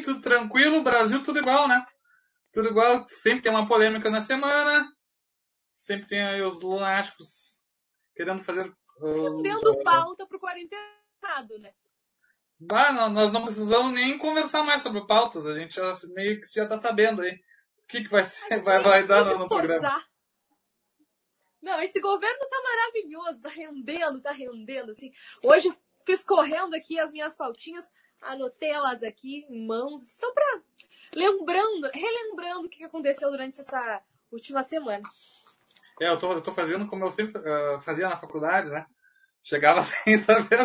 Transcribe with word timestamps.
bem, 0.00 0.02
tudo 0.02 0.20
tranquilo, 0.20 0.82
Brasil 0.82 1.22
tudo 1.22 1.38
igual, 1.38 1.68
né? 1.68 1.84
Tudo 2.52 2.68
igual, 2.68 3.06
sempre 3.08 3.42
tem 3.42 3.52
uma 3.52 3.68
polêmica 3.68 4.10
na 4.10 4.20
semana, 4.20 4.90
sempre 5.72 6.08
tem 6.08 6.22
aí 6.22 6.42
os 6.42 6.60
lunáticos 6.60 7.62
querendo 8.14 8.42
fazer... 8.42 8.72
Rendendo 9.00 9.70
uh, 9.70 9.84
pauta 9.84 10.26
pro 10.26 10.40
quarentenado, 10.40 11.58
né? 11.60 11.72
Bah, 12.58 12.92
nós 13.08 13.32
não 13.32 13.44
precisamos 13.44 13.92
nem 13.92 14.18
conversar 14.18 14.62
mais 14.62 14.82
sobre 14.82 15.06
pautas, 15.06 15.46
a 15.46 15.54
gente 15.54 15.76
já, 15.76 15.94
meio 16.08 16.40
que 16.40 16.52
já 16.52 16.66
tá 16.66 16.76
sabendo 16.76 17.22
aí 17.22 17.32
o 17.32 17.86
que, 17.86 18.02
que 18.02 18.10
vai, 18.10 18.26
ser, 18.26 18.62
vai, 18.62 18.82
vai 18.82 19.06
dar 19.06 19.24
no, 19.24 19.38
no 19.38 19.48
programa. 19.48 20.04
Não, 21.62 21.80
esse 21.80 22.00
governo 22.00 22.38
tá 22.48 22.62
maravilhoso, 22.62 23.42
tá 23.42 23.48
rendendo, 23.48 24.20
tá 24.20 24.32
rendendo, 24.32 24.90
assim. 24.90 25.10
Hoje 25.42 25.72
fiz 26.04 26.24
correndo 26.24 26.74
aqui 26.74 26.98
as 26.98 27.10
minhas 27.10 27.36
pautinhas, 27.36 27.86
anotei 28.20 28.70
elas 28.70 29.02
aqui 29.02 29.46
em 29.48 29.66
mãos, 29.66 30.02
só 30.12 30.30
pra 30.32 30.62
lembrando, 31.14 31.90
relembrando 31.92 32.66
o 32.66 32.68
que 32.68 32.84
aconteceu 32.84 33.30
durante 33.30 33.60
essa 33.60 34.02
última 34.30 34.62
semana. 34.62 35.08
É, 36.00 36.08
eu 36.08 36.18
tô, 36.18 36.32
eu 36.32 36.40
tô 36.40 36.52
fazendo 36.52 36.86
como 36.86 37.04
eu 37.04 37.12
sempre 37.12 37.40
uh, 37.40 37.80
fazia 37.82 38.08
na 38.08 38.16
faculdade, 38.16 38.70
né? 38.70 38.86
Chegava 39.42 39.82
sem 39.84 40.16
saber 40.18 40.60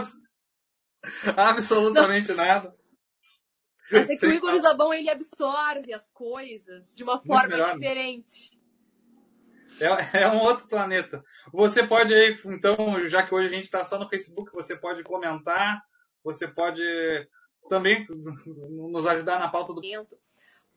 absolutamente 1.36 2.30
Não. 2.30 2.38
nada. 2.38 2.76
Mas 3.92 4.10
é 4.10 4.16
que 4.16 4.26
o 4.26 4.34
Igor 4.34 4.60
Zabão, 4.60 4.94
ele 4.94 5.10
absorve 5.10 5.94
as 5.94 6.10
coisas 6.10 6.96
de 6.96 7.04
uma 7.04 7.22
forma 7.22 7.48
melhor, 7.48 7.68
né? 7.68 7.74
diferente. 7.74 8.56
É, 9.80 10.24
é, 10.24 10.28
um 10.28 10.40
outro 10.40 10.68
planeta. 10.68 11.24
Você 11.52 11.86
pode 11.86 12.14
aí, 12.14 12.36
então, 12.46 13.08
já 13.08 13.22
que 13.24 13.36
hoje 13.36 13.48
a 13.48 13.52
gente 13.52 13.66
está 13.66 13.84
só 13.84 14.00
no 14.00 14.10
Facebook, 14.10 14.52
você 14.54 14.76
pode 14.76 15.04
comentar, 15.04 15.84
você 16.24 16.48
pode 16.48 16.82
também 17.68 18.06
nos 18.70 19.08
ajudar 19.08 19.40
na 19.40 19.50
pauta 19.50 19.74
do. 19.74 19.82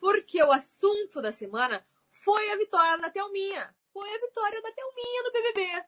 Porque 0.00 0.42
o 0.42 0.52
assunto 0.52 1.20
da 1.20 1.32
semana 1.32 1.84
foi 2.10 2.50
a 2.50 2.56
vitória 2.56 2.98
da 2.98 3.10
Thelminha. 3.10 3.74
Foi 3.92 4.08
a 4.08 4.20
vitória 4.20 4.62
da 4.62 4.72
Thelminha 4.72 5.22
no 5.22 5.32
BBB. 5.32 5.84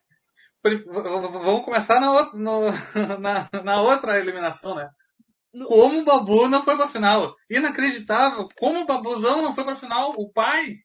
Vamos 0.63 1.65
começar 1.65 2.01
na 2.01 2.13
outra, 2.13 2.39
no, 2.39 2.61
na, 3.19 3.49
na 3.63 3.81
outra 3.81 4.19
eliminação, 4.19 4.75
né? 4.75 4.91
No... 5.53 5.67
Como 5.67 6.01
o 6.01 6.05
Babu 6.05 6.49
não 6.49 6.63
foi 6.63 6.77
pra 6.77 6.89
final. 6.89 7.35
Inacreditável. 7.49 8.49
Como 8.57 8.81
o 8.81 8.87
Babuzão 8.87 9.43
não 9.43 9.55
foi 9.55 9.65
pra 9.65 9.75
final. 9.75 10.15
O 10.17 10.31
pai. 10.31 10.77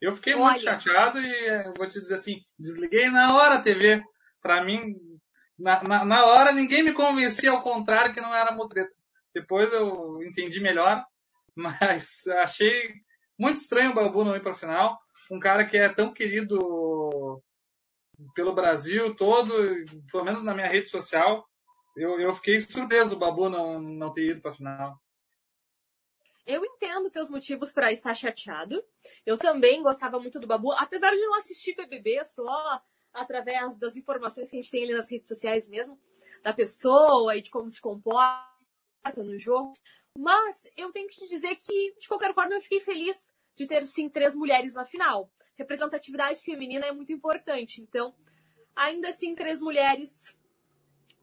Eu 0.00 0.12
fiquei 0.12 0.34
Olha. 0.34 0.44
muito 0.44 0.60
chateado 0.60 1.18
e 1.18 1.46
eh, 1.46 1.72
vou 1.76 1.88
te 1.88 2.00
dizer 2.00 2.14
assim, 2.14 2.40
desliguei 2.58 3.10
na 3.10 3.34
hora 3.34 3.56
a 3.56 3.62
TV. 3.62 4.02
Pra 4.40 4.62
mim, 4.62 4.94
na, 5.58 5.82
na, 5.82 6.04
na 6.04 6.26
hora 6.26 6.52
ninguém 6.52 6.82
me 6.82 6.92
convencia 6.92 7.50
ao 7.50 7.62
contrário 7.62 8.14
que 8.14 8.20
não 8.20 8.34
era 8.34 8.52
mutreta. 8.52 8.95
Depois 9.36 9.70
eu 9.70 10.22
entendi 10.22 10.60
melhor, 10.60 11.04
mas 11.54 12.26
achei 12.42 12.94
muito 13.38 13.58
estranho 13.58 13.90
o 13.90 13.94
Babu 13.94 14.24
não 14.24 14.34
ir 14.34 14.42
para 14.42 14.54
final. 14.54 14.98
Um 15.30 15.38
cara 15.38 15.66
que 15.66 15.76
é 15.76 15.90
tão 15.90 16.10
querido 16.10 17.42
pelo 18.34 18.54
Brasil 18.54 19.14
todo, 19.14 19.52
pelo 20.10 20.24
menos 20.24 20.42
na 20.42 20.54
minha 20.54 20.66
rede 20.66 20.88
social. 20.88 21.46
Eu, 21.94 22.18
eu 22.18 22.32
fiquei 22.32 22.58
surpreso 22.62 23.14
o 23.14 23.18
Babu 23.18 23.50
não, 23.50 23.78
não 23.78 24.10
ter 24.10 24.30
ido 24.30 24.40
para 24.40 24.54
final. 24.54 24.98
Eu 26.46 26.64
entendo 26.64 27.10
teus 27.10 27.28
motivos 27.28 27.70
para 27.72 27.92
estar 27.92 28.14
chateado. 28.14 28.82
Eu 29.26 29.36
também 29.36 29.82
gostava 29.82 30.18
muito 30.18 30.40
do 30.40 30.46
Babu, 30.46 30.72
apesar 30.72 31.10
de 31.10 31.20
não 31.20 31.34
assistir 31.34 31.74
BBB, 31.74 32.24
só 32.24 32.82
através 33.12 33.76
das 33.76 33.96
informações 33.96 34.48
que 34.48 34.56
a 34.56 34.62
gente 34.62 34.70
tem 34.70 34.84
ali 34.84 34.94
nas 34.94 35.10
redes 35.10 35.28
sociais 35.28 35.68
mesmo, 35.68 36.00
da 36.42 36.54
pessoa 36.54 37.36
e 37.36 37.42
de 37.42 37.50
como 37.50 37.68
se 37.68 37.80
comporta 37.80 38.55
no 39.22 39.38
jogo. 39.38 39.74
Mas 40.18 40.66
eu 40.76 40.92
tenho 40.92 41.08
que 41.08 41.16
te 41.16 41.26
dizer 41.26 41.56
que, 41.56 41.94
de 41.98 42.08
qualquer 42.08 42.32
forma, 42.32 42.54
eu 42.54 42.60
fiquei 42.60 42.80
feliz 42.80 43.32
de 43.54 43.66
ter, 43.66 43.86
sim, 43.86 44.08
três 44.08 44.34
mulheres 44.34 44.74
na 44.74 44.84
final. 44.84 45.30
Representatividade 45.56 46.40
feminina 46.40 46.86
é 46.86 46.92
muito 46.92 47.12
importante. 47.12 47.80
Então, 47.80 48.14
ainda 48.74 49.08
assim, 49.08 49.34
três 49.34 49.60
mulheres. 49.60 50.36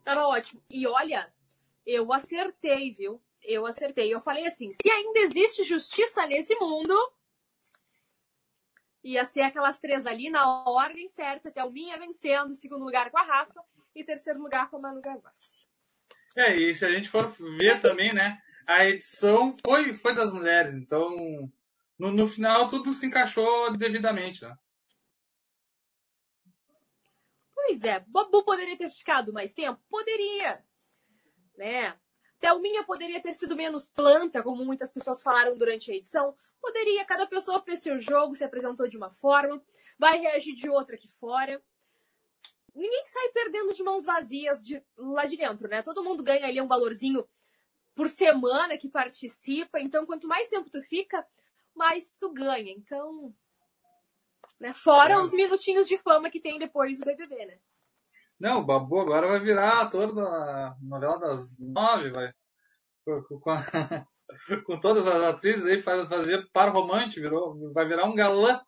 Tava 0.03 0.27
ótimo. 0.27 0.61
E 0.69 0.85
olha, 0.87 1.33
eu 1.85 2.11
acertei, 2.13 2.91
viu? 2.91 3.21
Eu 3.41 3.65
acertei. 3.65 4.13
Eu 4.13 4.21
falei 4.21 4.45
assim: 4.45 4.71
se 4.73 4.89
ainda 4.89 5.19
existe 5.19 5.63
justiça 5.63 6.25
nesse 6.25 6.55
mundo, 6.55 6.95
ia 9.03 9.25
ser 9.25 9.41
aquelas 9.41 9.79
três 9.79 10.05
ali 10.05 10.29
na 10.29 10.63
ordem 10.69 11.07
certa, 11.07 11.51
Thelminha 11.51 11.97
vencendo, 11.99 12.53
segundo 12.53 12.85
lugar 12.85 13.11
com 13.11 13.17
a 13.17 13.23
Rafa 13.23 13.63
e 13.93 14.03
terceiro 14.03 14.41
lugar 14.41 14.69
com 14.69 14.77
a 14.77 14.79
Manu 14.79 15.01
Gavassi. 15.01 15.62
É, 16.35 16.55
e 16.55 16.75
se 16.75 16.85
a 16.85 16.91
gente 16.91 17.09
for 17.09 17.27
ver 17.59 17.79
também, 17.79 18.13
né, 18.13 18.41
a 18.65 18.85
edição 18.85 19.53
foi, 19.53 19.93
foi 19.93 20.15
das 20.15 20.31
mulheres, 20.31 20.73
então 20.73 21.11
no, 21.97 22.11
no 22.11 22.27
final 22.27 22.67
tudo 22.67 22.93
se 22.93 23.05
encaixou 23.05 23.75
devidamente, 23.77 24.43
né? 24.43 24.55
Pois 27.53 27.83
é, 27.83 27.99
Babu 28.07 28.43
poderia 28.43 28.77
ter 28.77 28.89
ficado 28.89 29.31
mais 29.31 29.53
tempo? 29.53 29.79
Poderia, 29.89 30.63
né? 31.55 31.97
Thelminha 32.39 32.83
poderia 32.83 33.21
ter 33.21 33.31
sido 33.31 33.55
menos 33.55 33.87
planta, 33.89 34.43
como 34.43 34.65
muitas 34.65 34.91
pessoas 34.91 35.23
falaram 35.23 35.57
durante 35.57 35.89
a 35.89 35.95
edição. 35.95 36.35
Poderia, 36.59 37.05
cada 37.05 37.25
pessoa 37.25 37.63
fez 37.63 37.81
seu 37.81 37.97
jogo, 37.97 38.35
se 38.35 38.43
apresentou 38.43 38.85
de 38.85 38.97
uma 38.97 39.09
forma, 39.11 39.63
vai 39.97 40.19
reagir 40.19 40.53
de 40.53 40.69
outra 40.69 40.95
aqui 40.95 41.07
fora. 41.07 41.63
Ninguém 42.75 43.05
sai 43.07 43.29
perdendo 43.29 43.73
de 43.73 43.83
mãos 43.83 44.03
vazias 44.03 44.65
de, 44.65 44.83
lá 44.97 45.25
de 45.25 45.37
dentro, 45.37 45.67
né? 45.67 45.81
Todo 45.81 46.03
mundo 46.03 46.23
ganha 46.23 46.45
ali 46.45 46.59
um 46.59 46.67
valorzinho 46.67 47.27
por 47.95 48.09
semana 48.09 48.77
que 48.77 48.89
participa. 48.89 49.79
Então, 49.79 50.05
quanto 50.05 50.27
mais 50.27 50.49
tempo 50.49 50.69
tu 50.69 50.81
fica, 50.81 51.25
mais 51.75 52.09
tu 52.19 52.33
ganha. 52.33 52.71
Então, 52.71 53.33
né? 54.59 54.73
Fora 54.73 55.15
é. 55.15 55.17
os 55.17 55.31
minutinhos 55.31 55.87
de 55.87 55.97
fama 55.97 56.29
que 56.29 56.39
tem 56.39 56.57
depois 56.57 56.97
do 56.97 57.05
BBB, 57.05 57.45
né? 57.45 57.59
Não, 58.39 58.59
o 58.59 58.65
Babu 58.65 58.99
agora 58.99 59.27
vai 59.27 59.39
virar 59.39 59.81
ator 59.81 60.13
da 60.13 60.75
novela 60.81 61.19
das 61.19 61.59
nove, 61.59 62.11
vai. 62.11 62.33
Com, 63.05 63.39
com, 63.39 63.51
a, 63.51 63.61
com 64.65 64.79
todas 64.79 65.07
as 65.07 65.23
atrizes 65.23 65.65
aí, 65.65 65.81
faz, 65.81 66.07
fazer 66.07 66.49
par 66.51 66.73
romântico, 66.73 67.21
virou, 67.21 67.73
vai 67.73 67.87
virar 67.87 68.05
um 68.05 68.15
galã 68.15 68.61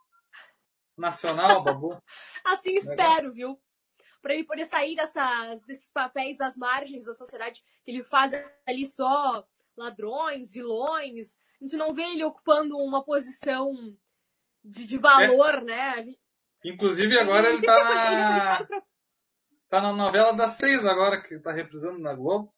nacional, 0.97 1.63
Babu. 1.63 1.97
assim 2.45 2.75
espero, 2.75 3.33
viu? 3.33 3.59
Pra 4.25 4.33
ele 4.33 4.43
poder 4.43 4.65
sair 4.65 4.95
dessas, 4.95 5.63
desses 5.65 5.91
papéis 5.91 6.41
às 6.41 6.57
margens 6.57 7.05
da 7.05 7.13
sociedade, 7.13 7.63
que 7.83 7.91
ele 7.91 8.03
faz 8.03 8.31
ali 8.67 8.83
só 8.83 9.47
ladrões, 9.77 10.51
vilões. 10.51 11.37
A 11.61 11.63
gente 11.63 11.77
não 11.77 11.93
vê 11.93 12.01
ele 12.01 12.23
ocupando 12.23 12.75
uma 12.75 13.05
posição 13.05 13.95
de, 14.63 14.87
de 14.87 14.97
valor, 14.97 15.59
é. 15.59 15.63
né? 15.63 16.13
Inclusive 16.63 17.19
agora 17.19 17.49
ele, 17.49 17.57
ele 17.57 17.67
tá 17.67 17.83
na... 17.83 18.61
Ele 18.61 18.81
Tá 19.69 19.79
na 19.79 19.93
novela 19.93 20.33
das 20.33 20.53
seis 20.53 20.87
agora, 20.87 21.21
que 21.21 21.37
tá 21.37 21.51
reprisando 21.51 21.99
na 21.99 22.15
Globo. 22.15 22.51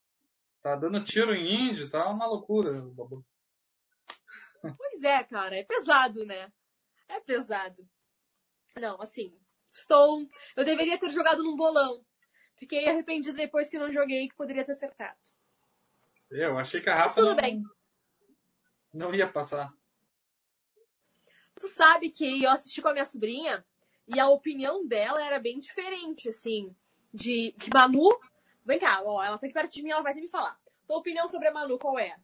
Tá 0.61 0.73
dando 0.73 1.03
tiro 1.03 1.35
em 1.35 1.71
índio, 1.71 1.89
tá 1.89 2.09
uma 2.09 2.27
loucura, 2.27 2.81
Babu. 2.81 3.25
Pois 4.61 5.03
é, 5.03 5.21
cara, 5.25 5.57
é 5.57 5.65
pesado, 5.65 6.25
né? 6.25 6.49
É 7.09 7.19
pesado. 7.19 7.85
Não, 8.77 9.01
assim, 9.01 9.37
estou. 9.73 10.27
Eu 10.55 10.65
deveria 10.65 10.97
ter 10.97 11.09
jogado 11.09 11.43
num 11.43 11.55
bolão. 11.55 12.03
Fiquei 12.55 12.87
arrependido 12.87 13.37
depois 13.37 13.69
que 13.69 13.77
não 13.77 13.91
joguei, 13.91 14.27
que 14.27 14.35
poderia 14.35 14.65
ter 14.65 14.71
acertado. 14.71 15.17
Eu 16.31 16.57
achei 16.57 16.81
que 16.81 16.89
a 16.89 16.95
Rafa 16.95 17.15
tudo 17.15 17.27
não, 17.27 17.35
bem. 17.35 17.63
não 18.93 19.13
ia 19.13 19.27
passar. 19.27 19.71
Tu 21.59 21.67
sabe 21.67 22.09
que 22.09 22.43
eu 22.43 22.51
assisti 22.51 22.81
com 22.81 22.89
a 22.89 22.93
minha 22.93 23.05
sobrinha 23.05 23.65
e 24.07 24.19
a 24.19 24.27
opinião 24.27 24.85
dela 24.85 25.23
era 25.23 25.39
bem 25.39 25.59
diferente, 25.59 26.29
assim 26.29 26.75
de 27.13 27.53
que 27.59 27.69
Manu. 27.73 28.19
Vem 28.65 28.79
cá, 28.79 29.01
ó, 29.03 29.23
ela 29.23 29.37
tá 29.37 29.45
aqui 29.45 29.53
perto 29.53 29.71
de 29.71 29.83
mim, 29.83 29.91
ela 29.91 30.03
vai 30.03 30.13
ter 30.13 30.21
me 30.21 30.27
falar. 30.27 30.57
Tua 30.85 30.97
opinião 30.97 31.27
sobre 31.27 31.47
a 31.47 31.53
Manu, 31.53 31.77
qual 31.77 31.97
é? 31.97 32.15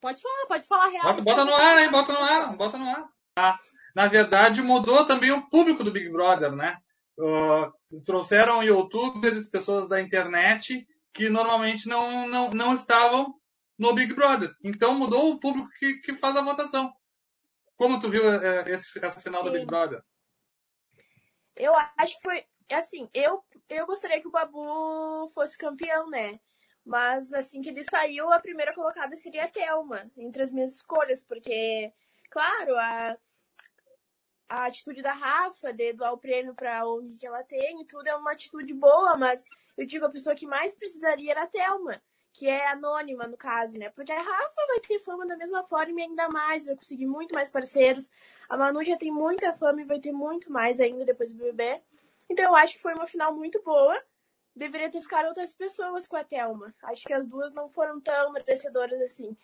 Pode 0.00 0.22
falar, 0.22 0.46
pode 0.46 0.66
falar 0.66 0.88
real. 0.88 1.04
Bota, 1.04 1.22
bota 1.22 1.44
no 1.44 1.54
ar, 1.54 1.78
hein? 1.78 1.90
Bota 1.90 2.12
no 2.12 2.18
ar, 2.20 2.56
bota 2.56 2.78
no 2.78 2.88
ar. 2.88 3.12
Ah, 3.36 3.58
na 3.96 4.08
verdade, 4.08 4.60
mudou 4.60 5.06
também 5.06 5.30
o 5.30 5.48
público 5.48 5.82
do 5.82 5.90
Big 5.90 6.10
Brother, 6.10 6.52
né? 6.52 6.76
Uh, 7.18 7.72
trouxeram 8.04 8.62
youtubers, 8.62 9.48
pessoas 9.48 9.88
da 9.88 10.02
internet 10.02 10.86
que 11.14 11.30
normalmente 11.30 11.88
não, 11.88 12.28
não, 12.28 12.50
não 12.50 12.74
estavam 12.74 13.34
no 13.78 13.94
Big 13.94 14.12
Brother. 14.12 14.50
Então 14.62 14.94
mudou 14.94 15.30
o 15.30 15.40
público 15.40 15.70
que, 15.78 15.94
que 16.00 16.18
faz 16.18 16.36
a 16.36 16.42
votação. 16.42 16.92
Como 17.74 17.98
tu 17.98 18.10
viu 18.10 18.30
é, 18.30 18.70
esse, 18.70 18.86
essa 19.02 19.18
final 19.18 19.42
Sim. 19.42 19.48
do 19.48 19.52
Big 19.54 19.64
Brother? 19.64 20.02
Eu 21.56 21.72
acho 21.96 22.16
que 22.16 22.22
foi 22.22 22.44
assim, 22.70 23.08
eu, 23.14 23.42
eu 23.70 23.86
gostaria 23.86 24.20
que 24.20 24.28
o 24.28 24.30
Babu 24.30 25.30
fosse 25.34 25.56
campeão, 25.56 26.10
né? 26.10 26.38
Mas 26.84 27.32
assim 27.32 27.62
que 27.62 27.70
ele 27.70 27.82
saiu, 27.82 28.30
a 28.30 28.40
primeira 28.40 28.74
colocada 28.74 29.16
seria 29.16 29.44
a 29.44 29.48
Thelma, 29.48 30.10
entre 30.18 30.42
as 30.42 30.52
minhas 30.52 30.74
escolhas, 30.74 31.24
porque, 31.24 31.90
claro, 32.30 32.76
a, 32.76 33.16
a 34.48 34.66
atitude 34.66 35.02
da 35.02 35.12
Rafa 35.12 35.72
de 35.72 35.92
doar 35.92 36.12
o 36.12 36.18
prêmio 36.18 36.54
para 36.54 36.86
onde 36.86 37.16
que 37.16 37.26
ela 37.26 37.42
tem 37.42 37.82
e 37.82 37.84
tudo 37.84 38.06
é 38.06 38.14
uma 38.14 38.32
atitude 38.32 38.72
boa, 38.72 39.16
mas 39.16 39.44
eu 39.76 39.84
digo, 39.84 40.06
a 40.06 40.10
pessoa 40.10 40.34
que 40.34 40.46
mais 40.46 40.74
precisaria 40.74 41.32
era 41.32 41.42
a 41.42 41.46
Thelma, 41.46 42.00
que 42.32 42.48
é 42.48 42.68
anônima 42.68 43.26
no 43.26 43.36
caso, 43.36 43.76
né? 43.76 43.90
Porque 43.90 44.12
a 44.12 44.22
Rafa 44.22 44.66
vai 44.68 44.80
ter 44.80 44.98
fama 45.00 45.26
da 45.26 45.36
mesma 45.36 45.64
forma 45.64 46.00
e 46.00 46.04
ainda 46.04 46.28
mais, 46.28 46.64
vai 46.64 46.76
conseguir 46.76 47.06
muito 47.06 47.34
mais 47.34 47.50
parceiros. 47.50 48.10
A 48.48 48.56
Manu 48.56 48.82
já 48.84 48.96
tem 48.96 49.10
muita 49.10 49.52
fama 49.52 49.80
e 49.80 49.84
vai 49.84 49.98
ter 49.98 50.12
muito 50.12 50.50
mais 50.50 50.80
ainda 50.80 51.04
depois 51.04 51.32
do 51.32 51.38
BBB. 51.38 51.82
Então 52.28 52.44
eu 52.44 52.56
acho 52.56 52.74
que 52.74 52.82
foi 52.82 52.94
uma 52.94 53.06
final 53.06 53.34
muito 53.34 53.62
boa. 53.62 54.00
Deveria 54.54 54.90
ter 54.90 55.02
ficado 55.02 55.26
outras 55.26 55.54
pessoas 55.54 56.06
com 56.06 56.16
a 56.16 56.24
Thelma. 56.24 56.74
Acho 56.84 57.04
que 57.04 57.12
as 57.12 57.26
duas 57.26 57.52
não 57.52 57.68
foram 57.68 58.00
tão 58.00 58.32
merecedoras 58.32 59.00
assim. 59.02 59.36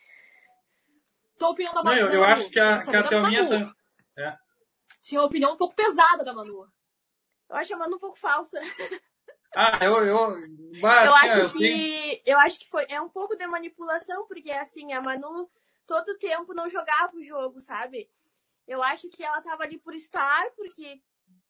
Tua 1.37 1.49
opinião 1.49 1.73
da 1.73 1.83
Manu? 1.83 2.01
Não, 2.01 2.07
eu, 2.07 2.13
eu 2.13 2.23
acho 2.23 2.49
que 2.49 2.59
a, 2.59 2.83
que 2.83 2.95
a 2.95 3.03
Thelminha 3.03 3.47
também. 3.47 3.73
É. 4.17 4.37
Tinha 5.03 5.19
uma 5.19 5.27
opinião 5.27 5.53
um 5.53 5.57
pouco 5.57 5.75
pesada 5.75 6.23
da 6.23 6.33
Manu. 6.33 6.65
Eu 7.49 7.55
acho 7.57 7.75
a 7.75 7.77
Manu 7.77 7.97
um 7.97 7.99
pouco 7.99 8.17
falsa. 8.17 8.59
Ah, 9.55 9.77
eu, 9.85 9.97
eu, 10.03 10.17
bah, 10.81 11.05
eu 11.05 11.13
acho 11.13 11.39
eu 11.39 11.49
que 11.51 12.23
eu 12.25 12.39
acho 12.39 12.57
que 12.57 12.67
foi 12.69 12.87
é 12.89 12.99
um 12.99 13.09
pouco 13.09 13.35
de 13.35 13.45
manipulação 13.45 14.25
porque 14.25 14.49
assim 14.49 14.93
a 14.93 14.99
Manu 15.01 15.47
todo 15.85 16.17
tempo 16.17 16.55
não 16.55 16.67
jogava 16.67 17.15
o 17.15 17.21
jogo, 17.21 17.61
sabe? 17.61 18.09
Eu 18.67 18.81
acho 18.81 19.09
que 19.09 19.23
ela 19.23 19.41
tava 19.41 19.61
ali 19.61 19.77
por 19.77 19.93
estar 19.93 20.49
porque 20.55 20.99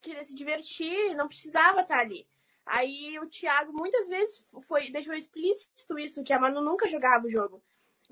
queria 0.02 0.26
se 0.26 0.36
divertir, 0.36 1.16
não 1.16 1.30
precisava 1.30 1.82
estar 1.82 2.00
ali. 2.00 2.28
Aí 2.66 3.18
o 3.20 3.30
Thiago 3.30 3.72
muitas 3.72 4.10
vezes 4.10 4.46
foi 4.68 4.90
deixou 4.90 5.14
explícito 5.14 5.98
isso 5.98 6.24
que 6.24 6.34
a 6.34 6.40
Manu 6.40 6.60
nunca 6.60 6.88
jogava 6.88 7.26
o 7.26 7.32
jogo. 7.32 7.64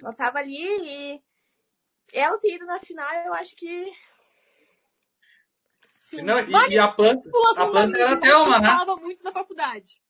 Ela 0.01 0.13
tava 0.13 0.39
ali 0.39 0.55
e 0.55 1.21
ela 2.13 2.37
ter 2.37 2.55
ido 2.55 2.65
na 2.65 2.79
final, 2.79 3.11
eu 3.25 3.33
acho 3.33 3.57
que 3.57 3.91
não, 6.13 6.39
e, 6.39 6.73
e, 6.73 6.79
a 6.79 6.87
planta, 6.87 7.29
a 7.57 7.65
planta 7.67 7.97
era 7.97 8.17
Thelma, 8.17 8.59
né? 8.59 8.67
falava 8.67 8.95
muito 8.97 9.23
na 9.23 9.31
faculdade. 9.31 10.01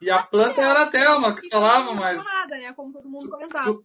E 0.00 0.10
a 0.10 0.22
planta 0.22 0.60
era 0.60 0.82
a 0.82 0.86
Thelma 0.86 1.34
que 1.34 1.48
falava, 1.48 1.92
mas... 1.94 2.24
Nada, 2.24 2.56
né? 2.56 2.72
Como 2.72 2.92
todo 2.92 3.08
mundo 3.08 3.28
comentava. 3.28 3.78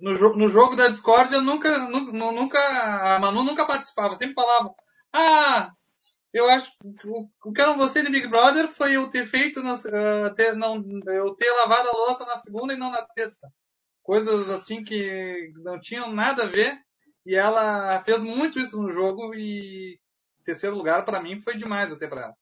No, 0.00 0.36
no 0.36 0.48
jogo 0.48 0.76
da 0.76 0.88
Discord, 0.88 1.34
eu 1.34 1.42
nunca, 1.42 1.76
nunca, 1.78 2.58
a 3.16 3.18
Manu 3.18 3.42
nunca 3.42 3.66
participava, 3.66 4.14
sempre 4.14 4.34
falava, 4.34 4.74
ah, 5.12 5.72
eu 6.32 6.48
acho 6.48 6.72
o, 7.04 7.28
o 7.44 7.52
que 7.52 7.60
eu 7.60 7.66
não 7.66 7.76
gostei 7.76 8.02
de 8.02 8.10
Big 8.10 8.28
Brother 8.28 8.68
foi 8.68 8.96
eu 8.96 9.10
ter 9.10 9.26
feito, 9.26 9.62
no, 9.62 9.74
uh, 9.74 10.34
ter, 10.34 10.54
não, 10.54 10.82
eu 11.06 11.34
ter 11.34 11.50
lavado 11.50 11.88
a 11.88 11.92
louça 11.92 12.24
na 12.24 12.36
segunda 12.36 12.72
e 12.72 12.78
não 12.78 12.90
na 12.90 13.02
terça. 13.02 13.52
Coisas 14.02 14.48
assim 14.48 14.82
que 14.82 15.52
não 15.56 15.78
tinham 15.78 16.12
nada 16.12 16.44
a 16.44 16.46
ver 16.46 16.80
e 17.24 17.34
ela 17.34 18.02
fez 18.02 18.22
muito 18.22 18.58
isso 18.58 18.80
no 18.80 18.90
jogo 18.90 19.34
e 19.34 20.00
terceiro 20.44 20.76
lugar 20.76 21.04
para 21.04 21.22
mim 21.22 21.38
foi 21.38 21.56
demais 21.56 21.92
até 21.92 22.08
para 22.08 22.22
ela. 22.22 22.36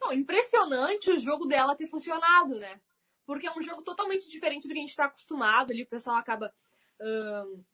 Não, 0.00 0.12
impressionante 0.12 1.10
o 1.10 1.18
jogo 1.18 1.46
dela 1.46 1.76
ter 1.76 1.86
funcionado, 1.86 2.58
né? 2.58 2.80
Porque 3.24 3.46
é 3.46 3.52
um 3.56 3.62
jogo 3.62 3.82
totalmente 3.82 4.28
diferente 4.28 4.66
do 4.66 4.72
que 4.74 4.78
a 4.78 4.82
gente 4.82 4.90
está 4.90 5.04
acostumado 5.04 5.70
ali, 5.70 5.82
o 5.82 5.88
pessoal 5.88 6.16
acaba 6.16 6.52
hum, 7.00 7.64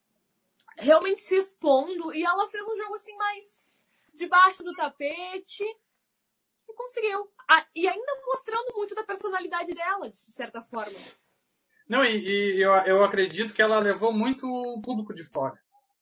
realmente 0.76 1.20
se 1.20 1.36
expondo 1.36 2.14
e 2.14 2.24
ela 2.24 2.48
fez 2.48 2.62
um 2.64 2.76
jogo 2.76 2.94
assim 2.94 3.16
mais 3.16 3.66
debaixo 4.14 4.62
do 4.62 4.74
tapete 4.74 5.64
e 6.68 6.74
conseguiu. 6.74 7.30
Ah, 7.48 7.66
e 7.74 7.88
ainda 7.88 8.22
mostrando 8.26 8.74
muito 8.74 8.94
da 8.94 9.02
personalidade 9.02 9.72
dela, 9.72 10.10
de 10.10 10.16
certa 10.16 10.60
forma. 10.60 10.98
Não, 11.88 12.04
e, 12.04 12.56
e 12.56 12.60
eu, 12.60 12.72
eu 12.72 13.02
acredito 13.02 13.54
que 13.54 13.62
ela 13.62 13.78
levou 13.78 14.12
muito 14.12 14.46
o 14.46 14.80
público 14.82 15.14
de 15.14 15.24
fora. 15.24 15.58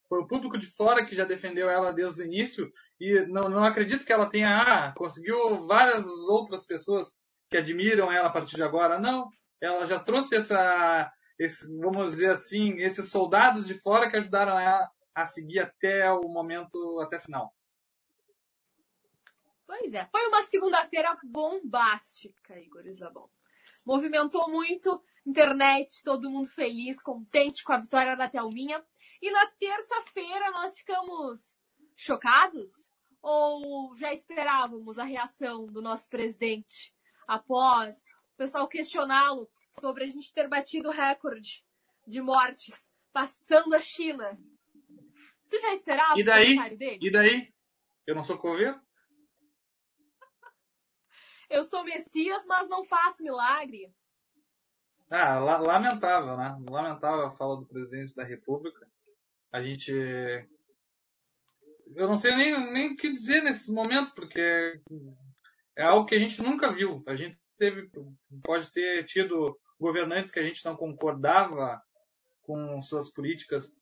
Foi 0.09 0.21
o 0.21 0.27
público 0.27 0.59
de 0.59 0.67
fora 0.67 1.05
que 1.05 1.15
já 1.15 1.25
defendeu 1.25 1.69
ela 1.69 1.93
desde 1.93 2.23
o 2.23 2.25
início 2.25 2.73
e 2.99 3.21
não, 3.27 3.43
não 3.49 3.65
acredito 3.65 4.05
que 4.05 4.13
ela 4.13 4.29
tenha, 4.29 4.61
ah, 4.61 4.93
conseguiu 4.93 5.67
várias 5.67 6.07
outras 6.29 6.65
pessoas 6.65 7.17
que 7.51 7.57
admiram 7.57 8.11
ela 8.11 8.29
a 8.29 8.33
partir 8.33 8.57
de 8.57 8.63
agora. 8.63 8.99
Não, 8.99 9.29
ela 9.61 9.87
já 9.87 9.99
trouxe 9.99 10.37
essa, 10.37 11.13
esse, 11.39 11.67
vamos 11.79 12.13
dizer 12.13 12.31
assim, 12.31 12.81
esses 12.81 13.11
soldados 13.11 13.67
de 13.67 13.75
fora 13.75 14.11
que 14.11 14.17
ajudaram 14.17 14.59
ela 14.59 14.89
a 15.15 15.25
seguir 15.27 15.61
até 15.61 16.11
o 16.13 16.29
momento, 16.29 17.01
até 17.01 17.19
final. 17.21 17.53
Pois 19.67 19.95
é, 19.95 20.07
foi 20.07 20.27
uma 20.29 20.43
segunda-feira 20.43 21.17
bombástica, 21.25 22.59
Igor 22.59 22.87
Isabel. 22.87 23.31
Movimentou 23.85 24.49
muito 24.49 25.03
internet, 25.27 26.03
todo 26.05 26.31
mundo 26.31 26.49
feliz, 26.49 27.03
contente 27.03 27.65
com 27.65 27.73
a 27.73 27.81
vitória 27.81 28.17
da 28.17 28.29
Thelminha. 28.29 28.85
E 29.21 29.31
na 29.31 29.47
terça-feira 29.59 30.51
nós 30.53 30.77
ficamos 30.77 31.55
chocados? 31.97 32.71
Ou 33.21 33.95
já 33.97 34.13
esperávamos 34.13 34.99
a 34.99 35.05
reação 35.05 35.67
do 35.67 35.83
nosso 35.83 36.09
presidente 36.09 36.95
após 37.27 37.97
o 38.35 38.37
pessoal 38.37 38.69
questioná-lo 38.69 39.51
sobre 39.81 40.05
a 40.05 40.07
gente 40.07 40.33
ter 40.33 40.49
batido 40.49 40.89
o 40.89 40.93
recorde 40.93 41.65
de 42.07 42.21
mortes, 42.21 42.89
passando 43.13 43.75
a 43.75 43.81
China? 43.81 44.39
Tu 45.51 45.61
já 45.61 45.73
esperava 45.73 46.19
e 46.19 46.23
daí? 46.23 46.45
o 46.45 46.47
comentário 46.47 46.79
dele? 46.79 46.99
E 47.03 47.11
daí? 47.11 47.55
Eu 48.07 48.15
não 48.15 48.23
sou 48.23 48.39
coveiro? 48.39 48.81
Eu 51.51 51.65
sou 51.65 51.83
Messias, 51.83 52.45
mas 52.47 52.69
não 52.69 52.85
faço 52.85 53.25
milagre. 53.25 53.93
Ah, 55.11 55.39
lamentável, 55.39 56.37
né? 56.37 56.57
Lamentável 56.69 57.27
a 57.27 57.31
fala 57.31 57.57
do 57.57 57.67
presidente 57.67 58.15
da 58.15 58.25
República. 58.25 58.87
A 59.53 59.63
gente. 59.63 59.93
Eu 61.95 62.09
não 62.09 62.19
sei 62.19 62.35
nem, 62.35 62.73
nem 62.73 62.93
o 62.93 62.97
que 62.97 63.13
dizer 63.13 63.43
nesses 63.43 63.69
momentos, 63.69 64.13
porque 64.13 64.81
é 65.77 65.85
algo 65.85 66.07
que 66.07 66.15
a 66.17 66.19
gente 66.19 66.43
nunca 66.43 66.73
viu. 66.73 67.03
A 67.07 67.15
gente 67.15 67.39
teve, 67.57 67.89
pode 68.43 68.73
ter 68.73 69.05
tido 69.05 69.57
governantes 69.79 70.33
que 70.33 70.41
a 70.41 70.43
gente 70.43 70.65
não 70.65 70.77
concordava 70.77 71.81
com 72.43 72.83
suas 72.83 73.09
políticas, 73.09 73.73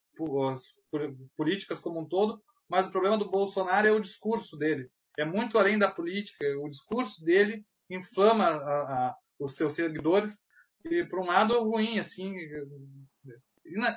políticas 1.36 1.80
como 1.80 2.00
um 2.00 2.08
todo, 2.08 2.42
mas 2.68 2.86
o 2.86 2.90
problema 2.90 3.16
do 3.16 3.30
Bolsonaro 3.30 3.86
é 3.86 3.92
o 3.92 4.00
discurso 4.00 4.56
dele. 4.58 4.90
É 5.18 5.24
muito 5.24 5.58
além 5.58 5.78
da 5.78 5.90
política. 5.90 6.44
O 6.58 6.68
discurso 6.68 7.24
dele 7.24 7.64
inflama 7.88 8.46
a, 8.46 9.08
a, 9.08 9.16
os 9.38 9.56
seus 9.56 9.74
seguidores 9.74 10.42
e 10.84 11.04
por 11.04 11.20
um 11.20 11.26
lado 11.26 11.58
ruim, 11.62 11.98
assim, 11.98 12.36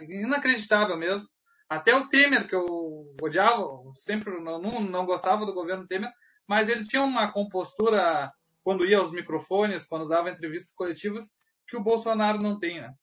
inacreditável 0.08 0.98
mesmo. 0.98 1.28
Até 1.70 1.94
o 1.94 2.08
Temer, 2.08 2.48
que 2.48 2.56
eu 2.56 3.14
odiava, 3.22 3.68
sempre 3.94 4.40
não, 4.40 4.82
não 4.82 5.06
gostava 5.06 5.46
do 5.46 5.54
governo 5.54 5.88
Temer, 5.88 6.12
mas 6.48 6.70
ele 6.70 6.88
tinha 6.88 7.04
uma 7.04 7.32
compostura 7.32 8.32
quando 8.64 8.86
ia 8.86 9.00
aos 9.00 9.12
microfones, 9.12 9.86
quando 9.86 10.08
dava 10.08 10.30
entrevistas 10.30 10.74
coletivas, 10.74 11.36
que 11.68 11.76
o 11.76 11.84
Bolsonaro 11.84 12.42
não 12.42 12.58
tem, 12.58 12.80
né? 12.80 12.94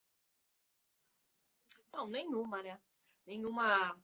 Não, 1.92 2.08
nenhuma, 2.08 2.62
né? 2.62 2.78
Nenhuma. 3.26 3.94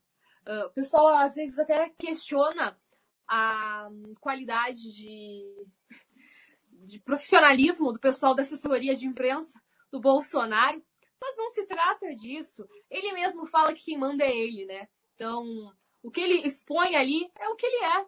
Uh, 0.47 0.65
o 0.67 0.73
pessoal 0.73 1.07
às 1.07 1.35
vezes 1.35 1.57
até 1.57 1.89
questiona 1.97 2.79
a 3.27 3.89
qualidade 4.19 4.91
de, 4.91 5.65
de 6.69 6.99
profissionalismo 6.99 7.91
do 7.91 7.99
pessoal 7.99 8.35
da 8.35 8.43
assessoria 8.43 8.95
de 8.95 9.07
imprensa 9.07 9.59
do 9.91 9.99
Bolsonaro, 9.99 10.83
mas 11.19 11.37
não 11.37 11.49
se 11.49 11.65
trata 11.65 12.15
disso. 12.15 12.67
Ele 12.89 13.11
mesmo 13.13 13.45
fala 13.45 13.73
que 13.73 13.83
quem 13.83 13.97
manda 13.97 14.23
é 14.23 14.35
ele, 14.35 14.65
né? 14.65 14.87
Então, 15.15 15.71
o 16.01 16.09
que 16.09 16.21
ele 16.21 16.47
expõe 16.47 16.95
ali 16.95 17.31
é 17.37 17.47
o 17.49 17.55
que 17.55 17.65
ele 17.65 17.83
é. 17.83 18.05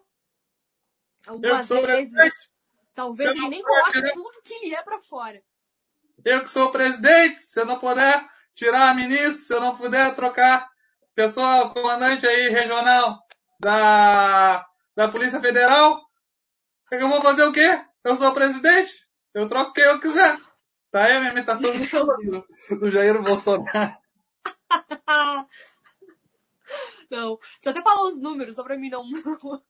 Algumas 1.26 1.68
vezes, 1.68 2.32
talvez 2.94 3.30
ele 3.30 3.48
nem 3.48 3.62
coloque 3.62 4.00
né? 4.00 4.10
tudo 4.12 4.42
que 4.42 4.54
ele 4.54 4.74
é 4.74 4.82
para 4.82 5.00
fora. 5.00 5.42
Eu 6.24 6.42
que 6.42 6.50
sou 6.50 6.66
o 6.66 6.72
presidente, 6.72 7.38
se 7.38 7.60
eu 7.60 7.66
não 7.66 7.78
puder 7.78 8.26
tirar 8.54 8.90
a 8.90 8.94
ministra, 8.94 9.32
se 9.32 9.52
eu 9.52 9.60
não 9.60 9.76
puder 9.76 10.14
trocar 10.14 10.68
pessoal, 11.14 11.72
comandante 11.72 12.26
aí 12.26 12.48
regional 12.48 13.22
da, 13.60 14.66
da 14.96 15.08
Polícia 15.08 15.40
Federal, 15.40 16.02
eu 16.90 17.08
vou 17.08 17.20
fazer 17.20 17.44
o 17.44 17.52
quê? 17.52 17.84
Eu 18.02 18.16
sou 18.16 18.28
o 18.28 18.34
presidente, 18.34 18.92
eu 19.32 19.48
troco 19.48 19.72
quem 19.72 19.84
eu 19.84 20.00
quiser. 20.00 20.38
Tá 20.94 21.06
aí 21.06 21.12
a 21.14 21.18
minha 21.18 21.32
imitação 21.32 21.72
do, 21.72 21.78
do 22.78 22.88
Jair 22.88 23.20
Bolsonaro. 23.20 23.96
Não, 27.10 27.36
deixa 27.36 27.58
eu 27.64 27.70
até 27.72 27.82
falar 27.82 28.06
os 28.06 28.20
números, 28.20 28.54
só 28.54 28.62
pra 28.62 28.78
mim 28.78 28.90
não, 28.90 29.04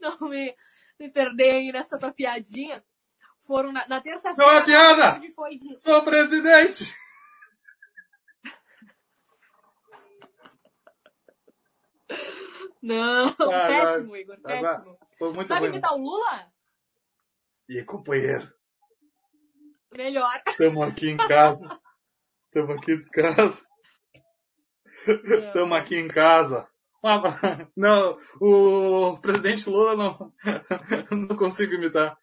não 0.00 0.28
me, 0.28 0.54
me 0.98 1.10
perder 1.10 1.56
aí 1.56 1.70
nessa 1.70 1.98
tua 1.98 2.10
piadinha. 2.10 2.82
Foram 3.42 3.70
na, 3.70 3.86
na 3.86 4.00
terça-feira. 4.00 4.50
Não 4.50 4.58
é 4.58 4.64
piada! 4.64 5.20
Foi 5.34 5.56
de... 5.56 5.78
Sou 5.78 6.02
presidente! 6.02 6.84
Não, 12.82 13.28
ah, 13.28 13.66
péssimo, 13.68 14.16
Igor, 14.16 14.40
péssimo. 14.40 14.98
Sabe 15.44 15.66
imitar 15.66 15.92
o 15.92 15.98
Lula? 15.98 16.50
E 17.68 17.82
companheiro. 17.84 18.59
Melhor. 19.96 20.42
Estamos 20.46 20.88
aqui 20.88 21.10
em 21.10 21.16
casa. 21.16 21.80
Estamos 22.46 22.76
aqui 22.76 22.92
em 22.92 23.08
casa. 23.08 23.62
Estamos 25.06 25.78
aqui 25.78 25.96
em 25.96 26.08
casa. 26.08 26.68
Não, 27.76 28.16
o 28.40 29.18
presidente 29.18 29.68
Lula 29.68 29.96
não, 29.96 30.32
não 31.28 31.36
consigo 31.36 31.74
imitar. 31.74 32.16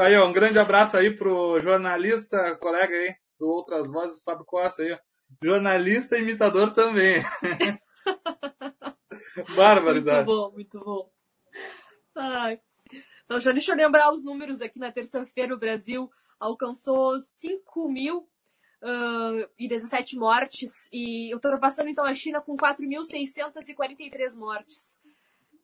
Aí, 0.00 0.16
ó, 0.16 0.26
um 0.26 0.32
grande 0.32 0.58
abraço 0.58 0.96
aí 0.96 1.16
pro 1.16 1.58
jornalista, 1.60 2.56
colega 2.56 2.94
aí, 2.94 3.14
do 3.38 3.48
Outras 3.48 3.90
Vozes, 3.90 4.22
Fábio 4.22 4.44
Costa 4.44 4.82
aí, 4.82 4.92
ó. 4.92 4.98
Jornalista 5.42 6.18
imitador 6.18 6.72
também. 6.72 7.22
Barbaridade. 9.56 10.26
Muito 10.26 10.26
bom, 10.26 10.52
muito 10.52 10.80
bom. 10.80 11.10
Ai. 12.16 12.60
Então, 13.24 13.40
já 13.40 13.52
deixa 13.52 13.72
eu 13.72 13.76
lembrar 13.76 14.12
os 14.12 14.24
números 14.24 14.60
aqui 14.60 14.78
na 14.78 14.90
terça-feira, 14.90 15.54
o 15.54 15.58
Brasil 15.58 16.10
alcançou 16.40 17.18
5 17.18 17.88
mil 17.88 18.28
uh, 18.82 19.48
e 19.58 19.68
17 19.68 20.16
mortes 20.16 20.72
e 20.92 21.32
ultrapassando 21.34 21.90
então 21.90 22.04
a 22.04 22.14
China 22.14 22.40
com 22.40 22.56
4.643 22.56 24.36
mortes. 24.36 24.98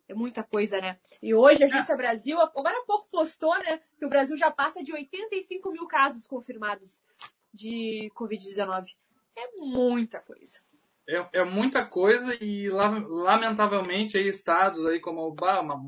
É 0.08 0.14
muita 0.14 0.44
coisa, 0.44 0.80
né? 0.80 0.98
E 1.20 1.34
hoje 1.34 1.64
a 1.64 1.66
Agência 1.66 1.96
Brasil, 1.96 2.40
agora 2.40 2.78
há 2.78 2.84
pouco 2.86 3.08
postou, 3.10 3.58
né, 3.58 3.80
que 3.98 4.06
o 4.06 4.08
Brasil 4.08 4.36
já 4.36 4.52
passa 4.52 4.84
de 4.84 4.92
85 4.92 5.72
mil 5.72 5.86
casos 5.88 6.26
confirmados 6.26 7.00
de 7.52 8.08
Covid-19. 8.14 8.86
É 9.36 9.60
muita 9.60 10.20
coisa. 10.20 10.60
É, 11.08 11.40
é, 11.40 11.44
muita 11.44 11.84
coisa 11.84 12.36
e 12.42 12.68
lamentavelmente 12.68 14.16
aí 14.16 14.28
estados 14.28 14.84
aí 14.86 15.00
como 15.00 15.34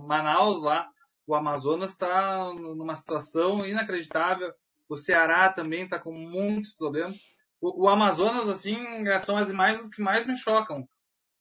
Manaus 0.07 0.63
lá, 0.63 0.89
o 1.27 1.35
Amazonas 1.35 1.93
está 1.93 2.53
numa 2.55 2.97
situação 2.97 3.67
inacreditável. 3.67 4.53
O 4.89 4.97
Ceará 4.97 5.53
também 5.53 5.85
está 5.85 5.99
com 5.99 6.13
muitos 6.13 6.75
problemas. 6.75 7.19
O, 7.61 7.85
o, 7.85 7.89
Amazonas, 7.89 8.49
assim, 8.49 8.77
são 9.25 9.37
as 9.37 9.51
imagens 9.51 9.89
que 9.89 10.01
mais 10.01 10.27
me 10.27 10.37
chocam. 10.37 10.89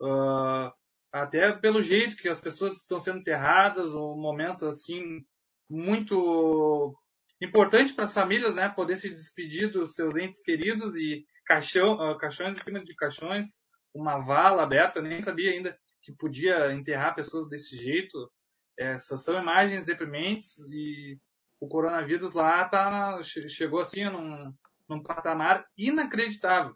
Uh, 0.02 0.72
até 1.12 1.52
pelo 1.54 1.82
jeito 1.82 2.18
que 2.18 2.28
as 2.28 2.40
pessoas 2.40 2.76
estão 2.76 3.00
sendo 3.00 3.20
enterradas, 3.20 3.94
um 3.94 4.16
momento, 4.18 4.66
assim, 4.66 5.26
muito 5.70 6.96
importante 7.42 7.94
para 7.94 8.06
as 8.06 8.14
famílias, 8.14 8.56
né? 8.56 8.68
Poder 8.70 8.98
se 8.98 9.10
despedir 9.10 9.72
dos 9.72 9.94
seus 9.94 10.16
entes 10.18 10.42
queridos 10.42 10.96
e 10.96 11.26
caixão, 11.46 11.94
uh, 11.94 12.18
caixões 12.18 12.58
em 12.58 12.62
cima 12.62 12.84
de 12.84 12.96
caixões, 12.96 13.62
uma 13.94 14.20
vala 14.20 14.64
aberta. 14.64 15.00
Eu 15.00 15.04
nem 15.04 15.22
sabia 15.22 15.52
ainda 15.52 15.78
que 16.02 16.12
podia 16.12 16.74
enterrar 16.74 17.16
pessoas 17.16 17.48
desse 17.48 17.78
jeito. 17.78 18.32
Essas 18.78 19.24
são 19.24 19.40
imagens 19.42 19.84
deprimentes 19.84 20.58
e 20.70 21.20
o 21.60 21.68
coronavírus 21.68 22.34
lá 22.34 22.66
tá, 22.66 23.22
chegou 23.24 23.80
assim 23.80 24.06
num, 24.06 24.54
num 24.88 25.02
patamar 25.02 25.66
inacreditável. 25.78 26.76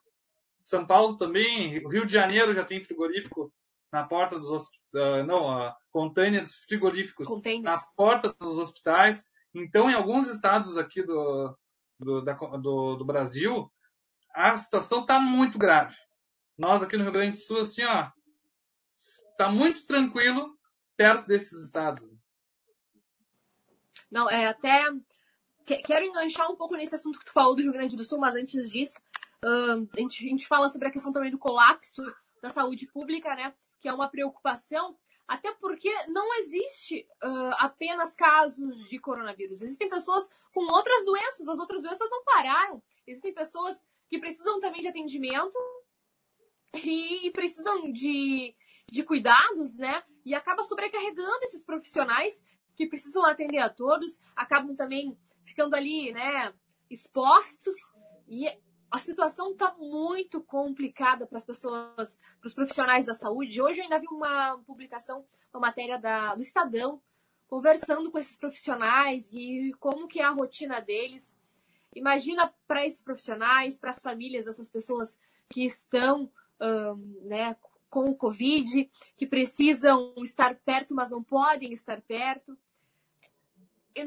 São 0.64 0.86
Paulo 0.86 1.18
também, 1.18 1.80
Rio 1.88 2.06
de 2.06 2.14
Janeiro 2.14 2.54
já 2.54 2.64
tem 2.64 2.82
frigorífico 2.82 3.52
na 3.92 4.04
porta 4.06 4.40
dos 4.40 4.50
uh, 4.50 5.24
não, 5.26 5.68
uh, 5.68 5.74
containers 5.92 6.56
frigoríficos 6.68 7.28
Containers. 7.28 7.64
na 7.64 7.82
porta 7.96 8.34
dos 8.40 8.58
hospitais. 8.58 9.26
Então, 9.54 9.90
em 9.90 9.94
alguns 9.94 10.28
estados 10.28 10.78
aqui 10.78 11.04
do, 11.04 11.58
do, 12.00 12.22
da, 12.22 12.34
do, 12.34 12.96
do 12.96 13.06
Brasil, 13.06 13.70
a 14.34 14.56
situação 14.56 15.02
está 15.02 15.20
muito 15.20 15.58
grave. 15.58 15.96
Nós 16.58 16.82
aqui 16.82 16.96
no 16.96 17.04
Rio 17.04 17.12
Grande 17.12 17.38
do 17.38 17.44
Sul, 17.44 17.60
assim, 17.60 17.84
ó, 17.84 18.10
tá 19.38 19.50
muito 19.50 19.86
tranquilo, 19.86 20.56
perto 20.96 21.28
desses 21.28 21.66
estados. 21.66 22.04
Não, 24.12 24.30
é 24.30 24.48
até. 24.48 24.84
Quero 25.66 26.06
enganchar 26.06 26.52
um 26.52 26.56
pouco 26.56 26.76
nesse 26.76 26.96
assunto 26.96 27.18
que 27.18 27.26
tu 27.26 27.32
falou 27.32 27.56
do 27.56 27.62
Rio 27.62 27.72
Grande 27.72 27.96
do 27.96 28.04
Sul, 28.04 28.20
mas 28.20 28.36
antes 28.36 28.70
disso, 28.70 29.00
a, 29.44 30.00
gente, 30.00 30.26
a 30.26 30.30
gente 30.30 30.48
fala 30.48 30.68
sobre 30.68 30.90
a 30.90 30.92
questão 30.92 31.14
também 31.14 31.32
do 31.32 31.40
colapso 31.40 32.04
da 32.42 32.50
saúde 32.50 32.88
pública, 32.88 33.34
né? 33.36 33.54
Que 33.80 33.88
é 33.88 33.94
uma 33.94 34.10
preocupação, 34.10 34.98
até 35.28 35.54
porque 35.54 35.90
não 36.08 36.36
existe 36.40 37.08
uh, 37.24 37.56
apenas 37.58 38.16
casos 38.16 38.90
de 38.90 39.00
coronavírus. 39.00 39.62
Existem 39.62 39.88
pessoas 39.88 40.30
com 40.54 40.62
outras 40.72 41.06
doenças, 41.06 41.48
as 41.48 41.60
outras 41.60 41.84
doenças 41.84 42.10
não 42.10 42.24
pararam. 42.24 42.84
Existem 43.08 43.34
pessoas 43.34 43.84
que 44.10 44.20
precisam 44.20 44.60
também 44.60 44.82
de 44.82 44.90
atendimento 44.90 45.58
e 46.74 47.32
precisam 47.32 47.92
de, 47.92 48.56
de 48.92 49.04
cuidados, 49.04 49.74
né? 49.76 50.04
E 50.26 50.36
acaba 50.36 50.64
sobrecarregando 50.64 51.44
esses 51.44 51.64
profissionais 51.64 52.44
que 52.76 52.88
precisam 52.88 53.26
atender 53.26 53.60
a 53.60 53.70
todos, 53.70 54.20
acabam 54.36 54.76
também 54.76 55.18
ficando 55.44 55.76
ali, 55.76 56.12
né, 56.12 56.54
expostos 56.90 57.76
e 58.28 58.48
a 58.90 59.00
situação 59.00 59.52
está 59.52 59.74
muito 59.78 60.42
complicada 60.42 61.26
para 61.26 61.38
as 61.38 61.46
pessoas, 61.46 62.20
para 62.40 62.48
os 62.48 62.54
profissionais 62.54 63.06
da 63.06 63.14
saúde. 63.14 63.62
Hoje 63.62 63.80
eu 63.80 63.84
ainda 63.84 64.00
vi 64.00 64.08
uma 64.08 64.58
publicação, 64.66 65.26
uma 65.54 65.62
matéria 65.62 65.98
da, 65.98 66.36
do 66.36 66.42
Estadão, 66.42 67.02
conversando 67.48 68.12
com 68.12 68.18
esses 68.18 68.36
profissionais 68.36 69.32
e 69.34 69.74
como 69.80 70.08
que 70.08 70.20
é 70.20 70.26
a 70.26 70.32
rotina 70.32 70.82
deles. 70.82 71.36
Imagina 71.96 72.54
para 72.68 72.86
esses 72.86 73.02
profissionais, 73.02 73.80
para 73.80 73.92
as 73.92 74.02
famílias 74.02 74.46
dessas 74.46 74.70
pessoas 74.70 75.18
que 75.50 75.64
estão 75.64 76.30
um, 76.62 77.28
né, 77.28 77.56
com 77.92 78.10
o 78.10 78.16
Covid, 78.16 78.90
que 79.18 79.28
precisam 79.28 80.16
estar 80.24 80.56
perto, 80.56 80.96
mas 80.96 81.12
não 81.12 81.22
podem 81.22 81.74
estar 81.74 82.02
perto. 82.02 82.58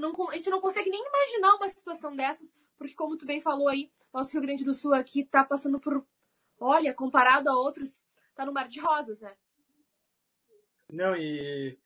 Não, 0.00 0.30
a 0.30 0.34
gente 0.34 0.48
não 0.48 0.62
consegue 0.62 0.88
nem 0.88 1.04
imaginar 1.06 1.54
uma 1.56 1.68
situação 1.68 2.16
dessas, 2.16 2.54
porque 2.78 2.94
como 2.94 3.18
tu 3.18 3.26
bem 3.26 3.42
falou 3.42 3.68
aí, 3.68 3.92
nosso 4.12 4.32
Rio 4.32 4.40
Grande 4.40 4.64
do 4.64 4.72
Sul 4.72 4.94
aqui 4.94 5.20
está 5.20 5.44
passando 5.44 5.78
por, 5.78 6.04
olha, 6.58 6.94
comparado 6.94 7.50
a 7.50 7.54
outros, 7.54 8.00
está 8.30 8.46
no 8.46 8.52
mar 8.54 8.66
de 8.66 8.80
rosas, 8.80 9.20
né? 9.20 9.36
Não, 10.90 11.14
e 11.14 11.78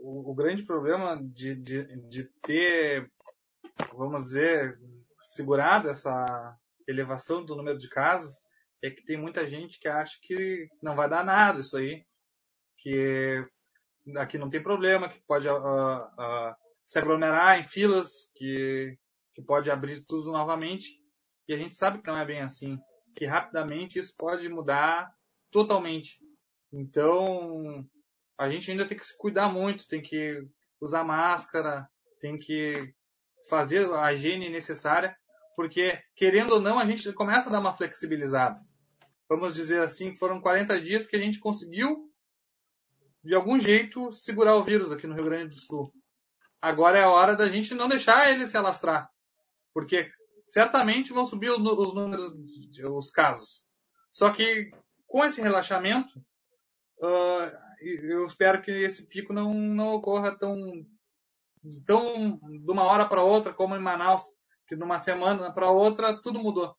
o, 0.00 0.32
o 0.32 0.34
grande 0.34 0.64
problema 0.64 1.16
de, 1.22 1.54
de, 1.54 1.84
de 2.08 2.24
ter, 2.42 3.12
vamos 3.92 4.24
dizer, 4.24 4.80
segurado 5.20 5.88
essa 5.88 6.58
elevação 6.88 7.44
do 7.44 7.54
número 7.54 7.78
de 7.78 7.88
casos 7.88 8.42
é 8.86 8.90
que 8.90 9.02
tem 9.02 9.16
muita 9.16 9.48
gente 9.48 9.80
que 9.80 9.88
acha 9.88 10.18
que 10.20 10.68
não 10.82 10.94
vai 10.94 11.08
dar 11.08 11.24
nada 11.24 11.60
isso 11.60 11.74
aí, 11.74 12.04
que 12.76 13.42
aqui 14.18 14.36
não 14.36 14.50
tem 14.50 14.62
problema, 14.62 15.08
que 15.08 15.18
pode 15.26 15.48
uh, 15.48 15.56
uh, 15.56 16.54
se 16.84 16.98
aglomerar 16.98 17.58
em 17.58 17.64
filas, 17.64 18.30
que, 18.36 18.94
que 19.34 19.42
pode 19.42 19.70
abrir 19.70 20.04
tudo 20.04 20.30
novamente. 20.30 21.00
E 21.48 21.54
a 21.54 21.56
gente 21.56 21.74
sabe 21.74 22.02
que 22.02 22.06
não 22.06 22.18
é 22.18 22.26
bem 22.26 22.42
assim, 22.42 22.78
que 23.16 23.24
rapidamente 23.24 23.98
isso 23.98 24.14
pode 24.18 24.46
mudar 24.50 25.10
totalmente. 25.50 26.18
Então, 26.70 27.88
a 28.36 28.50
gente 28.50 28.70
ainda 28.70 28.86
tem 28.86 28.98
que 28.98 29.06
se 29.06 29.16
cuidar 29.16 29.48
muito, 29.48 29.88
tem 29.88 30.02
que 30.02 30.46
usar 30.78 31.04
máscara, 31.04 31.88
tem 32.20 32.36
que 32.36 32.92
fazer 33.48 33.90
a 33.94 34.12
higiene 34.12 34.50
necessária, 34.50 35.16
porque, 35.56 35.98
querendo 36.14 36.52
ou 36.52 36.60
não, 36.60 36.78
a 36.78 36.84
gente 36.84 37.10
começa 37.14 37.48
a 37.48 37.52
dar 37.52 37.60
uma 37.60 37.74
flexibilizada 37.74 38.60
vamos 39.36 39.52
dizer 39.52 39.80
assim, 39.80 40.16
foram 40.16 40.40
40 40.40 40.80
dias 40.80 41.06
que 41.06 41.16
a 41.16 41.18
gente 41.18 41.40
conseguiu, 41.40 42.08
de 43.22 43.34
algum 43.34 43.58
jeito, 43.58 44.12
segurar 44.12 44.56
o 44.56 44.64
vírus 44.64 44.92
aqui 44.92 45.06
no 45.06 45.14
Rio 45.14 45.24
Grande 45.24 45.48
do 45.48 45.60
Sul. 45.60 45.92
Agora 46.60 46.98
é 46.98 47.02
a 47.02 47.10
hora 47.10 47.34
da 47.34 47.48
gente 47.48 47.74
não 47.74 47.88
deixar 47.88 48.30
ele 48.30 48.46
se 48.46 48.56
alastrar. 48.56 49.10
Porque 49.72 50.10
certamente 50.46 51.12
vão 51.12 51.24
subir 51.24 51.50
os 51.50 51.58
números, 51.94 52.32
os 52.90 53.10
casos. 53.10 53.64
Só 54.12 54.30
que 54.30 54.70
com 55.06 55.24
esse 55.24 55.40
relaxamento, 55.40 56.24
eu 57.80 58.24
espero 58.26 58.62
que 58.62 58.70
esse 58.70 59.06
pico 59.06 59.32
não, 59.32 59.52
não 59.52 59.94
ocorra 59.94 60.36
tão, 60.38 60.86
tão 61.84 62.38
de 62.38 62.70
uma 62.70 62.84
hora 62.84 63.08
para 63.08 63.22
outra 63.22 63.52
como 63.52 63.74
em 63.74 63.80
Manaus, 63.80 64.24
que 64.66 64.76
de 64.76 64.82
uma 64.82 64.98
semana 64.98 65.52
para 65.52 65.70
outra 65.70 66.20
tudo 66.20 66.38
mudou. 66.38 66.76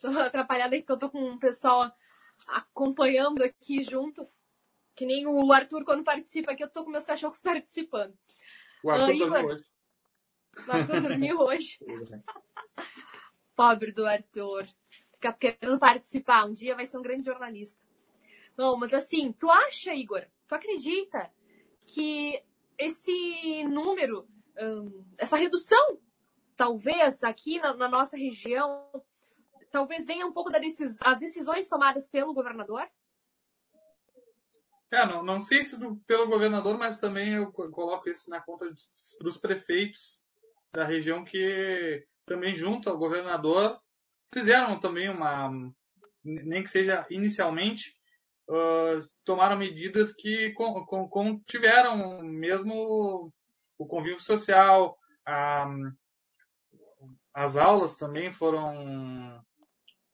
Tô 0.00 0.08
atrapalhada 0.08 0.76
aqui 0.76 0.84
que 0.84 0.92
eu 0.92 0.98
tô 0.98 1.10
com 1.10 1.32
o 1.32 1.38
pessoal 1.38 1.90
acompanhando 2.46 3.42
aqui 3.42 3.82
junto. 3.82 4.28
Que 4.94 5.04
nem 5.04 5.26
o 5.26 5.52
Arthur, 5.52 5.84
quando 5.84 6.04
participa 6.04 6.52
aqui, 6.52 6.64
eu 6.64 6.70
tô 6.70 6.84
com 6.84 6.90
meus 6.90 7.04
cachorros 7.04 7.42
participando. 7.42 8.16
O 8.82 8.90
Arthur 8.90 9.14
uh, 9.14 9.18
dormiu 9.18 9.50
hoje. 9.50 9.64
O 10.66 10.72
Arthur 10.72 11.00
dormiu 11.02 11.38
hoje. 11.40 11.78
Pobre 13.54 13.92
do 13.92 14.06
Arthur. 14.06 14.66
Fica 15.12 15.32
querendo 15.32 15.78
participar. 15.78 16.46
Um 16.46 16.54
dia 16.54 16.74
vai 16.74 16.86
ser 16.86 16.98
um 16.98 17.02
grande 17.02 17.26
jornalista. 17.26 17.78
Não, 18.56 18.76
mas 18.76 18.94
assim, 18.94 19.32
tu 19.32 19.50
acha, 19.50 19.94
Igor, 19.94 20.24
tu 20.48 20.54
acredita 20.54 21.30
que 21.84 22.42
esse 22.78 23.64
número, 23.64 24.26
essa 25.18 25.36
redução, 25.36 25.98
talvez 26.56 27.22
aqui 27.22 27.58
na, 27.60 27.74
na 27.74 27.88
nossa 27.88 28.16
região, 28.16 28.90
talvez 29.70 30.06
venha 30.06 30.26
um 30.26 30.32
pouco 30.32 30.50
das 30.50 30.60
decis 30.60 30.96
decisões 31.18 31.68
tomadas 31.68 32.08
pelo 32.08 32.34
governador? 32.34 32.86
É, 34.90 35.04
não, 35.04 35.22
não 35.22 35.40
sei 35.40 35.64
se 35.64 35.78
do, 35.78 35.96
pelo 36.06 36.28
governador, 36.28 36.78
mas 36.78 37.00
também 37.00 37.34
eu 37.34 37.52
coloco 37.52 38.08
isso 38.08 38.30
na 38.30 38.40
conta 38.40 38.72
dos 39.20 39.36
prefeitos 39.36 40.20
da 40.72 40.84
região 40.84 41.24
que 41.24 42.06
também 42.24 42.54
junto 42.54 42.88
ao 42.88 42.98
governador 42.98 43.80
fizeram 44.32 44.78
também 44.78 45.08
uma, 45.08 45.50
nem 46.22 46.62
que 46.62 46.70
seja 46.70 47.06
inicialmente, 47.10 47.96
uh, 48.48 49.08
tomaram 49.24 49.56
medidas 49.56 50.12
que 50.12 50.52
com, 50.52 50.84
com, 50.84 51.08
com 51.08 51.38
tiveram 51.40 52.22
mesmo 52.22 53.32
o 53.78 53.86
convívio 53.86 54.22
social, 54.22 54.98
a, 55.24 55.68
as 57.34 57.56
aulas 57.56 57.96
também 57.96 58.32
foram 58.32 59.44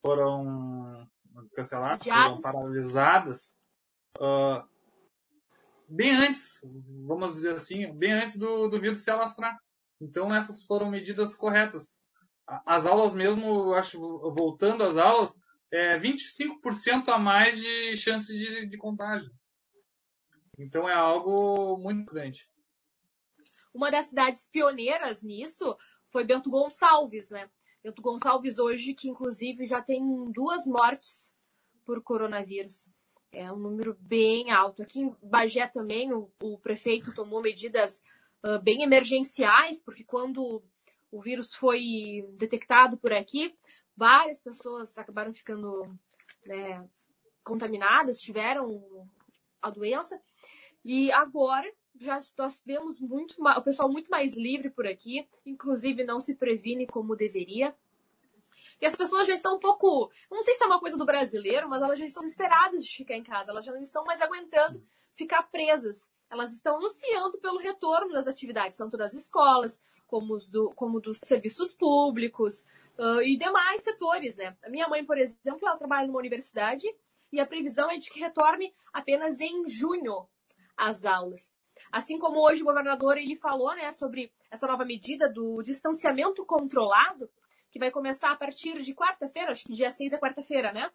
foram 0.03 1.09
canceladas, 1.55 2.07
foram 2.07 2.41
paralisadas 2.41 3.57
uh, 4.19 4.67
bem 5.89 6.15
antes, 6.17 6.61
vamos 7.07 7.35
dizer 7.35 7.55
assim, 7.55 7.93
bem 7.93 8.13
antes 8.13 8.37
do, 8.37 8.69
do 8.69 8.81
vírus 8.81 9.03
se 9.03 9.11
alastrar. 9.11 9.59
Então 10.01 10.35
essas 10.35 10.65
foram 10.65 10.91
medidas 10.91 11.37
corretas. 11.37 11.93
As 12.67 12.87
aulas 12.87 13.15
mesmo, 13.15 13.47
eu 13.47 13.75
acho, 13.75 13.99
voltando 14.35 14.83
às 14.83 14.97
aulas, 14.97 15.33
é 15.71 15.99
25% 15.99 17.09
a 17.09 17.19
mais 17.19 17.57
de 17.59 17.97
chance 17.97 18.27
de, 18.27 18.67
de 18.67 18.77
contágio. 18.77 19.31
Então 20.59 20.89
é 20.89 20.95
algo 20.95 21.79
muito 21.79 22.13
grande. 22.13 22.49
Uma 23.73 23.91
das 23.91 24.07
cidades 24.07 24.49
pioneiras 24.49 25.23
nisso 25.23 25.77
foi 26.11 26.25
Bento 26.25 26.51
Gonçalves, 26.51 27.31
né? 27.31 27.49
Bento 27.83 28.01
Gonçalves 28.01 28.59
hoje, 28.59 28.95
que 28.95 29.09
inclusive 29.09 29.65
já 29.65 29.83
tem 29.83 30.31
duas 30.31 30.67
mortes 30.67 31.33
por 31.85 32.01
coronavírus. 32.01 32.89
É 33.33 33.51
um 33.51 33.57
número 33.57 33.97
bem 33.99 34.53
alto. 34.53 34.83
Aqui 34.83 35.01
em 35.01 35.17
Bagé 35.21 35.67
também 35.67 36.13
o, 36.13 36.31
o 36.41 36.59
prefeito 36.59 37.13
tomou 37.13 37.43
medidas 37.43 38.01
uh, 38.45 38.61
bem 38.63 38.83
emergenciais, 38.83 39.83
porque 39.83 40.05
quando 40.05 40.63
o 41.11 41.21
vírus 41.21 41.55
foi 41.55 42.25
detectado 42.35 42.97
por 42.97 43.13
aqui, 43.13 43.53
várias 43.97 44.41
pessoas 44.41 44.97
acabaram 44.97 45.35
ficando 45.35 45.99
né, 46.47 46.89
contaminadas, 47.43 48.21
tiveram 48.21 49.09
a 49.61 49.71
doença. 49.71 50.23
E 50.85 51.11
agora 51.11 51.69
já 51.95 52.19
nós 52.39 52.61
vemos 52.65 53.01
muito 53.01 53.37
o 53.39 53.63
pessoal 53.63 53.91
muito 53.91 54.11
mais 54.11 54.35
livre 54.35 54.71
por 54.71 54.87
aqui, 54.87 55.29
inclusive 55.45 56.05
não 56.05 56.21
se 56.21 56.35
previne 56.35 56.87
como 56.87 57.17
deveria. 57.17 57.75
E 58.81 58.87
as 58.87 58.97
pessoas 58.97 59.27
já 59.27 59.35
estão 59.35 59.57
um 59.57 59.61
pouco, 59.61 60.11
não 60.31 60.43
sei 60.43 60.55
se 60.55 60.65
é 60.65 60.67
uma 60.67 60.81
coisa 60.81 60.97
do 60.97 61.05
brasileiro, 61.05 61.69
mas 61.69 61.83
elas 61.83 61.99
já 61.99 62.05
estão 62.05 62.23
desesperadas 62.23 62.85
de 62.85 62.97
ficar 62.97 63.17
em 63.17 63.23
casa, 63.23 63.51
elas 63.51 63.65
já 63.65 63.73
não 63.73 63.83
estão 63.83 64.05
mais 64.05 64.21
aguentando 64.21 64.85
ficar 65.15 65.43
presas. 65.45 66.09
Elas 66.29 66.53
estão 66.53 66.83
ansiando 66.83 67.39
pelo 67.39 67.59
retorno 67.59 68.13
das 68.13 68.27
atividades, 68.27 68.79
tanto 68.79 68.97
das 68.97 69.13
escolas, 69.13 69.83
como, 70.07 70.39
do, 70.51 70.71
como 70.75 70.99
dos 70.99 71.19
serviços 71.23 71.75
públicos 71.75 72.65
uh, 72.99 73.21
e 73.21 73.37
demais 73.37 73.83
setores, 73.83 74.39
né? 74.39 74.57
A 74.65 74.71
minha 74.71 74.89
mãe, 74.89 75.05
por 75.05 75.19
exemplo, 75.19 75.61
ela 75.69 75.77
trabalha 75.77 76.07
numa 76.07 76.19
universidade 76.19 76.87
e 77.31 77.39
a 77.39 77.47
previsão 77.47 77.91
é 77.91 77.99
de 77.99 78.11
que 78.11 78.19
retorne 78.19 78.73
apenas 78.93 79.41
em 79.41 79.69
junho 79.69 80.27
as 80.75 81.05
aulas. 81.05 81.53
Assim 81.91 82.19
como 82.19 82.41
hoje 82.41 82.63
o 82.63 82.65
governador 82.65 83.19
ele 83.19 83.37
falou, 83.37 83.75
né, 83.75 83.91
sobre 83.91 84.33
essa 84.51 84.67
nova 84.67 84.85
medida 84.85 85.29
do 85.29 85.63
distanciamento 85.63 86.45
controlado, 86.45 87.31
que 87.71 87.79
vai 87.79 87.91
começar 87.91 88.31
a 88.31 88.37
partir 88.37 88.81
de 88.83 88.95
quarta-feira, 88.95 89.53
acho 89.53 89.65
que 89.65 89.73
dia 89.73 89.91
6 89.91 90.13
é 90.13 90.19
quarta-feira, 90.19 90.73
né? 90.73 90.91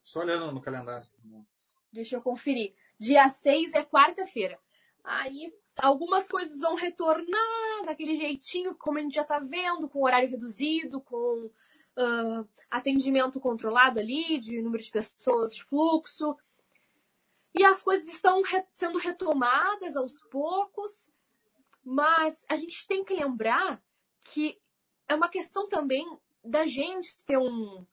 Só 0.00 0.20
olhando 0.20 0.52
no 0.52 0.60
calendário. 0.60 1.06
Deixa 1.92 2.16
eu 2.16 2.22
conferir. 2.22 2.74
Dia 2.98 3.28
6 3.28 3.74
é 3.74 3.84
quarta-feira. 3.84 4.58
Aí 5.02 5.52
algumas 5.76 6.28
coisas 6.28 6.60
vão 6.60 6.76
retornar 6.76 7.84
daquele 7.84 8.16
jeitinho, 8.16 8.74
como 8.76 8.98
a 8.98 9.00
gente 9.00 9.14
já 9.14 9.22
está 9.22 9.38
vendo, 9.40 9.88
com 9.88 10.04
horário 10.04 10.30
reduzido, 10.30 11.00
com 11.00 11.50
uh, 11.96 12.48
atendimento 12.70 13.40
controlado 13.40 13.98
ali, 13.98 14.38
de 14.38 14.60
número 14.62 14.82
de 14.82 14.90
pessoas, 14.90 15.54
de 15.54 15.64
fluxo. 15.64 16.36
E 17.58 17.64
as 17.64 17.82
coisas 17.82 18.06
estão 18.06 18.42
re 18.42 18.64
sendo 18.72 18.98
retomadas 18.98 19.96
aos 19.96 20.20
poucos, 20.30 21.08
mas 21.82 22.44
a 22.48 22.56
gente 22.56 22.86
tem 22.86 23.04
que 23.04 23.14
lembrar 23.14 23.82
que 24.24 24.60
é 25.08 25.14
uma 25.14 25.28
questão 25.28 25.68
também 25.68 26.04
da 26.44 26.66
gente 26.66 27.16
ter 27.24 27.38
um, 27.38 27.86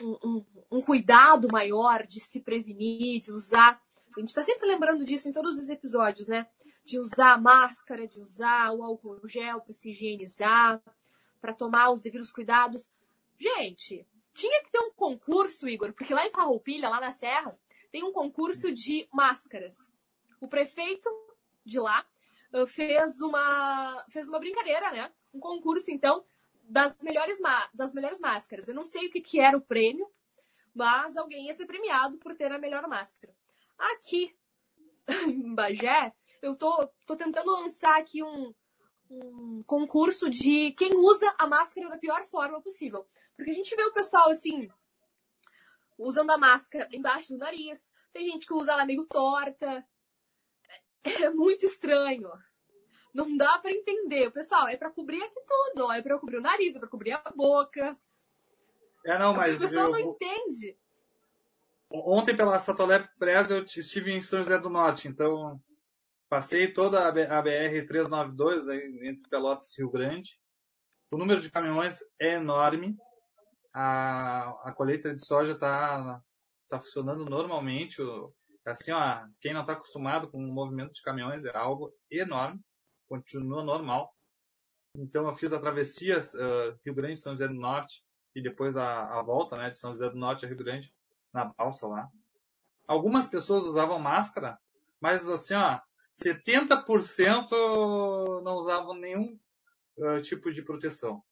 um, 0.00 0.44
um 0.70 0.80
cuidado 0.80 1.48
maior 1.48 2.06
de 2.06 2.20
se 2.20 2.40
prevenir, 2.40 3.20
de 3.20 3.32
usar 3.32 3.80
a 4.16 4.20
gente 4.20 4.30
está 4.30 4.42
sempre 4.42 4.66
lembrando 4.66 5.04
disso 5.04 5.28
em 5.28 5.32
todos 5.32 5.56
os 5.56 5.68
episódios, 5.68 6.26
né? 6.26 6.46
De 6.84 6.98
usar 6.98 7.40
máscara, 7.40 8.08
de 8.08 8.20
usar 8.20 8.72
o 8.72 8.82
álcool 8.82 9.26
gel 9.26 9.60
para 9.60 9.72
se 9.72 9.90
higienizar, 9.90 10.82
para 11.40 11.54
tomar 11.54 11.90
os 11.90 12.02
devidos 12.02 12.32
cuidados. 12.32 12.90
Gente, 13.38 14.04
tinha 14.34 14.64
que 14.64 14.72
ter 14.72 14.80
um 14.80 14.92
concurso, 14.92 15.68
Igor, 15.68 15.92
porque 15.92 16.12
lá 16.12 16.26
em 16.26 16.30
Farroupilha, 16.32 16.88
lá 16.88 17.00
na 17.00 17.12
Serra, 17.12 17.52
tem 17.90 18.04
um 18.04 18.12
concurso 18.12 18.72
de 18.72 19.08
máscaras. 19.12 19.76
O 20.40 20.48
prefeito 20.48 21.08
de 21.64 21.78
lá 21.78 22.06
uh, 22.54 22.66
fez 22.66 23.20
uma, 23.20 24.04
fez 24.10 24.28
uma 24.28 24.38
brincadeira, 24.38 24.90
né? 24.90 25.12
Um 25.32 25.40
concurso, 25.40 25.90
então, 25.90 26.24
das 26.62 26.96
melhores, 27.02 27.38
das 27.74 27.92
melhores 27.92 28.20
máscaras. 28.20 28.68
Eu 28.68 28.74
não 28.74 28.86
sei 28.86 29.06
o 29.06 29.10
que, 29.10 29.20
que 29.20 29.40
era 29.40 29.56
o 29.56 29.60
prêmio, 29.60 30.08
mas 30.74 31.16
alguém 31.16 31.46
ia 31.46 31.54
ser 31.54 31.66
premiado 31.66 32.18
por 32.18 32.34
ter 32.34 32.52
a 32.52 32.58
melhor 32.58 32.86
máscara. 32.86 33.34
Aqui 33.78 34.34
em 35.26 35.54
Bagé, 35.54 36.12
eu 36.40 36.54
tô, 36.54 36.88
tô 37.06 37.16
tentando 37.16 37.50
lançar 37.50 37.98
aqui 37.98 38.22
um, 38.22 38.54
um 39.10 39.62
concurso 39.66 40.30
de 40.30 40.72
quem 40.72 40.96
usa 40.96 41.34
a 41.38 41.46
máscara 41.46 41.88
da 41.88 41.98
pior 41.98 42.24
forma 42.26 42.60
possível. 42.60 43.06
Porque 43.36 43.50
a 43.50 43.54
gente 43.54 43.74
vê 43.74 43.82
o 43.84 43.92
pessoal 43.92 44.30
assim, 44.30 44.70
usando 46.00 46.30
a 46.30 46.38
máscara 46.38 46.88
embaixo 46.92 47.32
do 47.32 47.38
nariz. 47.38 47.78
Tem 48.12 48.26
gente 48.26 48.46
que 48.46 48.54
usa 48.54 48.72
ela 48.72 48.84
meio 48.84 49.06
torta. 49.06 49.86
É 51.02 51.30
muito 51.30 51.64
estranho. 51.64 52.30
Não 53.14 53.36
dá 53.36 53.58
para 53.58 53.72
entender. 53.72 54.30
Pessoal, 54.30 54.68
é 54.68 54.76
para 54.76 54.90
cobrir 54.90 55.22
aqui 55.22 55.40
tudo, 55.46 55.86
ó. 55.86 55.92
É 55.92 56.02
para 56.02 56.18
cobrir 56.18 56.36
o 56.36 56.42
nariz, 56.42 56.76
é 56.76 56.78
para 56.78 56.88
cobrir 56.88 57.12
a 57.12 57.32
boca. 57.34 57.96
É, 59.04 59.18
não, 59.18 59.34
mas. 59.34 59.58
O 59.58 59.66
pessoal 59.66 59.86
eu... 59.86 59.92
não 59.92 59.98
entende. 59.98 60.76
Ontem 61.90 62.36
pela 62.36 62.58
Satolé 62.58 63.08
Press 63.18 63.50
eu 63.50 63.64
estive 63.64 64.12
em 64.12 64.20
São 64.20 64.40
José 64.40 64.58
do 64.58 64.70
Norte, 64.70 65.08
então 65.08 65.60
passei 66.28 66.72
toda 66.72 67.08
a 67.08 67.10
BR 67.10 67.86
392 67.88 68.68
entre 69.02 69.28
Pelotas 69.28 69.72
e 69.72 69.78
Rio 69.78 69.90
Grande. 69.90 70.38
O 71.10 71.18
número 71.18 71.40
de 71.40 71.50
caminhões 71.50 71.98
é 72.20 72.34
enorme. 72.34 72.96
A, 73.72 74.68
a 74.68 74.72
colheita 74.72 75.14
de 75.14 75.24
soja 75.24 75.52
está 75.52 76.22
tá 76.68 76.80
funcionando 76.80 77.24
normalmente. 77.24 77.98
Assim, 78.64 78.92
ó, 78.92 79.26
quem 79.40 79.52
não 79.52 79.62
está 79.62 79.74
acostumado 79.74 80.28
com 80.28 80.38
o 80.38 80.52
movimento 80.52 80.92
de 80.92 81.02
caminhões 81.02 81.44
é 81.44 81.56
algo 81.56 81.92
enorme. 82.10 82.60
Continua 83.08 83.62
normal. 83.62 84.14
Então 84.96 85.26
eu 85.26 85.34
fiz 85.34 85.52
a 85.52 85.60
travessia 85.60 86.20
uh, 86.20 86.78
Rio 86.84 86.94
Grande 86.94 87.20
São 87.20 87.32
José 87.32 87.48
do 87.48 87.54
Norte 87.54 88.04
e 88.34 88.42
depois 88.42 88.76
a, 88.76 89.18
a 89.18 89.22
volta 89.22 89.56
né, 89.56 89.70
de 89.70 89.76
São 89.76 89.92
José 89.92 90.10
do 90.10 90.16
Norte 90.16 90.44
a 90.44 90.48
Rio 90.48 90.56
Grande 90.56 90.92
na 91.32 91.44
balsa 91.44 91.86
lá. 91.86 92.08
Algumas 92.86 93.28
pessoas 93.28 93.64
usavam 93.64 94.00
máscara, 94.00 94.58
mas 95.00 95.28
assim, 95.28 95.54
ó, 95.54 95.80
70% 96.20 98.42
não 98.42 98.56
usavam 98.56 98.94
nenhum 98.94 99.38
uh, 99.96 100.20
tipo 100.20 100.52
de 100.52 100.62
proteção. 100.62 101.22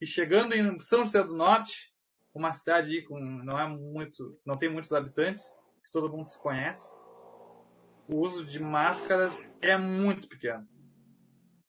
E 0.00 0.06
chegando 0.06 0.54
em 0.54 0.78
São 0.80 1.04
José 1.04 1.22
do 1.24 1.34
Norte, 1.34 1.92
uma 2.32 2.52
cidade 2.52 3.02
com 3.02 3.18
não 3.18 3.58
é 3.58 3.66
muito, 3.66 4.38
não 4.44 4.56
tem 4.56 4.68
muitos 4.68 4.92
habitantes, 4.92 5.50
que 5.84 5.90
todo 5.90 6.10
mundo 6.10 6.28
se 6.28 6.38
conhece, 6.38 6.94
o 8.08 8.16
uso 8.16 8.44
de 8.44 8.62
máscaras 8.62 9.38
é 9.60 9.76
muito 9.76 10.28
pequeno. 10.28 10.66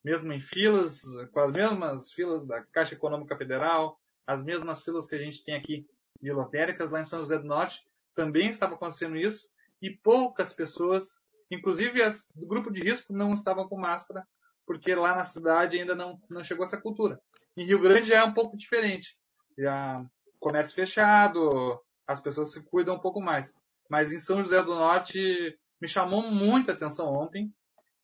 Mesmo 0.03 0.31
em 0.31 0.39
filas, 0.39 1.01
com 1.31 1.39
as 1.39 1.51
mesmas 1.51 2.11
filas 2.11 2.45
da 2.45 2.63
Caixa 2.63 2.93
Econômica 2.93 3.35
Federal, 3.35 3.99
as 4.25 4.43
mesmas 4.43 4.83
filas 4.83 5.07
que 5.07 5.15
a 5.15 5.19
gente 5.19 5.43
tem 5.43 5.55
aqui 5.55 5.87
de 6.21 6.31
lotéricas 6.31 6.89
lá 6.89 7.01
em 7.01 7.05
São 7.05 7.19
José 7.19 7.37
do 7.39 7.47
Norte 7.47 7.83
também 8.13 8.49
estava 8.49 8.75
acontecendo 8.75 9.17
isso 9.17 9.49
e 9.81 9.89
poucas 9.89 10.53
pessoas, 10.53 11.23
inclusive 11.49 12.01
as 12.01 12.27
do 12.35 12.45
grupo 12.45 12.71
de 12.71 12.81
risco, 12.81 13.13
não 13.13 13.33
estavam 13.33 13.67
com 13.67 13.77
máscara 13.77 14.25
porque 14.65 14.93
lá 14.93 15.15
na 15.15 15.25
cidade 15.25 15.79
ainda 15.79 15.95
não, 15.95 16.21
não 16.29 16.43
chegou 16.43 16.63
essa 16.63 16.79
cultura. 16.79 17.19
Em 17.59 17.65
Rio 17.65 17.81
Grande 17.81 18.07
já 18.07 18.19
é 18.19 18.23
um 18.23 18.33
pouco 18.33 18.55
diferente. 18.55 19.17
Já 19.57 20.01
comércio 20.39 20.73
fechado, 20.73 21.77
as 22.07 22.21
pessoas 22.21 22.53
se 22.53 22.63
cuidam 22.63 22.95
um 22.95 22.99
pouco 22.99 23.19
mais. 23.19 23.53
Mas 23.89 24.13
em 24.13 24.19
São 24.19 24.41
José 24.41 24.63
do 24.63 24.75
Norte 24.75 25.59
me 25.81 25.85
chamou 25.85 26.21
muita 26.21 26.71
atenção 26.71 27.13
ontem 27.13 27.53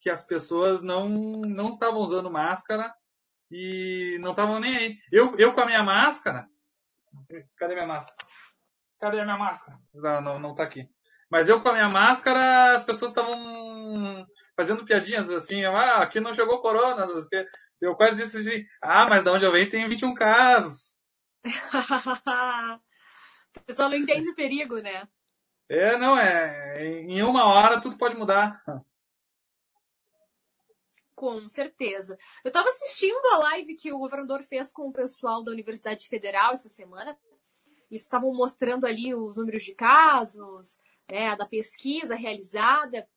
que 0.01 0.09
as 0.09 0.21
pessoas 0.21 0.81
não, 0.81 1.07
não 1.07 1.69
estavam 1.69 2.01
usando 2.01 2.29
máscara 2.29 2.93
e 3.49 4.17
não 4.19 4.31
estavam 4.31 4.59
nem 4.59 4.75
aí. 4.75 4.97
Eu, 5.09 5.37
eu 5.37 5.53
com 5.53 5.61
a 5.61 5.65
minha 5.65 5.81
máscara, 5.83 6.49
Cadê 7.55 7.75
minha 7.75 7.87
máscara? 7.87 8.17
Cadê 8.99 9.21
a 9.21 9.23
minha 9.23 9.37
máscara? 9.37 9.79
Não, 9.93 10.21
não, 10.21 10.39
não 10.39 10.53
tá 10.53 10.63
aqui. 10.63 10.89
Mas 11.31 11.47
eu 11.47 11.61
com 11.61 11.69
a 11.69 11.73
minha 11.73 11.87
máscara, 11.87 12.73
as 12.73 12.83
pessoas 12.83 13.11
estavam 13.11 14.27
fazendo 14.53 14.83
piadinhas 14.83 15.29
assim, 15.29 15.63
ah, 15.63 15.99
aqui 15.99 16.19
não 16.19 16.33
chegou 16.33 16.61
corona. 16.61 17.07
Eu 17.81 17.95
quase 17.95 18.23
disse 18.23 18.37
assim, 18.37 18.65
ah, 18.81 19.05
mas 19.09 19.23
de 19.23 19.29
onde 19.29 19.45
eu 19.45 19.51
venho 19.51 19.69
tem 19.69 19.87
21 19.87 20.13
casos. 20.13 20.95
o 23.57 23.63
pessoal 23.65 23.89
não 23.89 23.97
entende 23.97 24.29
o 24.29 24.35
perigo, 24.35 24.79
né? 24.79 25.07
É, 25.69 25.97
não, 25.97 26.17
é. 26.17 26.85
Em 26.85 27.21
uma 27.21 27.45
hora 27.45 27.81
tudo 27.81 27.97
pode 27.97 28.15
mudar. 28.15 28.61
Com 31.15 31.47
certeza. 31.47 32.17
Eu 32.43 32.49
estava 32.49 32.67
assistindo 32.67 33.25
a 33.33 33.37
live 33.37 33.75
que 33.75 33.91
o 33.91 33.99
governador 33.99 34.43
fez 34.43 34.71
com 34.71 34.89
o 34.89 34.93
pessoal 34.93 35.43
da 35.43 35.51
Universidade 35.51 36.07
Federal 36.07 36.53
essa 36.53 36.69
semana. 36.69 37.17
Eles 37.89 38.01
estavam 38.01 38.33
mostrando 38.33 38.85
ali 38.85 39.15
os 39.15 39.37
números 39.37 39.63
de 39.63 39.73
casos, 39.73 40.77
né, 41.09 41.35
da 41.35 41.45
pesquisa 41.45 42.15
realizada, 42.15 43.07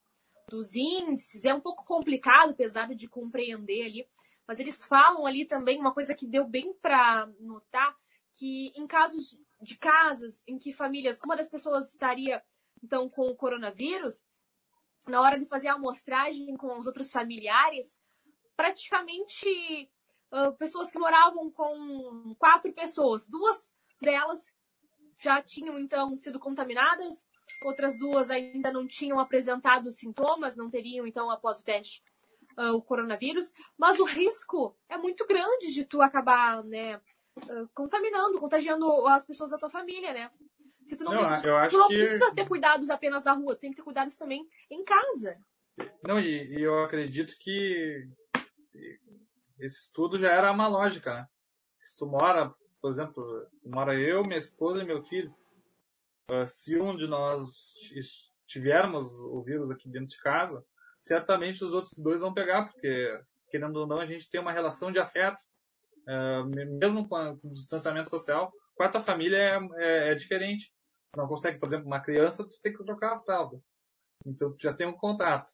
dos 0.48 0.74
índices. 0.74 1.44
É 1.44 1.52
um 1.52 1.60
pouco 1.60 1.84
complicado, 1.84 2.54
pesado 2.54 2.94
de 2.94 3.08
compreender 3.08 3.84
ali, 3.84 4.08
mas 4.48 4.58
eles 4.58 4.82
falam 4.82 5.26
ali 5.26 5.44
também 5.44 5.78
uma 5.78 5.92
coisa 5.92 6.14
que 6.14 6.26
deu 6.26 6.46
bem 6.46 6.72
para 6.80 7.26
notar 7.38 7.94
que 8.32 8.72
em 8.74 8.86
casos 8.86 9.36
de 9.60 9.76
casas 9.76 10.42
em 10.46 10.56
que 10.56 10.72
famílias, 10.72 11.20
uma 11.22 11.36
das 11.36 11.50
pessoas 11.50 11.90
estaria 11.90 12.42
então 12.82 13.10
com 13.10 13.28
o 13.28 13.36
coronavírus, 13.36 14.24
na 15.06 15.20
hora 15.20 15.38
de 15.38 15.44
fazer 15.44 15.68
a 15.68 15.74
amostragem 15.74 16.56
com 16.56 16.78
os 16.78 16.86
outros 16.86 17.12
familiares, 17.12 18.00
praticamente 18.56 19.90
uh, 20.32 20.56
pessoas 20.56 20.90
que 20.90 20.98
moravam 20.98 21.50
com 21.50 22.34
quatro 22.38 22.72
pessoas, 22.72 23.28
duas 23.28 23.70
delas 24.00 24.50
já 25.18 25.42
tinham 25.42 25.78
então 25.78 26.16
sido 26.16 26.38
contaminadas, 26.38 27.26
outras 27.64 27.98
duas 27.98 28.30
ainda 28.30 28.72
não 28.72 28.86
tinham 28.86 29.18
apresentado 29.18 29.90
sintomas, 29.90 30.56
não 30.56 30.70
teriam 30.70 31.06
então 31.06 31.30
após 31.30 31.60
o 31.60 31.64
teste 31.64 32.02
uh, 32.58 32.74
o 32.74 32.82
coronavírus, 32.82 33.52
mas 33.78 33.98
o 33.98 34.04
risco 34.04 34.76
é 34.88 34.98
muito 34.98 35.26
grande 35.26 35.72
de 35.72 35.84
tu 35.84 36.02
acabar, 36.02 36.62
né, 36.64 36.96
uh, 36.96 37.68
contaminando, 37.72 38.40
contagiando 38.40 39.06
as 39.06 39.24
pessoas 39.24 39.50
da 39.50 39.58
tua 39.58 39.70
família, 39.70 40.12
né? 40.12 40.30
Se 40.84 40.96
tu 40.96 41.04
não, 41.04 41.12
não, 41.12 41.40
tem, 41.40 41.68
tu 41.70 41.78
não 41.78 41.88
que... 41.88 41.96
precisa 41.96 42.34
ter 42.34 42.48
cuidados 42.48 42.90
apenas 42.90 43.22
na 43.22 43.32
rua, 43.32 43.54
tem 43.54 43.70
que 43.70 43.76
ter 43.76 43.82
cuidados 43.82 44.16
também 44.16 44.48
em 44.70 44.82
casa. 44.84 45.38
Não, 46.02 46.18
e, 46.18 46.58
e 46.58 46.62
eu 46.62 46.82
acredito 46.82 47.36
que 47.38 48.08
esse 49.58 49.82
estudo 49.82 50.18
já 50.18 50.32
era 50.32 50.50
uma 50.50 50.66
lógica, 50.66 51.12
né? 51.12 51.28
Se 51.78 51.96
tu 51.96 52.06
mora, 52.06 52.52
por 52.80 52.90
exemplo, 52.90 53.46
mora 53.64 53.94
eu, 53.94 54.24
minha 54.24 54.38
esposa 54.38 54.82
e 54.82 54.86
meu 54.86 55.02
filho, 55.04 55.34
uh, 56.30 56.46
se 56.46 56.80
um 56.80 56.96
de 56.96 57.06
nós 57.06 57.74
tivermos 58.46 59.06
o 59.20 59.42
vírus 59.42 59.70
aqui 59.70 59.88
dentro 59.88 60.08
de 60.08 60.20
casa, 60.20 60.64
certamente 61.02 61.64
os 61.64 61.72
outros 61.72 61.98
dois 61.98 62.20
vão 62.20 62.32
pegar, 62.32 62.66
porque, 62.66 63.20
querendo 63.50 63.76
ou 63.76 63.86
não, 63.86 63.98
a 63.98 64.06
gente 64.06 64.28
tem 64.28 64.40
uma 64.40 64.52
relação 64.52 64.92
de 64.92 64.98
afeto, 64.98 65.40
uh, 66.08 66.44
mesmo 66.78 67.08
com, 67.08 67.16
a, 67.16 67.36
com, 67.36 67.48
o 67.48 67.52
distanciamento 67.52 68.10
social, 68.10 68.52
com 68.74 68.82
a 68.82 68.88
tua 68.88 69.00
família 69.00 69.36
é, 69.36 69.58
é, 69.76 70.12
é 70.12 70.14
diferente. 70.14 70.72
Tu 71.10 71.16
não 71.16 71.26
consegue, 71.26 71.58
por 71.58 71.66
exemplo, 71.66 71.86
uma 71.86 72.00
criança, 72.00 72.44
tu 72.44 72.60
tem 72.62 72.72
que 72.72 72.84
trocar 72.84 73.16
a 73.16 73.20
fralda. 73.20 73.58
Então 74.26 74.52
tu 74.52 74.58
já 74.60 74.74
tem 74.74 74.86
um 74.86 74.96
contato. 74.96 75.50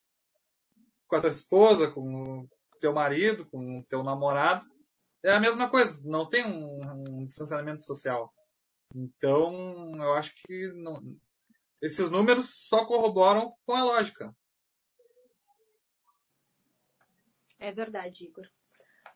Com 1.06 1.16
a 1.16 1.20
tua 1.20 1.30
esposa, 1.30 1.90
com 1.90 2.40
o 2.40 2.48
teu 2.80 2.92
marido, 2.92 3.46
com 3.46 3.78
o 3.78 3.84
teu 3.84 4.02
namorado, 4.02 4.66
é 5.22 5.32
a 5.32 5.40
mesma 5.40 5.70
coisa, 5.70 6.02
não 6.04 6.28
tem 6.28 6.44
um, 6.44 6.80
um 7.08 7.24
distanciamento 7.24 7.82
social. 7.82 8.32
Então, 8.94 9.92
eu 9.96 10.12
acho 10.14 10.34
que 10.34 10.68
não, 10.74 11.00
esses 11.80 12.10
números 12.10 12.66
só 12.68 12.86
corroboram 12.86 13.52
com 13.66 13.74
a 13.74 13.84
lógica. 13.84 14.34
É 17.58 17.72
verdade, 17.72 18.26
Igor. 18.26 18.48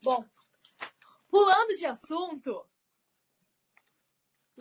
Bom, 0.02 0.24
pulando 1.28 1.74
de 1.76 1.86
assunto, 1.86 2.64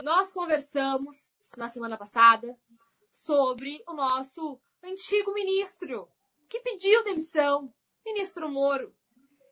nós 0.02 0.32
conversamos 0.32 1.32
na 1.56 1.68
semana 1.68 1.96
passada 1.96 2.58
sobre 3.12 3.82
o 3.86 3.92
nosso 3.92 4.60
antigo 4.82 5.32
ministro 5.32 6.10
que 6.48 6.60
pediu 6.60 7.04
demissão, 7.04 7.72
ministro 8.04 8.48
Moro. 8.48 8.94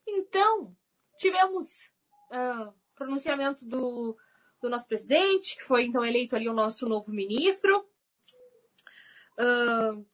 Então, 0.07 0.75
tivemos 1.19 1.91
uh, 2.31 2.73
pronunciamento 2.95 3.67
do, 3.67 4.17
do 4.61 4.71
nosso 4.71 4.89
presidente, 4.89 5.57
que 5.57 5.65
foi 5.65 5.85
então 5.85 6.05
eleito 6.05 6.35
ali 6.35 6.49
o 6.49 6.55
nosso 6.55 6.89
novo 6.89 7.11
ministro. 7.11 7.87
Uh, 9.39 10.07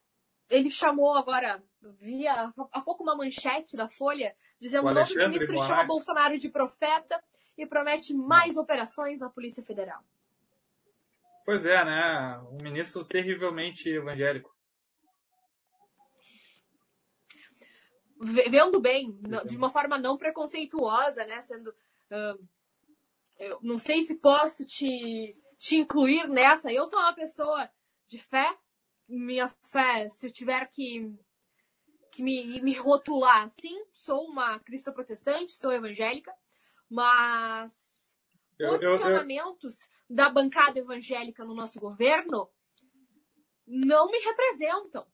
ele 0.51 0.71
chamou 0.71 1.15
agora, 1.15 1.63
via 1.99 2.53
há 2.73 2.81
pouco 2.81 3.03
uma 3.03 3.17
manchete 3.17 3.77
da 3.77 3.89
Folha, 3.89 4.35
dizendo 4.61 4.85
que 4.87 4.93
o 4.93 4.95
novo 4.95 5.15
ministro 5.15 5.57
chama 5.57 5.85
Bolsonaro 5.85 6.39
de 6.39 6.49
profeta 6.49 7.23
e 7.57 7.67
promete 7.67 8.15
mais 8.15 8.57
operações 8.57 9.21
na 9.21 9.29
Polícia 9.29 9.63
Federal. 9.63 10.03
Pois 11.45 11.67
é, 11.67 11.85
né? 11.85 12.39
Um 12.51 12.63
ministro 12.63 13.05
terrivelmente 13.05 13.89
evangélico. 13.89 14.55
Vendo 18.21 18.81
bem, 18.81 19.19
de 19.45 19.57
uma 19.57 19.69
forma 19.69 19.99
não 19.99 20.17
preconceituosa, 20.17 21.25
né? 21.25 21.41
Sendo. 21.41 21.75
Eu 23.37 23.59
não 23.61 23.79
sei 23.79 24.03
se 24.03 24.15
posso 24.15 24.65
te, 24.65 25.37
te 25.59 25.79
incluir 25.79 26.29
nessa. 26.29 26.73
Eu 26.73 26.87
sou 26.87 27.01
uma 27.01 27.13
pessoa 27.13 27.69
de 28.07 28.21
fé. 28.21 28.57
Minha 29.09 29.49
fé, 29.65 30.09
se 30.09 30.29
eu 30.29 30.33
tiver 30.33 30.65
que, 30.71 31.13
que 32.13 32.23
me, 32.23 32.61
me 32.61 32.75
rotular 32.75 33.43
assim, 33.43 33.83
sou 33.91 34.27
uma 34.27 34.61
cristã 34.61 34.93
protestante, 34.93 35.53
sou 35.53 35.73
evangélica, 35.73 36.33
mas 36.89 38.13
posicionamentos 38.59 39.81
eu, 39.81 39.87
eu, 40.11 40.17
da 40.17 40.29
bancada 40.29 40.79
evangélica 40.79 41.43
no 41.43 41.55
nosso 41.55 41.81
governo 41.81 42.49
não 43.67 44.11
me 44.11 44.19
representam. 44.19 45.07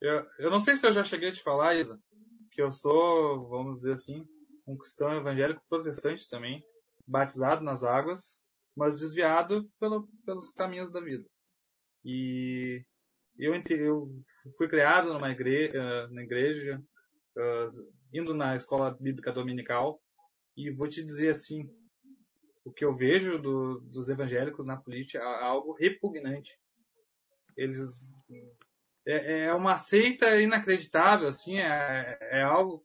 Eu, 0.00 0.26
eu 0.38 0.50
não 0.50 0.58
sei 0.58 0.76
se 0.76 0.86
eu 0.86 0.92
já 0.92 1.04
cheguei 1.04 1.28
a 1.28 1.32
te 1.32 1.42
falar, 1.42 1.76
Isa, 1.76 2.00
que 2.50 2.62
eu 2.62 2.72
sou, 2.72 3.46
vamos 3.48 3.76
dizer 3.76 3.94
assim, 3.94 4.26
um 4.66 4.78
cristão 4.78 5.12
evangélico 5.12 5.62
protestante 5.68 6.26
também, 6.28 6.64
batizado 7.06 7.62
nas 7.62 7.84
águas, 7.84 8.46
mas 8.74 8.98
desviado 8.98 9.70
pelo, 9.78 10.08
pelos 10.24 10.48
caminhos 10.52 10.90
da 10.90 11.00
vida. 11.00 11.28
E 12.02 12.82
eu, 13.38 13.54
eu 13.70 14.08
fui 14.56 14.68
criado 14.68 15.12
numa 15.12 15.30
igreja, 15.30 15.78
eh, 15.78 16.08
na 16.08 16.22
igreja, 16.22 16.82
uh, 17.36 17.92
indo 18.12 18.34
na 18.34 18.56
escola 18.56 18.96
bíblica 18.98 19.32
dominical, 19.32 20.00
e 20.56 20.70
vou 20.70 20.88
te 20.88 21.02
dizer 21.02 21.30
assim, 21.30 21.70
o 22.64 22.72
que 22.72 22.84
eu 22.84 22.92
vejo 22.92 23.38
do, 23.38 23.80
dos 23.80 24.08
evangélicos 24.08 24.66
na 24.66 24.76
política 24.76 25.18
é 25.18 25.42
algo 25.42 25.72
repugnante. 25.72 26.58
Eles 27.56 28.16
é, 29.06 29.44
é 29.44 29.54
uma 29.54 29.76
seita 29.76 30.40
inacreditável, 30.40 31.28
assim, 31.28 31.58
é, 31.58 32.18
é 32.20 32.42
algo 32.42 32.84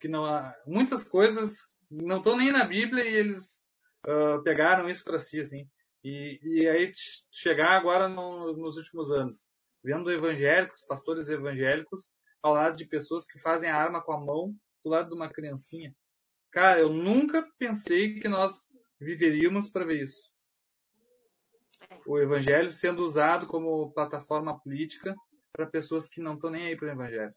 que 0.00 0.08
não 0.08 0.24
há, 0.24 0.54
muitas 0.66 1.04
coisas 1.04 1.68
não 1.90 2.18
estão 2.18 2.36
nem 2.36 2.52
na 2.52 2.64
Bíblia 2.64 3.04
e 3.04 3.14
eles 3.14 3.62
uh, 4.06 4.42
pegaram 4.42 4.88
isso 4.88 5.04
para 5.04 5.18
si, 5.18 5.40
assim. 5.40 5.68
E, 6.02 6.40
e 6.42 6.68
aí 6.68 6.90
chegar 7.30 7.72
agora 7.72 8.08
no, 8.08 8.54
nos 8.54 8.76
últimos 8.76 9.10
anos, 9.10 9.49
vendo 9.82 10.10
evangélicos, 10.10 10.84
pastores 10.84 11.28
evangélicos, 11.28 12.12
ao 12.42 12.54
lado 12.54 12.76
de 12.76 12.86
pessoas 12.86 13.26
que 13.26 13.38
fazem 13.38 13.70
a 13.70 13.76
arma 13.76 14.02
com 14.02 14.12
a 14.12 14.20
mão 14.20 14.54
do 14.84 14.90
lado 14.90 15.08
de 15.08 15.14
uma 15.14 15.30
criancinha. 15.30 15.94
Cara, 16.50 16.80
eu 16.80 16.90
nunca 16.92 17.48
pensei 17.58 18.18
que 18.18 18.28
nós 18.28 18.60
viveríamos 18.98 19.70
para 19.70 19.84
ver 19.84 20.00
isso. 20.00 20.32
O 22.06 22.18
evangelho 22.18 22.72
sendo 22.72 23.04
usado 23.04 23.46
como 23.46 23.92
plataforma 23.92 24.58
política 24.58 25.14
para 25.52 25.66
pessoas 25.66 26.08
que 26.08 26.20
não 26.20 26.34
estão 26.34 26.50
nem 26.50 26.66
aí 26.66 26.76
para 26.76 26.88
o 26.88 26.90
evangelho. 26.90 27.34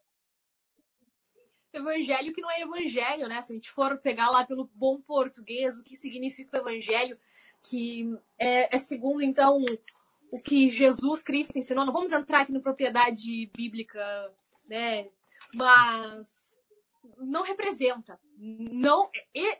Evangelho 1.72 2.32
que 2.32 2.40
não 2.40 2.50
é 2.50 2.60
evangelho, 2.60 3.28
né? 3.28 3.42
Se 3.42 3.52
a 3.52 3.54
gente 3.54 3.70
for 3.70 3.98
pegar 3.98 4.30
lá 4.30 4.44
pelo 4.44 4.70
bom 4.74 5.00
português 5.00 5.76
o 5.76 5.82
que 5.82 5.96
significa 5.96 6.56
o 6.56 6.60
evangelho, 6.60 7.18
que 7.62 8.16
é, 8.38 8.74
é 8.74 8.78
segundo 8.78 9.22
então 9.22 9.64
o 10.30 10.40
que 10.40 10.68
Jesus 10.68 11.22
Cristo 11.22 11.58
ensinou. 11.58 11.84
Não 11.84 11.92
vamos 11.92 12.12
entrar 12.12 12.40
aqui 12.40 12.52
na 12.52 12.60
propriedade 12.60 13.50
bíblica, 13.54 14.00
né? 14.66 15.08
Mas 15.54 16.54
não 17.18 17.42
representa. 17.42 18.18
Não 18.38 19.10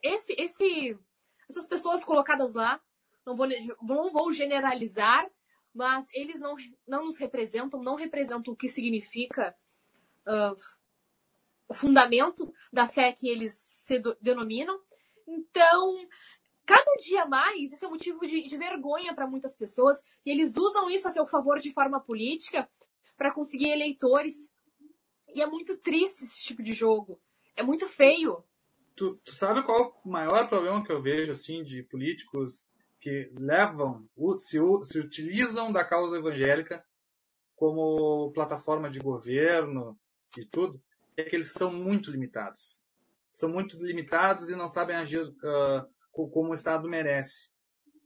esse 0.02 0.34
esse 0.38 0.98
essas 1.48 1.68
pessoas 1.68 2.04
colocadas 2.04 2.54
lá, 2.54 2.80
não 3.24 3.34
vou, 3.34 3.46
não 3.82 4.10
vou 4.10 4.32
generalizar, 4.32 5.30
mas 5.72 6.06
eles 6.12 6.40
não, 6.40 6.56
não 6.86 7.04
nos 7.04 7.16
representam, 7.16 7.82
não 7.82 7.96
representam 7.96 8.54
o 8.54 8.56
que 8.56 8.68
significa 8.68 9.54
uh, 10.26 10.56
o 11.68 11.74
fundamento 11.74 12.52
da 12.72 12.88
fé 12.88 13.12
que 13.12 13.28
eles 13.28 13.54
se 13.54 14.00
denominam. 14.20 14.78
Então, 15.26 16.06
cada 16.64 16.92
dia 17.02 17.26
mais, 17.26 17.72
isso 17.72 17.84
é 17.84 17.88
motivo 17.88 18.20
de, 18.26 18.46
de 18.46 18.56
vergonha 18.56 19.14
para 19.14 19.26
muitas 19.26 19.56
pessoas, 19.56 20.02
e 20.24 20.30
eles 20.30 20.56
usam 20.56 20.90
isso 20.90 21.08
a 21.08 21.12
seu 21.12 21.26
favor 21.26 21.58
de 21.58 21.72
forma 21.72 22.00
política 22.00 22.68
para 23.16 23.32
conseguir 23.32 23.70
eleitores. 23.70 24.48
E 25.34 25.42
é 25.42 25.46
muito 25.46 25.76
triste 25.76 26.24
esse 26.24 26.42
tipo 26.42 26.62
de 26.62 26.72
jogo. 26.72 27.20
É 27.56 27.62
muito 27.62 27.88
feio. 27.88 28.44
Tu, 28.96 29.16
tu 29.24 29.34
sabe 29.34 29.62
qual 29.62 30.00
o 30.04 30.08
maior 30.08 30.48
problema 30.48 30.84
que 30.84 30.92
eu 30.92 31.02
vejo, 31.02 31.32
assim, 31.32 31.62
de 31.64 31.82
políticos 31.82 32.70
que 33.00 33.30
levam, 33.36 34.08
se, 34.38 34.58
se 34.82 34.98
utilizam 34.98 35.70
da 35.70 35.84
causa 35.84 36.16
evangélica 36.16 36.84
como 37.56 38.32
plataforma 38.32 38.88
de 38.88 39.00
governo 39.00 39.98
e 40.38 40.44
tudo? 40.44 40.80
é 41.16 41.24
que 41.24 41.36
eles 41.36 41.52
são 41.52 41.72
muito 41.72 42.10
limitados. 42.10 42.84
São 43.32 43.48
muito 43.48 43.76
limitados 43.84 44.48
e 44.48 44.56
não 44.56 44.68
sabem 44.68 44.96
agir 44.96 45.22
uh, 45.22 45.93
como 46.14 46.50
o 46.50 46.54
Estado 46.54 46.88
merece. 46.88 47.48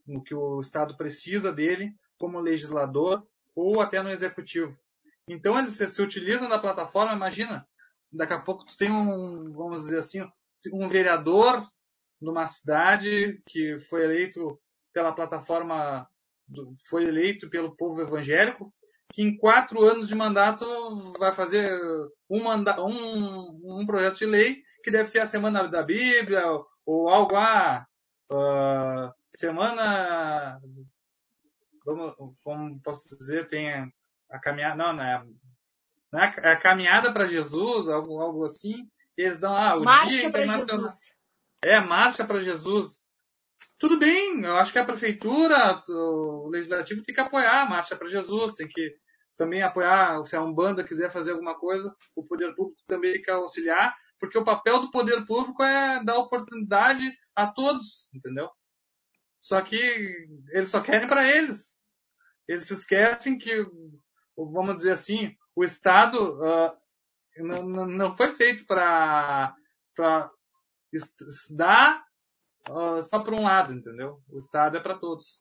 No 0.07 0.23
que 0.23 0.35
o 0.35 0.61
Estado 0.61 0.97
precisa 0.97 1.53
dele 1.53 1.95
como 2.19 2.41
legislador 2.41 3.27
ou 3.55 3.81
até 3.81 4.03
no 4.03 4.11
executivo. 4.11 4.77
Então 5.29 5.59
eles 5.59 5.75
se, 5.75 6.03
utilizam 6.03 6.49
da 6.49 6.59
plataforma, 6.59 7.13
imagina, 7.13 7.67
daqui 8.11 8.33
a 8.33 8.41
pouco 8.41 8.65
tu 8.65 8.77
tem 8.77 8.91
um, 8.91 9.53
vamos 9.53 9.83
dizer 9.83 9.99
assim, 9.99 10.27
um 10.73 10.89
vereador 10.89 11.69
numa 12.21 12.47
cidade 12.47 13.41
que 13.47 13.79
foi 13.79 14.05
eleito 14.05 14.59
pela 14.93 15.13
plataforma, 15.13 16.09
foi 16.89 17.05
eleito 17.05 17.51
pelo 17.51 17.77
povo 17.77 18.01
evangélico, 18.01 18.73
que 19.13 19.23
em 19.23 19.37
quatro 19.37 19.85
anos 19.85 20.09
de 20.09 20.15
mandato 20.15 20.65
vai 21.19 21.33
fazer 21.33 21.71
um, 22.29 22.43
manda 22.43 22.83
um, 22.85 23.81
um 23.81 23.87
projeto 23.87 24.19
de 24.19 24.27
lei 24.27 24.63
que 24.83 24.91
deve 24.91 25.09
ser 25.09 25.21
a 25.21 25.27
Semana 25.27 25.67
da 25.69 25.83
Bíblia 25.83 26.43
ou 26.85 27.09
algo 27.09 27.35
lá, 27.35 27.87
uh, 28.31 29.13
Semana, 29.35 30.61
como, 31.81 32.37
como 32.43 32.81
posso 32.81 33.17
dizer, 33.19 33.47
tem 33.47 33.73
a, 33.73 33.89
a 34.31 34.39
caminhada, 34.39 34.75
não, 34.77 34.93
não 34.93 35.03
é, 35.03 35.25
é 36.15 36.49
a, 36.49 36.53
a 36.53 36.57
caminhada 36.57 37.13
para 37.13 37.27
Jesus, 37.27 37.89
algo, 37.89 38.21
algo 38.21 38.45
assim, 38.45 38.89
eles 39.17 39.39
dão 39.39 39.55
ah, 39.55 39.77
o 39.77 39.85
Marcha 39.85 40.09
Dia 40.09 40.25
Internacional. 40.27 40.87
Jesus. 40.87 41.15
É, 41.63 41.81
Marcha 41.81 42.25
para 42.25 42.43
Jesus. 42.43 43.03
Tudo 43.79 43.99
bem, 43.99 44.43
eu 44.43 44.57
acho 44.57 44.73
que 44.73 44.79
a 44.79 44.85
prefeitura, 44.85 45.81
o 45.89 46.49
legislativo 46.49 47.03
tem 47.03 47.15
que 47.15 47.21
apoiar 47.21 47.63
a 47.63 47.69
Marcha 47.69 47.97
para 47.97 48.09
Jesus, 48.09 48.55
tem 48.55 48.67
que 48.67 48.97
também 49.37 49.63
apoiar, 49.63 50.25
se 50.27 50.35
a 50.35 50.43
Umbanda 50.43 50.83
quiser 50.83 51.13
fazer 51.13 51.31
alguma 51.31 51.57
coisa, 51.57 51.95
o 52.17 52.25
poder 52.25 52.55
público 52.57 52.83
também 52.89 53.13
tem 53.13 53.23
que 53.23 53.31
auxiliar, 53.31 53.95
porque 54.19 54.39
o 54.39 54.45
papel 54.45 54.81
do 54.81 54.91
poder 54.91 55.25
público 55.27 55.63
é 55.63 56.03
dar 56.05 56.19
oportunidade 56.19 57.11
a 57.35 57.47
todos, 57.47 58.09
entendeu? 58.13 58.51
Só 59.41 59.61
que 59.61 59.77
eles 60.51 60.69
só 60.69 60.81
querem 60.81 61.07
para 61.09 61.27
eles. 61.27 61.79
Eles 62.47 62.67
se 62.67 62.75
esquecem 62.75 63.39
que, 63.39 63.65
vamos 64.37 64.77
dizer 64.79 64.93
assim, 64.93 65.37
o 65.55 65.65
Estado 65.65 66.39
uh, 66.41 66.73
não, 67.37 67.87
não 67.87 68.17
foi 68.17 68.33
feito 68.35 68.67
para 68.67 69.55
dar 71.51 72.05
uh, 72.69 73.03
só 73.03 73.21
para 73.21 73.35
um 73.35 73.43
lado, 73.43 73.73
entendeu? 73.73 74.23
O 74.29 74.39
Estado 74.39 74.77
é 74.77 74.81
para 74.81 74.99
todos. 74.99 75.41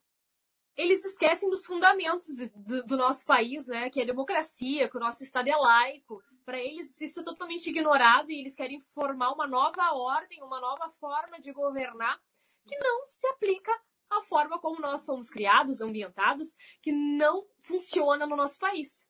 Eles 0.78 1.04
esquecem 1.04 1.50
dos 1.50 1.66
fundamentos 1.66 2.38
do, 2.56 2.84
do, 2.84 2.96
nosso 2.96 3.26
país, 3.26 3.66
né? 3.66 3.90
Que 3.90 4.02
é 4.02 4.06
democracia, 4.06 4.88
que 4.88 4.96
o 4.96 5.00
nosso 5.00 5.24
Estado 5.24 5.50
é 5.50 5.56
laico. 5.56 6.24
Para 6.46 6.60
eles 6.60 7.02
isso 7.02 7.20
é 7.20 7.24
totalmente 7.24 7.68
ignorado 7.68 8.32
e 8.32 8.40
eles 8.40 8.56
querem 8.56 8.80
formar 8.94 9.32
uma 9.32 9.48
nova 9.48 9.92
ordem, 9.94 10.42
uma 10.44 10.62
nova 10.62 10.90
forma 11.00 11.40
de 11.40 11.52
governar 11.52 12.22
que 12.68 12.78
não 12.78 13.06
se 13.06 13.26
aplica 13.28 13.72
à 14.10 14.22
forma 14.24 14.60
como 14.60 14.80
nós 14.80 15.02
somos 15.02 15.30
criados, 15.30 15.82
ambientados, 15.82 16.54
que 16.82 16.92
não 16.92 17.48
funciona 17.60 18.28
no 18.28 18.36
nosso 18.36 18.60
país. 18.60 19.06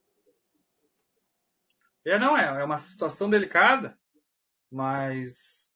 É, 2.05 2.17
não, 2.17 2.37
é, 2.37 2.61
é 2.61 2.63
uma 2.63 2.77
situação 2.77 3.29
delicada, 3.29 3.99
mas, 4.71 5.73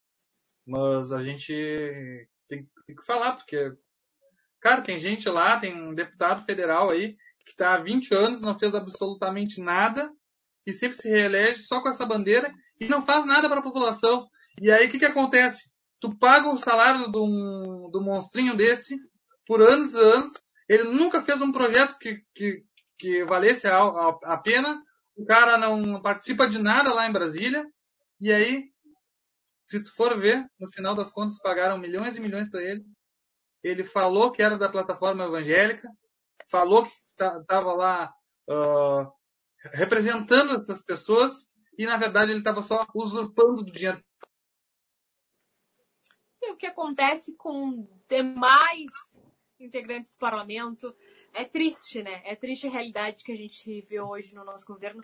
mas 0.65 1.11
a 1.11 1.21
gente 1.21 2.29
tem, 2.47 2.69
tem 2.85 2.95
que 2.95 3.05
falar, 3.05 3.35
porque, 3.35 3.75
cara, 4.61 4.81
tem 4.81 4.99
gente 4.99 5.27
lá, 5.27 5.59
tem 5.59 5.75
um 5.75 5.93
deputado 5.93 6.45
federal 6.45 6.89
aí, 6.89 7.15
que 7.45 7.51
está 7.51 7.73
há 7.73 7.79
20 7.79 8.13
anos, 8.13 8.41
não 8.41 8.57
fez 8.57 8.75
absolutamente 8.75 9.59
nada, 9.59 10.09
e 10.65 10.71
sempre 10.71 10.97
se 10.97 11.09
reelege 11.09 11.63
só 11.63 11.81
com 11.81 11.89
essa 11.89 12.05
bandeira, 12.05 12.53
e 12.79 12.87
não 12.87 13.01
faz 13.01 13.25
nada 13.25 13.49
para 13.49 13.59
a 13.59 13.63
população. 13.63 14.27
E 14.59 14.71
aí, 14.71 14.87
o 14.87 14.91
que 14.91 14.99
que 14.99 15.05
acontece? 15.05 15.71
Tu 15.99 16.15
paga 16.17 16.49
o 16.49 16.57
salário 16.57 17.11
do, 17.11 17.89
do 17.91 18.01
monstrinho 18.01 18.55
desse, 18.55 18.97
por 19.45 19.61
anos 19.61 19.93
e 19.93 19.99
anos, 19.99 20.33
ele 20.69 20.83
nunca 20.83 21.21
fez 21.21 21.41
um 21.41 21.51
projeto 21.51 21.97
que, 21.97 22.21
que, 22.33 22.63
que 22.97 23.25
valesse 23.25 23.67
a, 23.67 23.77
a, 23.77 24.17
a 24.23 24.37
pena, 24.37 24.81
o 25.15 25.25
cara 25.25 25.57
não 25.57 26.01
participa 26.01 26.47
de 26.47 26.59
nada 26.59 26.93
lá 26.93 27.07
em 27.07 27.11
Brasília, 27.11 27.65
e 28.19 28.31
aí, 28.31 28.65
se 29.67 29.83
tu 29.83 29.93
for 29.95 30.19
ver, 30.19 30.45
no 30.59 30.71
final 30.71 30.93
das 30.93 31.11
contas 31.11 31.41
pagaram 31.41 31.77
milhões 31.77 32.15
e 32.15 32.21
milhões 32.21 32.49
para 32.49 32.61
ele. 32.61 32.83
Ele 33.63 33.83
falou 33.83 34.31
que 34.31 34.41
era 34.41 34.57
da 34.57 34.69
plataforma 34.69 35.25
evangélica, 35.25 35.87
falou 36.49 36.85
que 36.85 36.93
estava 37.05 37.73
lá 37.73 38.13
uh, 38.49 39.11
representando 39.73 40.61
essas 40.61 40.81
pessoas, 40.81 41.51
e 41.77 41.85
na 41.85 41.97
verdade 41.97 42.31
ele 42.31 42.39
estava 42.39 42.61
só 42.61 42.85
usurpando 42.95 43.63
do 43.63 43.71
dinheiro. 43.71 44.03
E 46.41 46.51
o 46.51 46.57
que 46.57 46.65
acontece 46.65 47.35
com 47.37 47.87
demais 48.09 48.91
integrantes 49.59 50.13
do 50.13 50.19
parlamento, 50.19 50.95
é 51.33 51.45
triste, 51.45 52.01
né? 52.01 52.21
É 52.25 52.35
triste 52.35 52.67
a 52.67 52.71
realidade 52.71 53.23
que 53.23 53.31
a 53.31 53.35
gente 53.35 53.81
vê 53.81 54.01
hoje 54.01 54.33
no 54.33 54.43
nosso 54.43 54.65
governo. 54.65 55.01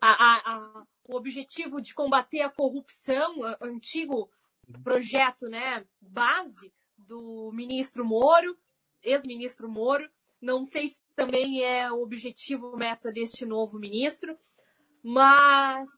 A, 0.00 0.08
a, 0.10 0.36
a, 0.44 0.86
o 1.04 1.16
objetivo 1.16 1.80
de 1.80 1.94
combater 1.94 2.42
a 2.42 2.50
corrupção, 2.50 3.38
o 3.38 3.64
antigo 3.64 4.30
projeto, 4.82 5.48
né, 5.48 5.84
base 6.00 6.72
do 7.06 7.50
ministro 7.52 8.04
Moro, 8.04 8.56
ex-ministro 9.02 9.68
Moro, 9.68 10.08
não 10.40 10.64
sei 10.64 10.88
se 10.88 11.02
também 11.14 11.62
é 11.62 11.90
o 11.92 12.02
objetivo 12.02 12.76
meta 12.76 13.12
deste 13.12 13.44
novo 13.44 13.78
ministro, 13.78 14.36
mas 15.02 15.88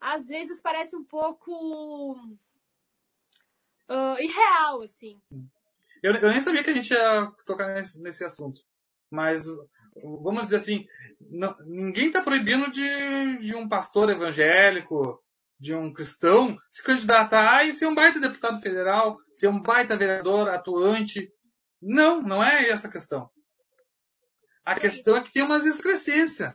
às 0.00 0.28
vezes 0.28 0.60
parece 0.60 0.94
um 0.94 1.04
pouco 1.04 2.12
uh, 3.88 4.18
irreal, 4.20 4.82
assim. 4.82 5.20
Eu, 6.02 6.14
eu 6.14 6.30
nem 6.30 6.40
sabia 6.40 6.62
que 6.62 6.70
a 6.70 6.74
gente 6.74 6.92
ia 6.92 7.32
tocar 7.44 7.74
nesse, 7.74 8.00
nesse 8.00 8.24
assunto. 8.24 8.60
Mas, 9.10 9.46
vamos 10.02 10.44
dizer 10.44 10.56
assim, 10.56 10.86
não, 11.20 11.54
ninguém 11.64 12.08
está 12.08 12.22
proibindo 12.22 12.70
de, 12.70 13.38
de 13.38 13.54
um 13.54 13.68
pastor 13.68 14.10
evangélico, 14.10 15.22
de 15.58 15.74
um 15.74 15.92
cristão, 15.92 16.56
se 16.68 16.82
candidatar 16.82 17.64
e 17.64 17.72
ser 17.72 17.86
um 17.86 17.94
baita 17.94 18.20
deputado 18.20 18.60
federal, 18.60 19.18
ser 19.32 19.48
um 19.48 19.60
baita 19.60 19.96
vereador 19.96 20.48
atuante. 20.48 21.30
Não, 21.80 22.22
não 22.22 22.44
é 22.44 22.68
essa 22.68 22.88
a 22.88 22.90
questão. 22.90 23.30
A 24.64 24.74
questão 24.74 25.16
é 25.16 25.22
que 25.22 25.32
tem 25.32 25.42
umas 25.42 25.64
excrescências. 25.64 26.52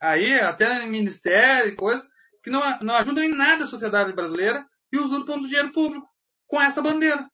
Aí, 0.00 0.34
até 0.40 0.78
no 0.78 0.86
ministério 0.86 1.72
e 1.72 1.76
coisa, 1.76 2.06
que 2.42 2.50
não, 2.50 2.62
não 2.80 2.94
ajudam 2.94 3.24
em 3.24 3.34
nada 3.34 3.64
a 3.64 3.66
sociedade 3.66 4.12
brasileira 4.12 4.64
e 4.92 4.98
usurpam 4.98 5.40
do 5.40 5.48
dinheiro 5.48 5.72
público 5.72 6.08
com 6.46 6.60
essa 6.60 6.80
bandeira. 6.80 7.28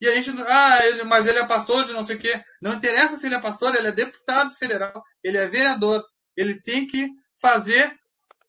E 0.00 0.08
a 0.08 0.20
gente, 0.20 0.30
ah, 0.48 0.84
ele, 0.84 1.04
mas 1.04 1.26
ele 1.26 1.38
é 1.38 1.46
pastor 1.46 1.84
de 1.84 1.92
não 1.92 2.02
sei 2.02 2.16
o 2.16 2.18
quê. 2.18 2.42
Não 2.60 2.72
interessa 2.72 3.16
se 3.16 3.26
ele 3.26 3.34
é 3.34 3.40
pastor, 3.40 3.74
ele 3.74 3.88
é 3.88 3.92
deputado 3.92 4.52
federal, 4.54 5.02
ele 5.22 5.38
é 5.38 5.46
vereador. 5.46 6.04
Ele 6.36 6.60
tem 6.60 6.86
que 6.86 7.08
fazer 7.40 7.94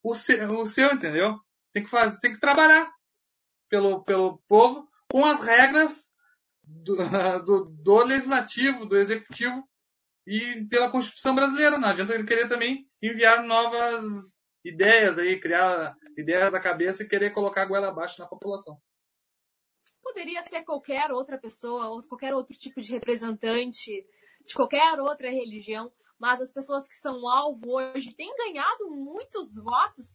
o 0.02 0.16
seu, 0.16 0.52
o 0.52 0.66
seu 0.66 0.94
entendeu? 0.94 1.38
Tem 1.74 1.84
que 1.84 1.90
fazer, 1.90 2.20
tem 2.20 2.32
que 2.32 2.40
trabalhar 2.40 2.90
pelo, 3.70 4.04
pelo 4.04 4.38
povo 4.48 4.88
com 5.12 5.26
as 5.26 5.42
regras 5.42 6.10
do, 6.64 6.96
do, 7.46 7.66
do 7.66 8.04
legislativo, 8.04 8.86
do 8.86 8.96
executivo 8.96 9.68
e 10.26 10.66
pela 10.70 10.92
Constituição 10.92 11.36
brasileira. 11.36 11.78
Não 11.78 11.90
adianta 11.90 12.14
ele 12.14 12.26
querer 12.26 12.48
também 12.48 12.88
enviar 13.02 13.44
novas 13.44 14.38
ideias 14.64 15.18
aí, 15.20 15.40
criar 15.40 15.96
ideias 16.18 16.52
da 16.52 16.60
cabeça 16.60 17.04
e 17.04 17.08
querer 17.08 17.32
colocar 17.32 17.64
a 17.64 17.66
goela 17.66 17.90
abaixo 17.90 18.22
na 18.22 18.28
população. 18.28 18.80
Poderia 20.02 20.42
ser 20.44 20.64
qualquer 20.64 21.12
outra 21.12 21.38
pessoa, 21.38 21.90
ou 21.90 22.04
qualquer 22.04 22.34
outro 22.34 22.56
tipo 22.58 22.80
de 22.82 22.92
representante 22.92 24.06
de 24.46 24.54
qualquer 24.54 25.00
outra 25.00 25.30
religião, 25.30 25.92
mas 26.20 26.42
as 26.42 26.52
pessoas 26.52 26.88
que 26.88 26.96
são 26.96 27.28
alvo 27.28 27.78
hoje 27.78 28.14
têm 28.14 28.36
ganhado 28.36 28.90
muitos 28.92 29.56
votos, 29.56 30.14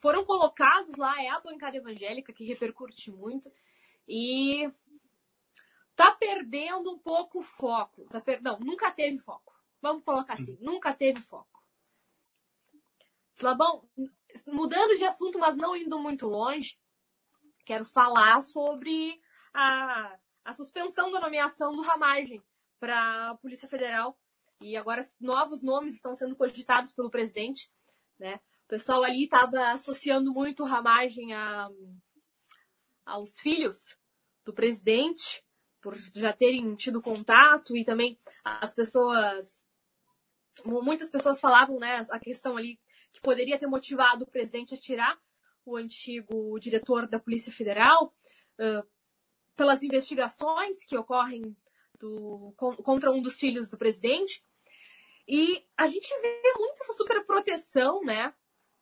foram 0.00 0.24
colocados 0.24 0.96
lá, 0.96 1.22
é 1.22 1.28
a 1.28 1.40
bancada 1.40 1.76
evangélica 1.76 2.32
que 2.32 2.44
repercute 2.44 3.10
muito, 3.10 3.50
e 4.08 4.70
tá 5.94 6.12
perdendo 6.12 6.92
um 6.92 6.98
pouco 6.98 7.40
o 7.40 7.42
foco. 7.42 8.04
Tá 8.06 8.20
per... 8.20 8.42
Não, 8.42 8.58
nunca 8.58 8.90
teve 8.90 9.18
foco. 9.18 9.54
Vamos 9.80 10.04
colocar 10.04 10.34
assim, 10.34 10.56
nunca 10.60 10.92
teve 10.92 11.20
foco. 11.20 11.62
Slabão, 13.32 13.88
mudando 14.46 14.96
de 14.96 15.04
assunto, 15.04 15.38
mas 15.38 15.56
não 15.56 15.76
indo 15.76 15.98
muito 15.98 16.28
longe, 16.28 16.78
quero 17.64 17.84
falar 17.84 18.40
sobre 18.42 19.20
a, 19.52 20.16
a 20.44 20.52
suspensão 20.52 21.10
da 21.10 21.20
nomeação 21.20 21.74
do 21.74 21.82
Ramagem 21.82 22.42
para 22.78 23.30
a 23.30 23.34
Polícia 23.36 23.68
Federal. 23.68 24.16
E 24.60 24.76
agora 24.76 25.02
novos 25.20 25.62
nomes 25.62 25.94
estão 25.94 26.14
sendo 26.14 26.36
cogitados 26.36 26.92
pelo 26.92 27.10
presidente. 27.10 27.70
Né? 28.18 28.40
O 28.64 28.68
pessoal 28.68 29.04
ali 29.04 29.24
estava 29.24 29.72
associando 29.72 30.32
muito 30.32 30.64
Ramagem 30.64 31.32
a, 31.34 31.68
aos 33.04 33.38
filhos 33.38 33.96
do 34.44 34.52
presidente, 34.52 35.44
por 35.80 35.94
já 35.96 36.32
terem 36.32 36.74
tido 36.74 37.02
contato, 37.02 37.76
e 37.76 37.84
também 37.84 38.18
as 38.42 38.74
pessoas. 38.74 39.66
Muitas 40.64 41.10
pessoas 41.10 41.40
falavam, 41.40 41.78
né, 41.78 42.02
a 42.10 42.18
questão 42.18 42.56
ali 42.56 42.80
que 43.12 43.20
poderia 43.20 43.58
ter 43.58 43.66
motivado 43.66 44.24
o 44.24 44.30
presidente 44.30 44.74
a 44.74 44.78
tirar 44.78 45.18
o 45.64 45.76
antigo 45.76 46.58
diretor 46.58 47.08
da 47.08 47.18
Polícia 47.18 47.52
Federal, 47.52 48.14
uh, 48.60 48.88
pelas 49.56 49.82
investigações 49.82 50.84
que 50.86 50.96
ocorrem 50.96 51.56
do, 51.98 52.54
contra 52.56 53.10
um 53.10 53.20
dos 53.20 53.38
filhos 53.38 53.70
do 53.70 53.78
presidente. 53.78 54.44
E 55.26 55.64
a 55.76 55.86
gente 55.86 56.08
vê 56.20 56.52
muito 56.58 56.82
essa 56.82 56.92
superproteção, 56.94 58.02
né? 58.02 58.34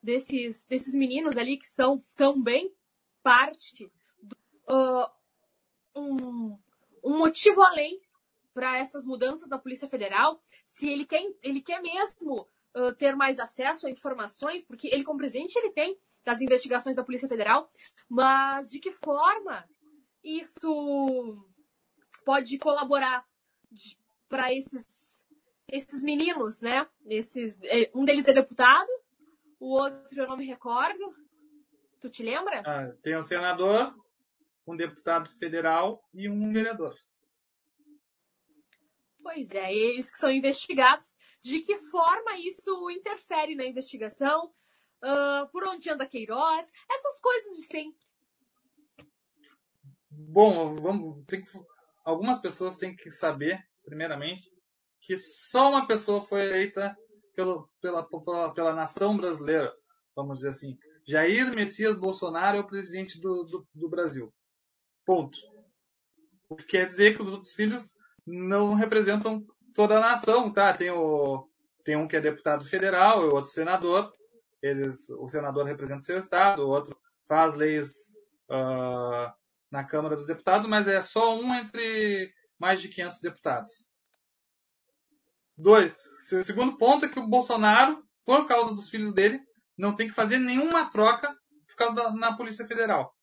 Desses, 0.02 0.66
desses 0.66 0.94
meninos 0.94 1.36
ali 1.36 1.56
que 1.56 1.66
são 1.66 2.04
também 2.16 2.74
parte 3.22 3.90
do, 4.20 4.36
uh, 4.68 5.08
um, 5.94 6.58
um 7.04 7.18
motivo 7.18 7.62
além 7.62 8.00
para 8.52 8.78
essas 8.78 9.04
mudanças 9.04 9.48
na 9.48 9.58
Polícia 9.58 9.88
Federal, 9.88 10.42
se 10.64 10.88
ele 10.88 11.06
quer, 11.06 11.22
ele 11.42 11.60
quer 11.60 11.80
mesmo 11.80 12.48
uh, 12.76 12.92
ter 12.94 13.14
mais 13.14 13.38
acesso 13.38 13.86
a 13.86 13.90
informações, 13.90 14.64
porque 14.64 14.88
ele, 14.88 15.04
como 15.04 15.18
presidente, 15.18 15.56
ele 15.56 15.70
tem 15.70 15.98
das 16.24 16.40
investigações 16.40 16.96
da 16.96 17.04
Polícia 17.04 17.28
Federal, 17.28 17.70
mas 18.08 18.70
de 18.70 18.78
que 18.78 18.92
forma 18.92 19.68
isso 20.22 21.44
pode 22.24 22.58
colaborar 22.58 23.26
para 24.28 24.54
esses, 24.54 25.24
esses 25.68 26.02
meninos, 26.02 26.60
né? 26.60 26.86
Esses, 27.06 27.58
é, 27.64 27.90
um 27.94 28.04
deles 28.04 28.28
é 28.28 28.32
deputado, 28.32 28.88
o 29.62 29.74
outro 29.80 30.20
eu 30.20 30.26
não 30.26 30.36
me 30.36 30.44
recordo. 30.44 31.14
Tu 32.00 32.10
te 32.10 32.22
lembra? 32.24 32.62
Ah, 32.66 32.92
tem 33.00 33.16
um 33.16 33.22
senador, 33.22 33.94
um 34.66 34.76
deputado 34.76 35.30
federal 35.38 36.02
e 36.12 36.28
um 36.28 36.52
vereador. 36.52 36.96
Pois 39.22 39.52
é, 39.52 39.72
eles 39.72 40.10
que 40.10 40.18
são 40.18 40.32
investigados. 40.32 41.14
De 41.40 41.60
que 41.60 41.78
forma 41.78 42.36
isso 42.38 42.90
interfere 42.90 43.54
na 43.54 43.64
investigação? 43.64 44.52
Uh, 45.00 45.46
por 45.52 45.64
onde 45.64 45.88
anda 45.88 46.08
Queiroz? 46.08 46.68
Essas 46.90 47.20
coisas 47.20 47.56
de 47.56 47.62
sempre. 47.66 48.02
Bom, 50.10 50.74
vamos, 50.74 51.24
tem 51.26 51.44
que, 51.44 51.50
algumas 52.04 52.40
pessoas 52.40 52.76
têm 52.76 52.96
que 52.96 53.12
saber, 53.12 53.64
primeiramente, 53.84 54.52
que 55.00 55.16
só 55.16 55.70
uma 55.70 55.86
pessoa 55.86 56.20
foi 56.20 56.42
eleita 56.42 56.96
pelo, 57.34 57.68
pela, 57.80 58.02
pela, 58.02 58.54
pela 58.54 58.74
nação 58.74 59.16
brasileira, 59.16 59.72
vamos 60.14 60.38
dizer 60.38 60.50
assim. 60.50 60.78
Jair 61.06 61.54
Messias 61.54 61.98
Bolsonaro 61.98 62.56
é 62.56 62.60
o 62.60 62.66
presidente 62.66 63.20
do, 63.20 63.44
do, 63.44 63.66
do 63.74 63.88
Brasil. 63.88 64.32
Ponto. 65.04 65.38
O 66.48 66.56
que 66.56 66.64
quer 66.64 66.86
dizer 66.86 67.16
que 67.16 67.22
os 67.22 67.28
outros 67.28 67.52
filhos 67.52 67.92
não 68.26 68.74
representam 68.74 69.44
toda 69.74 69.96
a 69.96 70.00
nação, 70.00 70.52
tá? 70.52 70.72
Tem 70.72 70.90
o 70.90 71.48
tem 71.84 71.96
um 71.96 72.06
que 72.06 72.16
é 72.16 72.20
deputado 72.20 72.64
federal, 72.64 73.22
o 73.22 73.34
outro 73.34 73.50
senador. 73.50 74.12
Eles, 74.62 75.08
o 75.10 75.28
senador 75.28 75.64
representa 75.64 76.02
seu 76.02 76.18
estado, 76.18 76.62
o 76.62 76.68
outro 76.68 76.96
faz 77.26 77.54
leis 77.54 78.14
uh, 78.48 79.32
na 79.70 79.82
Câmara 79.84 80.14
dos 80.14 80.26
Deputados, 80.26 80.68
mas 80.68 80.86
é 80.86 81.02
só 81.02 81.36
um 81.36 81.52
entre 81.52 82.32
mais 82.58 82.80
de 82.80 82.88
500 82.88 83.20
deputados. 83.20 83.91
Dois, 85.62 85.92
o 86.32 86.44
segundo 86.44 86.76
ponto 86.76 87.04
é 87.04 87.08
que 87.08 87.20
o 87.20 87.28
Bolsonaro, 87.28 88.04
por 88.24 88.48
causa 88.48 88.74
dos 88.74 88.90
filhos 88.90 89.14
dele, 89.14 89.40
não 89.78 89.94
tem 89.94 90.08
que 90.08 90.14
fazer 90.14 90.38
nenhuma 90.38 90.90
troca 90.90 91.28
por 91.68 91.76
causa 91.76 91.94
da 91.94 92.12
na 92.12 92.36
Polícia 92.36 92.66
Federal. 92.66 93.14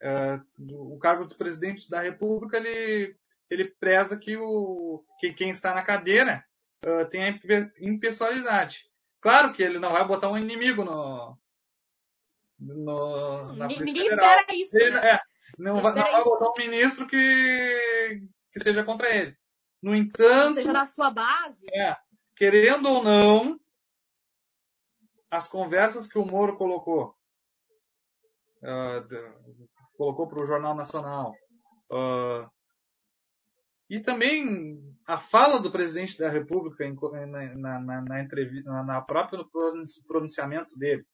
Uh, 0.00 0.94
o 0.94 0.98
cargo 0.98 1.26
de 1.26 1.34
presidente 1.34 1.90
da 1.90 2.00
República 2.00 2.56
ele 2.56 3.16
ele 3.50 3.64
preza 3.64 4.16
que, 4.16 4.36
o, 4.36 5.04
que 5.18 5.32
quem 5.32 5.50
está 5.50 5.74
na 5.74 5.82
cadeira 5.82 6.44
uh, 6.86 7.04
tenha 7.08 7.38
impessoalidade. 7.80 8.84
Claro 9.20 9.52
que 9.52 9.60
ele 9.60 9.80
não 9.80 9.90
vai 9.90 10.06
botar 10.06 10.30
um 10.30 10.38
inimigo 10.38 10.84
no, 10.84 11.36
no 12.60 13.52
na 13.54 13.66
Ninguém 13.66 14.06
espera 14.06 14.46
isso. 14.52 14.78
Ele, 14.78 14.92
né? 14.92 15.14
é, 15.14 15.20
não, 15.58 15.82
vai, 15.82 15.92
não 15.94 16.12
vai 16.12 16.22
botar 16.22 16.48
um 16.48 16.58
ministro 16.58 17.08
que, 17.08 18.22
que 18.52 18.60
seja 18.60 18.84
contra 18.84 19.12
ele. 19.12 19.36
No 19.82 19.94
entanto. 19.94 20.54
seja 20.54 20.72
na 20.72 20.86
sua 20.86 21.10
base. 21.10 21.66
É, 21.72 21.96
querendo 22.36 22.88
ou 22.88 23.02
não, 23.02 23.60
as 25.30 25.48
conversas 25.48 26.06
que 26.06 26.18
o 26.18 26.24
Moro 26.24 26.56
colocou, 26.56 27.14
uh, 28.62 29.96
colocou 29.96 30.28
para 30.28 30.42
o 30.42 30.46
Jornal 30.46 30.74
Nacional, 30.74 31.32
uh, 31.90 32.50
e 33.88 34.00
também 34.00 34.78
a 35.06 35.18
fala 35.18 35.58
do 35.58 35.70
presidente 35.70 36.18
da 36.18 36.28
República 36.28 36.84
na, 37.26 37.80
na, 37.80 38.02
na, 38.02 38.22
entrevista, 38.22 38.70
na 38.84 39.00
própria 39.00 39.44
pronunciamento 40.06 40.78
dele 40.78 41.04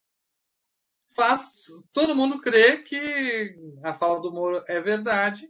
faz 1.16 1.66
todo 1.92 2.14
mundo 2.14 2.38
crer 2.38 2.84
que 2.84 3.56
a 3.82 3.94
fala 3.94 4.20
do 4.20 4.30
Moro 4.30 4.62
é 4.68 4.80
verdade, 4.80 5.48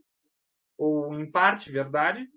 ou 0.78 1.12
em 1.18 1.28
parte 1.30 1.70
verdade, 1.70 2.28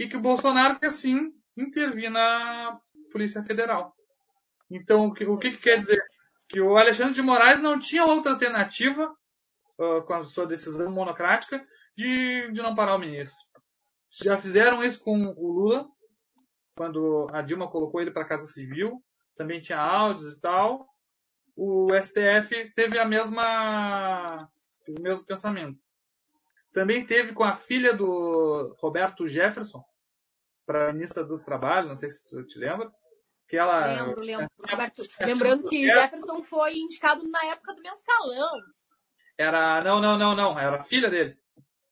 e 0.00 0.08
que 0.08 0.16
o 0.16 0.20
Bolsonaro 0.20 0.80
quer 0.80 0.90
sim 0.90 1.30
intervir 1.54 2.10
na 2.10 2.80
Polícia 3.12 3.42
Federal. 3.44 3.94
Então, 4.70 5.08
o 5.08 5.12
que, 5.12 5.26
o 5.26 5.36
que 5.36 5.54
quer 5.58 5.78
dizer? 5.78 6.02
Que 6.48 6.58
o 6.58 6.78
Alexandre 6.78 7.12
de 7.12 7.20
Moraes 7.20 7.60
não 7.60 7.78
tinha 7.78 8.06
outra 8.06 8.32
alternativa 8.32 9.14
uh, 9.78 10.02
com 10.06 10.14
a 10.14 10.24
sua 10.24 10.46
decisão 10.46 10.90
monocrática 10.90 11.62
de, 11.94 12.50
de 12.50 12.62
não 12.62 12.74
parar 12.74 12.94
o 12.94 12.98
ministro. 12.98 13.46
Já 14.22 14.38
fizeram 14.38 14.82
isso 14.82 15.04
com 15.04 15.20
o 15.20 15.52
Lula, 15.52 15.86
quando 16.74 17.28
a 17.30 17.42
Dilma 17.42 17.70
colocou 17.70 18.00
ele 18.00 18.10
para 18.10 18.22
a 18.22 18.28
Casa 18.28 18.46
Civil. 18.46 19.04
Também 19.36 19.60
tinha 19.60 19.78
áudios 19.78 20.32
e 20.32 20.40
tal. 20.40 20.88
O 21.54 21.88
STF 21.94 22.72
teve 22.74 22.98
a 22.98 23.04
mesma, 23.04 24.48
o 24.88 25.02
mesmo 25.02 25.26
pensamento. 25.26 25.78
Também 26.72 27.04
teve 27.04 27.34
com 27.34 27.44
a 27.44 27.54
filha 27.54 27.92
do 27.92 28.74
Roberto 28.80 29.26
Jefferson, 29.26 29.84
para 30.70 30.92
ministra 30.92 31.24
do 31.24 31.36
Trabalho, 31.36 31.88
não 31.88 31.96
sei 31.96 32.12
se 32.12 32.28
você 32.28 32.44
te 32.44 32.56
lembra. 32.56 32.88
Que 33.48 33.56
ela, 33.56 33.86
lembro, 33.86 34.20
lembro. 34.20 34.46
Roberto, 34.56 35.02
lembrando 35.20 35.64
que 35.64 35.84
Jefferson 35.84 36.44
foi 36.44 36.78
indicado 36.78 37.28
na 37.28 37.44
época 37.46 37.74
do 37.74 37.82
mensalão. 37.82 38.56
Era, 39.36 39.82
não, 39.82 40.00
não, 40.00 40.16
não, 40.16 40.36
não, 40.36 40.56
era 40.56 40.76
a 40.76 40.84
filha 40.84 41.10
dele. 41.10 41.36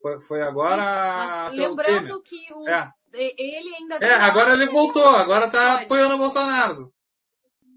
Foi, 0.01 0.21
foi 0.21 0.43
agora. 0.43 1.49
lembrando 1.49 2.23
que 2.23 2.37
o, 2.55 2.69
é. 2.69 2.89
ele 3.13 3.75
ainda. 3.75 3.97
É, 3.97 4.15
agora 4.15 4.53
ele 4.53 4.67
voltou, 4.67 5.09
agora 5.09 5.51
tá 5.51 5.83
apoiando 5.83 6.15
o 6.15 6.19
Bolsonaro. 6.19 6.93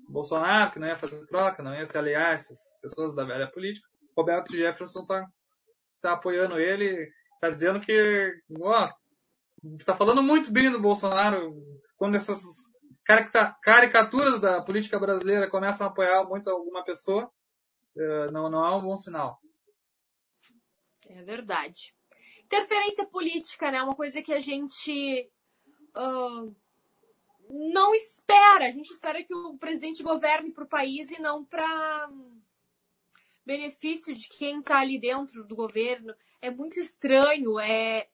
Bolsonaro, 0.07 0.71
que 0.71 0.77
não 0.77 0.87
ia 0.87 0.97
fazer 0.97 1.25
troca, 1.25 1.63
não 1.63 1.73
ia 1.73 1.87
se 1.87 1.97
aliar 1.97 2.27
a 2.27 2.33
essas 2.33 2.59
pessoas 2.79 3.15
da 3.15 3.23
velha 3.23 3.49
política. 3.49 3.87
Roberto 4.15 4.55
Jefferson 4.55 5.03
tá, 5.07 5.25
tá 5.99 6.13
apoiando 6.13 6.59
ele, 6.59 7.11
tá 7.39 7.49
dizendo 7.49 7.79
que, 7.79 8.39
ó, 8.59 8.87
tá 9.85 9.95
falando 9.95 10.21
muito 10.23 10.51
bem 10.51 10.71
do 10.71 10.81
Bolsonaro. 10.81 11.55
Quando 11.97 12.15
essas 12.15 12.41
caricaturas 13.61 14.39
da 14.39 14.61
política 14.61 14.99
brasileira 14.99 15.49
começam 15.49 15.85
a 15.85 15.89
apoiar 15.89 16.23
muito 16.23 16.49
alguma 16.49 16.83
pessoa, 16.83 17.31
eh, 17.97 18.31
não, 18.31 18.49
não 18.49 18.65
é 18.65 18.75
um 18.75 18.81
bom 18.81 18.95
sinal. 18.95 19.39
É 21.07 21.21
verdade 21.23 21.93
interferência 22.51 23.05
política, 23.05 23.71
né? 23.71 23.81
Uma 23.81 23.95
coisa 23.95 24.21
que 24.21 24.33
a 24.33 24.41
gente 24.41 25.29
uh, 25.95 26.55
não 27.49 27.95
espera. 27.95 28.67
A 28.67 28.71
gente 28.71 28.91
espera 28.91 29.23
que 29.23 29.33
o 29.33 29.57
presidente 29.57 30.03
governe 30.03 30.51
para 30.51 30.65
o 30.65 30.69
país 30.69 31.09
e 31.11 31.21
não 31.21 31.45
para 31.45 32.09
benefício 33.45 34.13
de 34.13 34.27
quem 34.27 34.59
está 34.59 34.79
ali 34.79 34.99
dentro 34.99 35.45
do 35.45 35.55
governo. 35.55 36.13
É 36.41 36.51
muito 36.51 36.77
estranho, 36.77 37.57
é, 37.57 38.09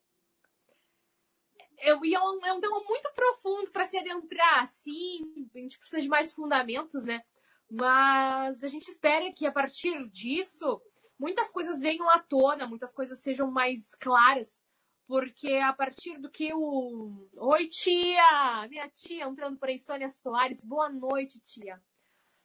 é, 1.80 1.90
é, 1.90 1.96
um, 1.96 2.46
é 2.46 2.54
um 2.54 2.60
tema 2.60 2.80
muito 2.84 3.12
profundo 3.14 3.72
para 3.72 3.86
se 3.86 3.98
adentrar, 3.98 4.64
assim, 4.64 5.50
a 5.56 5.60
gente 5.60 5.78
precisa 5.78 6.02
de 6.02 6.08
mais 6.08 6.34
fundamentos, 6.34 7.06
né? 7.06 7.22
Mas 7.70 8.64
a 8.64 8.68
gente 8.68 8.90
espera 8.90 9.32
que 9.34 9.46
a 9.46 9.52
partir 9.52 10.08
disso 10.10 10.82
muitas 11.20 11.52
coisas 11.52 11.82
venham 11.82 12.10
à 12.10 12.20
tona, 12.20 12.68
muitas 12.68 12.94
coisas 12.94 13.20
sejam 13.20 13.52
mais 13.52 13.94
claras, 13.96 14.64
porque 15.08 15.56
a 15.56 15.74
partir 15.74 16.18
do 16.18 16.30
que 16.30 16.54
o. 16.54 17.28
Oi, 17.38 17.68
tia! 17.68 18.68
Minha 18.70 18.90
tia 18.90 19.26
entrando 19.26 19.58
por 19.58 19.70
aí, 19.70 19.80
Sônia 19.80 20.10
Soares. 20.10 20.64
Boa 20.64 20.90
noite, 20.90 21.40
tia. 21.46 21.82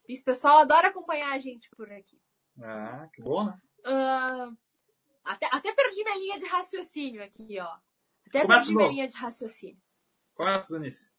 Esse 0.08 0.24
pessoal 0.24 0.58
adora 0.58 0.88
acompanhar 0.88 1.32
a 1.32 1.38
gente 1.38 1.68
por 1.70 1.90
aqui. 1.90 2.20
Ah, 2.60 3.08
que 3.14 3.22
bom, 3.22 3.44
né? 3.44 3.58
Uh, 3.86 4.56
até, 5.24 5.48
até 5.50 5.72
perdi 5.72 6.04
minha 6.04 6.18
linha 6.18 6.38
de 6.38 6.46
raciocínio 6.46 7.22
aqui, 7.22 7.58
ó. 7.60 7.78
Até 8.32 8.46
perdi 8.46 8.74
minha 8.74 8.88
linha 8.88 9.06
de 9.06 9.14
raciocínio. 9.14 9.76
Começa, 10.34 10.72
Donice. 10.72 11.12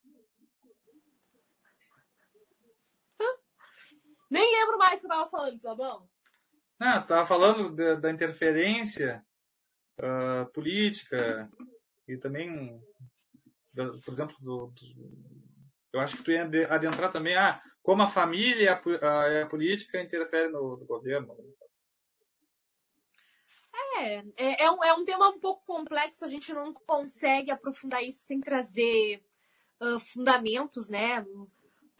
Nem 4.31 4.51
lembro 4.51 4.79
mais 4.79 4.97
o 4.97 5.01
que 5.01 5.05
eu 5.05 5.09
tava 5.09 5.29
falando, 5.29 5.61
Zabão. 5.61 6.09
Ah, 6.79 6.97
estava 6.97 7.27
falando 7.27 7.69
de, 7.69 7.97
da 7.97 8.09
interferência 8.09 9.23
uh, 9.99 10.51
política 10.51 11.47
e 12.07 12.17
também, 12.17 12.81
por 13.75 14.11
exemplo, 14.11 14.35
do, 14.39 14.67
do, 14.71 15.53
eu 15.93 15.99
acho 15.99 16.17
que 16.17 16.23
tu 16.23 16.31
ia 16.31 16.49
adentrar 16.67 17.11
também, 17.11 17.35
ah, 17.35 17.61
como 17.83 18.01
a 18.01 18.07
família 18.07 18.63
e 18.63 18.67
a, 18.67 18.81
a, 19.07 19.43
a 19.43 19.47
política 19.47 20.01
interferem 20.01 20.51
no, 20.51 20.77
no 20.77 20.87
governo. 20.87 21.37
É, 24.03 24.23
é, 24.35 24.63
é, 24.65 24.71
um, 24.71 24.83
é 24.83 24.93
um 24.93 25.05
tema 25.05 25.29
um 25.29 25.39
pouco 25.39 25.65
complexo, 25.65 26.25
a 26.25 26.27
gente 26.27 26.53
não 26.53 26.73
consegue 26.73 27.51
aprofundar 27.51 28.03
isso 28.03 28.25
sem 28.25 28.41
trazer 28.41 29.23
uh, 29.81 29.99
fundamentos, 29.99 30.89
né? 30.89 31.25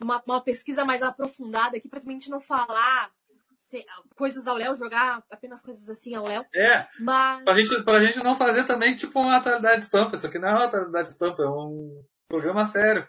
Uma, 0.00 0.22
uma, 0.26 0.42
pesquisa 0.42 0.84
mais 0.84 1.02
aprofundada 1.02 1.78
aqui, 1.78 1.88
para 1.88 2.00
a 2.00 2.02
gente 2.02 2.28
não 2.28 2.40
falar 2.40 3.10
se, 3.56 3.86
coisas 4.16 4.46
ao 4.46 4.56
Léo, 4.56 4.76
jogar 4.76 5.24
apenas 5.30 5.62
coisas 5.62 5.88
assim 5.88 6.14
ao 6.14 6.26
Léo. 6.26 6.44
É, 6.54 6.86
mas... 7.00 7.42
pra, 7.42 7.54
gente, 7.54 7.82
pra 7.82 8.04
gente 8.04 8.22
não 8.22 8.36
fazer 8.36 8.66
também 8.66 8.94
tipo 8.94 9.18
uma 9.18 9.36
atualidade 9.36 9.82
spam, 9.82 10.10
isso 10.12 10.26
aqui 10.26 10.38
não 10.38 10.48
é 10.48 10.52
uma 10.52 10.64
atualidade 10.64 11.08
spam, 11.08 11.34
é 11.38 11.48
um 11.48 12.04
programa 12.28 12.66
sério. 12.66 13.08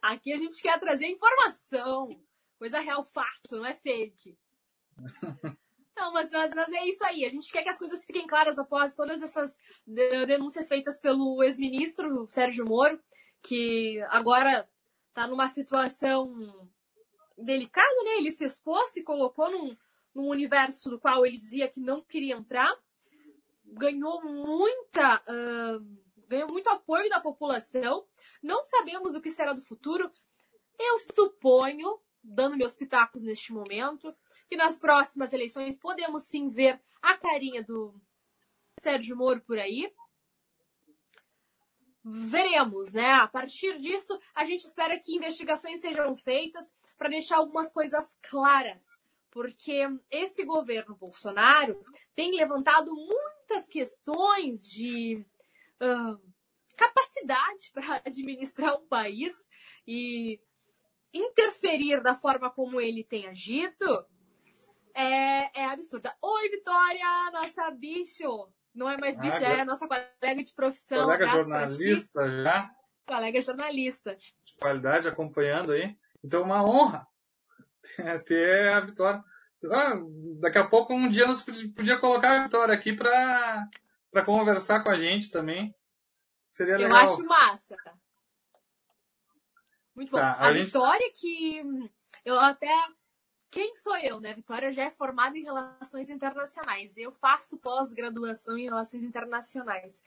Aqui 0.00 0.32
a 0.32 0.38
gente 0.38 0.60
quer 0.62 0.78
trazer 0.80 1.06
informação, 1.06 2.08
coisa 2.58 2.78
real, 2.80 3.04
fato, 3.04 3.56
não 3.56 3.66
é 3.66 3.74
fake. 3.74 4.38
Não, 5.96 6.12
mas, 6.12 6.30
mas, 6.30 6.52
mas, 6.54 6.68
é 6.72 6.84
isso 6.86 7.04
aí. 7.04 7.24
A 7.24 7.30
gente 7.30 7.50
quer 7.52 7.62
que 7.62 7.68
as 7.68 7.78
coisas 7.78 8.04
fiquem 8.04 8.26
claras 8.26 8.58
após 8.58 8.96
todas 8.96 9.22
essas 9.22 9.56
denúncias 9.86 10.68
feitas 10.68 11.00
pelo 11.00 11.42
ex-ministro 11.42 12.26
Sérgio 12.30 12.66
Moro, 12.66 13.00
que 13.42 14.00
agora 14.08 14.68
está 15.08 15.26
numa 15.28 15.48
situação 15.48 16.68
delicada, 17.38 18.02
né? 18.04 18.18
Ele 18.18 18.32
se 18.32 18.44
expôs, 18.44 18.90
se 18.90 19.02
colocou 19.02 19.50
num, 19.50 19.76
num 20.14 20.28
universo 20.28 20.90
do 20.90 20.98
qual 20.98 21.24
ele 21.24 21.36
dizia 21.36 21.68
que 21.68 21.80
não 21.80 22.02
queria 22.02 22.34
entrar, 22.34 22.74
ganhou 23.64 24.22
muita. 24.24 25.22
Uh, 25.28 26.04
ganhou 26.26 26.50
muito 26.50 26.68
apoio 26.68 27.08
da 27.08 27.20
população. 27.20 28.04
Não 28.42 28.64
sabemos 28.64 29.14
o 29.14 29.20
que 29.20 29.30
será 29.30 29.52
do 29.52 29.62
futuro. 29.62 30.10
Eu 30.78 30.98
suponho, 30.98 32.00
dando 32.24 32.56
meus 32.56 32.74
pitacos 32.74 33.22
neste 33.22 33.52
momento, 33.52 34.14
que 34.48 34.56
nas 34.56 34.78
próximas 34.78 35.32
eleições 35.32 35.78
podemos 35.78 36.24
sim 36.24 36.48
ver 36.48 36.80
a 37.02 37.16
carinha 37.16 37.62
do 37.62 37.94
Sérgio 38.80 39.16
Moro 39.16 39.40
por 39.42 39.58
aí. 39.58 39.92
Veremos, 42.02 42.92
né? 42.92 43.12
A 43.12 43.28
partir 43.28 43.78
disso, 43.78 44.18
a 44.34 44.44
gente 44.44 44.64
espera 44.64 44.98
que 44.98 45.14
investigações 45.14 45.80
sejam 45.80 46.16
feitas 46.16 46.72
para 46.96 47.08
deixar 47.08 47.36
algumas 47.36 47.70
coisas 47.70 48.16
claras, 48.22 48.82
porque 49.30 49.80
esse 50.10 50.44
governo 50.44 50.96
Bolsonaro 50.96 51.84
tem 52.14 52.34
levantado 52.34 52.94
muitas 52.94 53.68
questões 53.68 54.68
de 54.68 55.24
uh, 55.82 56.34
capacidade 56.76 57.70
para 57.72 58.02
administrar 58.04 58.76
um 58.76 58.86
país 58.86 59.32
e 59.86 60.40
interferir 61.14 62.02
da 62.02 62.14
forma 62.14 62.50
como 62.50 62.80
ele 62.80 63.04
tem 63.04 63.28
agido 63.28 64.04
é, 64.94 65.60
é 65.60 65.64
absurda. 65.66 66.14
Oi, 66.20 66.48
Vitória, 66.50 67.30
nossa 67.32 67.70
bicho! 67.70 68.48
Não 68.74 68.88
é 68.88 68.96
mais 68.96 69.20
bicho, 69.20 69.36
ah, 69.36 69.42
é 69.42 69.60
a 69.60 69.64
nossa 69.64 69.86
colega 69.86 70.42
de 70.42 70.52
profissão. 70.52 71.04
Colega 71.04 71.28
jornalista 71.28 72.42
já. 72.42 72.70
Colega 73.06 73.40
jornalista. 73.40 74.16
De 74.16 74.56
qualidade 74.58 75.06
acompanhando 75.06 75.72
aí. 75.72 75.96
Então, 76.24 76.42
uma 76.42 76.64
honra 76.64 77.06
ter 78.26 78.68
a 78.72 78.80
Vitória. 78.80 79.22
Ah, 79.70 79.94
daqui 80.40 80.58
a 80.58 80.66
pouco, 80.66 80.92
um 80.92 81.08
dia, 81.08 81.26
nós 81.26 81.40
podia 81.40 81.98
colocar 81.98 82.32
a 82.32 82.42
Vitória 82.44 82.74
aqui 82.74 82.92
para 82.92 83.68
conversar 84.24 84.82
com 84.82 84.90
a 84.90 84.98
gente 84.98 85.30
também. 85.30 85.74
Seria 86.50 86.76
legal. 86.76 86.90
Eu 86.90 87.04
acho 87.04 87.24
massa. 87.24 87.76
Muito 89.94 90.10
bom. 90.10 90.18
Tá, 90.18 90.32
a, 90.32 90.48
a 90.48 90.54
gente... 90.54 90.66
Vitória 90.66 91.12
que 91.14 91.90
eu 92.24 92.38
até 92.38 92.68
quem 93.54 93.76
sou 93.76 93.96
eu, 93.98 94.18
né? 94.18 94.34
Vitória 94.34 94.72
já 94.72 94.82
é 94.82 94.90
formada 94.90 95.38
em 95.38 95.44
relações 95.44 96.10
internacionais. 96.10 96.96
Eu 96.96 97.12
faço 97.12 97.56
pós-graduação 97.58 98.58
em 98.58 98.64
relações 98.64 99.04
internacionais. 99.04 100.02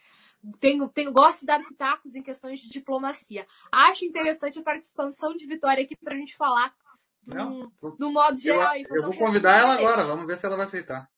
Tenho, 0.59 0.89
tenho, 0.89 1.13
gosto 1.13 1.41
de 1.41 1.45
dar 1.45 1.63
pitacos 1.63 2.13
em 2.13 2.21
questões 2.21 2.59
de 2.59 2.69
diplomacia. 2.69 3.47
Acho 3.71 4.03
interessante 4.03 4.59
a 4.59 4.63
participação 4.63 5.33
de 5.33 5.47
Vitória 5.47 5.81
aqui 5.81 5.95
para 5.95 6.13
a 6.13 6.17
gente 6.17 6.35
falar 6.35 6.75
do, 7.23 7.71
do 7.97 8.11
modo 8.11 8.37
geral. 8.37 8.75
Eu, 8.75 8.85
eu 8.97 9.03
vou 9.03 9.17
convidar 9.17 9.57
ela 9.59 9.75
agora, 9.75 10.05
vamos 10.05 10.27
ver 10.27 10.35
se 10.35 10.45
ela 10.45 10.57
vai 10.57 10.65
aceitar. 10.65 11.09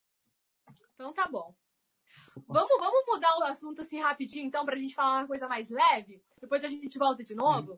Então 0.94 1.12
tá 1.12 1.28
bom. 1.28 1.56
Vamos, 2.48 2.78
vamos 2.80 3.06
mudar 3.08 3.38
o 3.40 3.44
assunto 3.46 3.82
assim 3.82 4.00
rapidinho, 4.00 4.46
então, 4.46 4.64
para 4.66 4.76
a 4.76 4.80
gente 4.80 4.94
falar 4.94 5.20
uma 5.20 5.28
coisa 5.28 5.48
mais 5.48 5.68
leve? 5.68 6.22
Depois 6.40 6.64
a 6.64 6.70
gente 6.70 6.98
volta 7.00 7.24
de 7.24 7.34
novo? 7.34 7.74
Hum. 7.74 7.78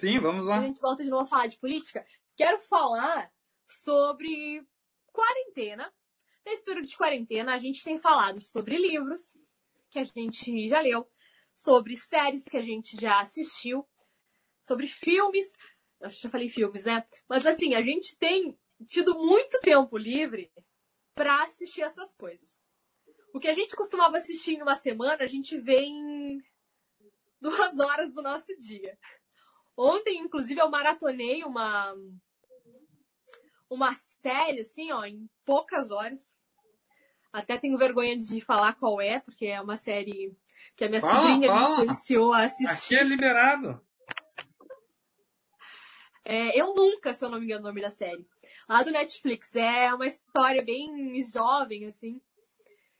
Sim, 0.00 0.18
vamos 0.18 0.46
lá. 0.46 0.56
A 0.56 0.62
gente 0.62 0.80
volta 0.80 1.04
de 1.04 1.10
novo 1.10 1.24
a 1.24 1.28
falar 1.28 1.46
de 1.46 1.58
política. 1.58 2.06
Quero 2.34 2.58
falar 2.58 3.30
sobre 3.68 4.66
quarentena. 5.12 5.92
Nesse 6.46 6.64
período 6.64 6.88
de 6.88 6.96
quarentena, 6.96 7.52
a 7.52 7.58
gente 7.58 7.84
tem 7.84 8.00
falado 8.00 8.40
sobre 8.40 8.78
livros 8.78 9.36
que 9.90 9.98
a 9.98 10.04
gente 10.04 10.66
já 10.68 10.80
leu, 10.80 11.06
sobre 11.52 11.98
séries 11.98 12.44
que 12.44 12.56
a 12.56 12.62
gente 12.62 12.98
já 12.98 13.20
assistiu, 13.20 13.86
sobre 14.62 14.86
filmes. 14.86 15.52
Eu 16.00 16.08
já 16.08 16.30
falei 16.30 16.48
filmes, 16.48 16.86
né? 16.86 17.06
Mas 17.28 17.44
assim, 17.44 17.74
a 17.74 17.82
gente 17.82 18.16
tem 18.16 18.58
tido 18.86 19.14
muito 19.14 19.60
tempo 19.60 19.98
livre 19.98 20.50
para 21.14 21.44
assistir 21.44 21.82
essas 21.82 22.14
coisas. 22.14 22.58
O 23.34 23.38
que 23.38 23.48
a 23.48 23.52
gente 23.52 23.76
costumava 23.76 24.16
assistir 24.16 24.54
em 24.54 24.62
uma 24.62 24.76
semana, 24.76 25.22
a 25.22 25.26
gente 25.26 25.60
vê 25.60 25.82
em 25.82 26.38
duas 27.38 27.78
horas 27.78 28.14
do 28.14 28.22
nosso 28.22 28.56
dia. 28.56 28.98
Ontem, 29.82 30.18
inclusive, 30.18 30.60
eu 30.60 30.68
maratonei 30.68 31.42
uma 31.42 31.96
uma 33.70 33.94
série, 33.94 34.60
assim, 34.60 34.92
ó, 34.92 35.06
em 35.06 35.26
poucas 35.42 35.90
horas. 35.90 36.36
Até 37.32 37.56
tenho 37.56 37.78
vergonha 37.78 38.18
de 38.18 38.42
falar 38.42 38.74
qual 38.74 39.00
é, 39.00 39.20
porque 39.20 39.46
é 39.46 39.58
uma 39.58 39.78
série 39.78 40.36
que 40.76 40.84
a 40.84 40.88
minha 40.88 41.00
fala, 41.00 41.14
sobrinha 41.14 41.48
fala. 41.48 41.60
me 41.60 41.72
influenciou 41.72 42.34
a 42.34 42.42
assistir. 42.42 42.94
Aqui 42.94 42.96
é 42.96 43.04
liberado. 43.04 43.80
É, 46.26 46.60
eu 46.60 46.74
nunca, 46.74 47.14
se 47.14 47.24
eu 47.24 47.30
não 47.30 47.38
me 47.38 47.46
engano, 47.46 47.62
o 47.62 47.68
nome 47.68 47.80
da 47.80 47.90
série. 47.90 48.28
Lá 48.68 48.82
do 48.82 48.90
Netflix. 48.90 49.56
É 49.56 49.94
uma 49.94 50.06
história 50.06 50.62
bem 50.62 51.22
jovem, 51.22 51.86
assim. 51.86 52.20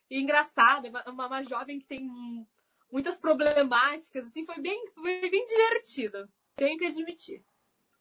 E 0.09 0.19
engraçada. 0.19 0.89
Uma, 0.89 1.27
uma 1.27 1.43
jovem 1.43 1.77
que 1.77 1.85
tem 1.85 2.09
muitas 2.91 3.19
problemáticas, 3.19 4.25
assim. 4.25 4.47
Foi 4.47 4.59
bem, 4.59 4.81
foi 4.95 5.29
bem 5.29 5.45
divertida. 5.45 6.27
Tenho 6.61 6.77
que 6.77 6.85
admitir. 6.85 7.43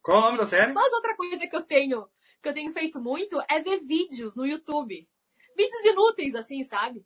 Qual 0.03 0.19
o 0.19 0.21
nome 0.21 0.37
da 0.37 0.45
série? 0.45 0.71
Mas 0.75 0.93
outra 0.93 1.17
coisa 1.17 1.47
que 1.47 1.57
eu 1.57 1.63
tenho, 1.63 2.07
que 2.43 2.49
eu 2.51 2.53
tenho 2.53 2.71
feito 2.75 3.01
muito 3.01 3.41
é 3.49 3.59
ver 3.59 3.81
vídeos 3.81 4.37
no 4.37 4.45
YouTube. 4.45 5.09
Vídeos 5.57 5.85
inúteis, 5.87 6.35
assim, 6.35 6.63
sabe? 6.63 7.03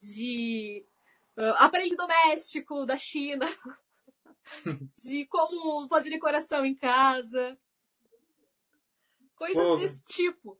De 0.00 0.86
uh, 1.36 1.52
aparelho 1.58 1.94
doméstico 1.98 2.86
da 2.86 2.96
China. 2.96 3.44
de 5.04 5.26
como 5.26 5.86
fazer 5.86 6.08
decoração 6.08 6.64
em 6.64 6.74
casa. 6.74 7.58
Coisas 9.34 9.62
Pô. 9.62 9.76
desse 9.76 10.02
tipo. 10.02 10.58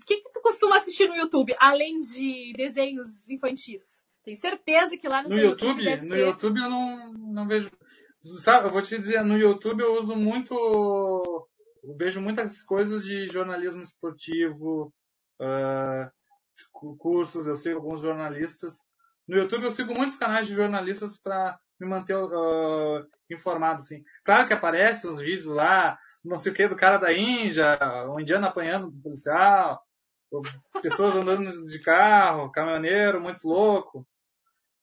O 0.00 0.06
que, 0.06 0.18
que 0.18 0.30
tu 0.30 0.40
costuma 0.40 0.76
assistir 0.76 1.08
no 1.08 1.16
YouTube, 1.16 1.56
além 1.58 2.00
de 2.02 2.52
desenhos 2.56 3.28
infantis? 3.28 4.05
Tenho 4.26 4.36
certeza 4.36 4.96
que 4.96 5.06
lá 5.06 5.22
no, 5.22 5.28
no 5.28 5.38
YouTube, 5.38 5.84
YouTube 5.84 6.08
no 6.08 6.16
YouTube 6.16 6.60
eu 6.60 6.68
não, 6.68 7.12
não 7.12 7.46
vejo. 7.46 7.70
Sabe, 8.24 8.66
eu 8.66 8.72
vou 8.72 8.82
te 8.82 8.98
dizer, 8.98 9.22
no 9.22 9.38
YouTube 9.38 9.80
eu 9.82 9.94
uso 9.94 10.16
muito, 10.16 10.52
eu 10.52 11.96
vejo 11.96 12.20
muitas 12.20 12.60
coisas 12.64 13.04
de 13.04 13.28
jornalismo 13.28 13.84
esportivo, 13.84 14.92
uh, 15.40 16.96
cursos, 16.98 17.46
eu 17.46 17.56
sigo 17.56 17.76
alguns 17.76 18.00
jornalistas. 18.00 18.84
No 19.28 19.36
YouTube 19.36 19.62
eu 19.62 19.70
sigo 19.70 19.94
muitos 19.94 20.16
canais 20.16 20.48
de 20.48 20.56
jornalistas 20.56 21.16
para 21.16 21.56
me 21.78 21.86
manter 21.86 22.16
uh, 22.16 23.06
informado, 23.30 23.76
assim. 23.76 24.02
Claro 24.24 24.48
que 24.48 24.54
aparecem 24.54 25.08
os 25.08 25.20
vídeos 25.20 25.46
lá, 25.46 25.96
não 26.24 26.40
sei 26.40 26.50
o 26.50 26.54
que, 26.54 26.66
do 26.66 26.74
cara 26.74 26.96
da 26.96 27.12
Índia, 27.12 27.78
um 28.12 28.18
indiano 28.18 28.48
apanhando 28.48 28.88
o 28.88 29.02
policial, 29.02 29.80
pessoas 30.82 31.14
andando 31.14 31.64
de 31.68 31.78
carro, 31.78 32.50
caminhoneiro 32.50 33.20
muito 33.20 33.46
louco. 33.46 34.04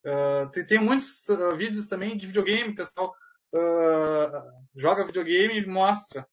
Uh, 0.06 0.50
tem, 0.52 0.66
tem, 0.66 0.80
muitos 0.80 1.28
uh, 1.30 1.56
vídeos 1.56 1.88
também 1.88 2.18
de 2.18 2.28
videogame, 2.28 2.76
pessoal 2.76 3.16
uh, 3.54 4.64
joga 4.76 5.06
videogame 5.06 5.58
e 5.58 5.66
mostra. 5.66 6.28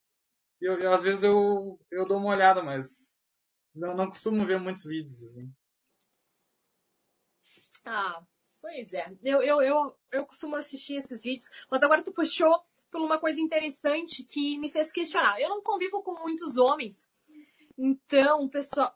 Eu, 0.60 0.78
eu, 0.80 0.92
às 0.92 1.02
vezes 1.02 1.22
eu, 1.22 1.78
eu 1.90 2.06
dou 2.06 2.18
uma 2.18 2.30
olhada, 2.30 2.62
mas 2.62 3.16
não, 3.74 3.94
não 3.94 4.08
costumo 4.08 4.44
ver 4.44 4.58
muitos 4.58 4.84
vídeos 4.84 5.22
assim. 5.22 5.52
Ah, 7.84 8.22
pois 8.60 8.92
é. 8.92 9.10
Eu, 9.22 9.42
eu, 9.42 9.62
eu, 9.62 9.98
eu 10.12 10.26
costumo 10.26 10.56
assistir 10.56 10.96
esses 10.96 11.22
vídeos, 11.22 11.48
mas 11.70 11.82
agora 11.82 12.02
tu 12.02 12.12
puxou 12.12 12.62
por 12.90 13.00
uma 13.00 13.18
coisa 13.18 13.40
interessante 13.40 14.24
que 14.24 14.58
me 14.58 14.68
fez 14.68 14.90
questionar. 14.90 15.40
Eu 15.40 15.48
não 15.48 15.62
convivo 15.62 16.02
com 16.02 16.20
muitos 16.20 16.56
homens, 16.56 17.08
então, 17.78 18.48
pessoal, 18.48 18.94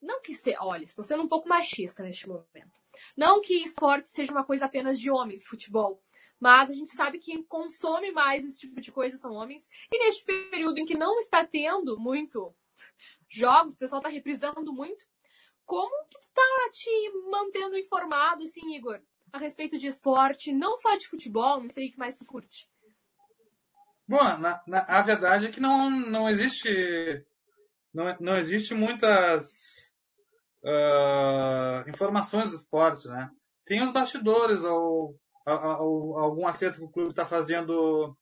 não 0.00 0.22
que 0.22 0.32
ser, 0.32 0.56
olha, 0.60 0.84
estou 0.84 1.04
sendo 1.04 1.22
um 1.22 1.28
pouco 1.28 1.48
machista 1.48 2.02
neste 2.02 2.28
momento. 2.28 2.83
Não 3.16 3.40
que 3.40 3.62
esporte 3.62 4.08
seja 4.08 4.32
uma 4.32 4.44
coisa 4.44 4.66
apenas 4.66 4.98
de 4.98 5.10
homens, 5.10 5.46
futebol. 5.46 6.02
Mas 6.40 6.70
a 6.70 6.72
gente 6.72 6.90
sabe 6.90 7.18
que 7.18 7.32
quem 7.32 7.42
consome 7.42 8.12
mais 8.12 8.44
esse 8.44 8.60
tipo 8.60 8.80
de 8.80 8.92
coisa 8.92 9.16
são 9.16 9.32
homens. 9.32 9.68
E 9.90 9.98
neste 9.98 10.24
período 10.24 10.78
em 10.78 10.84
que 10.84 10.96
não 10.96 11.18
está 11.18 11.44
tendo 11.44 11.98
muito 11.98 12.54
jogos, 13.28 13.74
o 13.74 13.78
pessoal 13.78 14.00
está 14.00 14.08
reprisando 14.08 14.72
muito. 14.72 15.06
Como 15.64 16.06
que 16.08 16.18
tu 16.20 16.28
tá 16.34 16.70
te 16.72 17.12
mantendo 17.30 17.78
informado, 17.78 18.44
assim, 18.44 18.74
Igor, 18.74 19.00
a 19.32 19.38
respeito 19.38 19.78
de 19.78 19.86
esporte, 19.86 20.52
não 20.52 20.76
só 20.76 20.96
de 20.96 21.08
futebol, 21.08 21.60
não 21.60 21.70
sei 21.70 21.88
o 21.88 21.92
que 21.92 21.98
mais 21.98 22.18
tu 22.18 22.24
curte? 22.24 22.68
Bom, 24.06 24.22
na, 24.38 24.62
na, 24.66 24.80
a 24.80 25.00
verdade 25.00 25.46
é 25.46 25.50
que 25.50 25.60
não, 25.60 25.88
não 25.88 26.28
existe 26.28 27.24
não, 27.92 28.16
não 28.20 28.36
existe 28.36 28.74
muitas 28.74 29.73
uh, 30.64 31.88
informações 31.88 32.50
do 32.50 32.56
esporte, 32.56 33.06
né? 33.08 33.30
Tem 33.64 33.82
os 33.82 33.92
bastidores, 33.92 34.64
ou, 34.64 35.16
ou 35.46 36.18
algum 36.18 36.46
acerto 36.46 36.78
que 36.80 36.84
o 36.84 36.90
clube 36.90 37.10
está 37.10 37.24
fazendo 37.24 38.16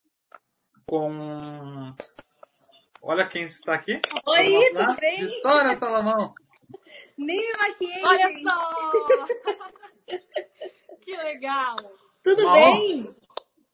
com 0.86 1.94
Olha 3.04 3.26
quem 3.26 3.42
está 3.42 3.74
aqui. 3.74 4.00
Oi, 4.26 4.70
tudo 4.72 4.96
bem? 4.96 5.26
Vitória 5.26 5.74
Salamão. 5.74 6.32
Nem 7.18 7.40
me 7.40 7.58
maquiei. 7.58 8.04
Olha 8.04 8.28
gente. 8.28 8.42
só! 8.44 8.92
que 11.02 11.16
legal! 11.16 11.76
Tudo 12.22 12.44
Bom. 12.44 12.52
bem? 12.52 13.16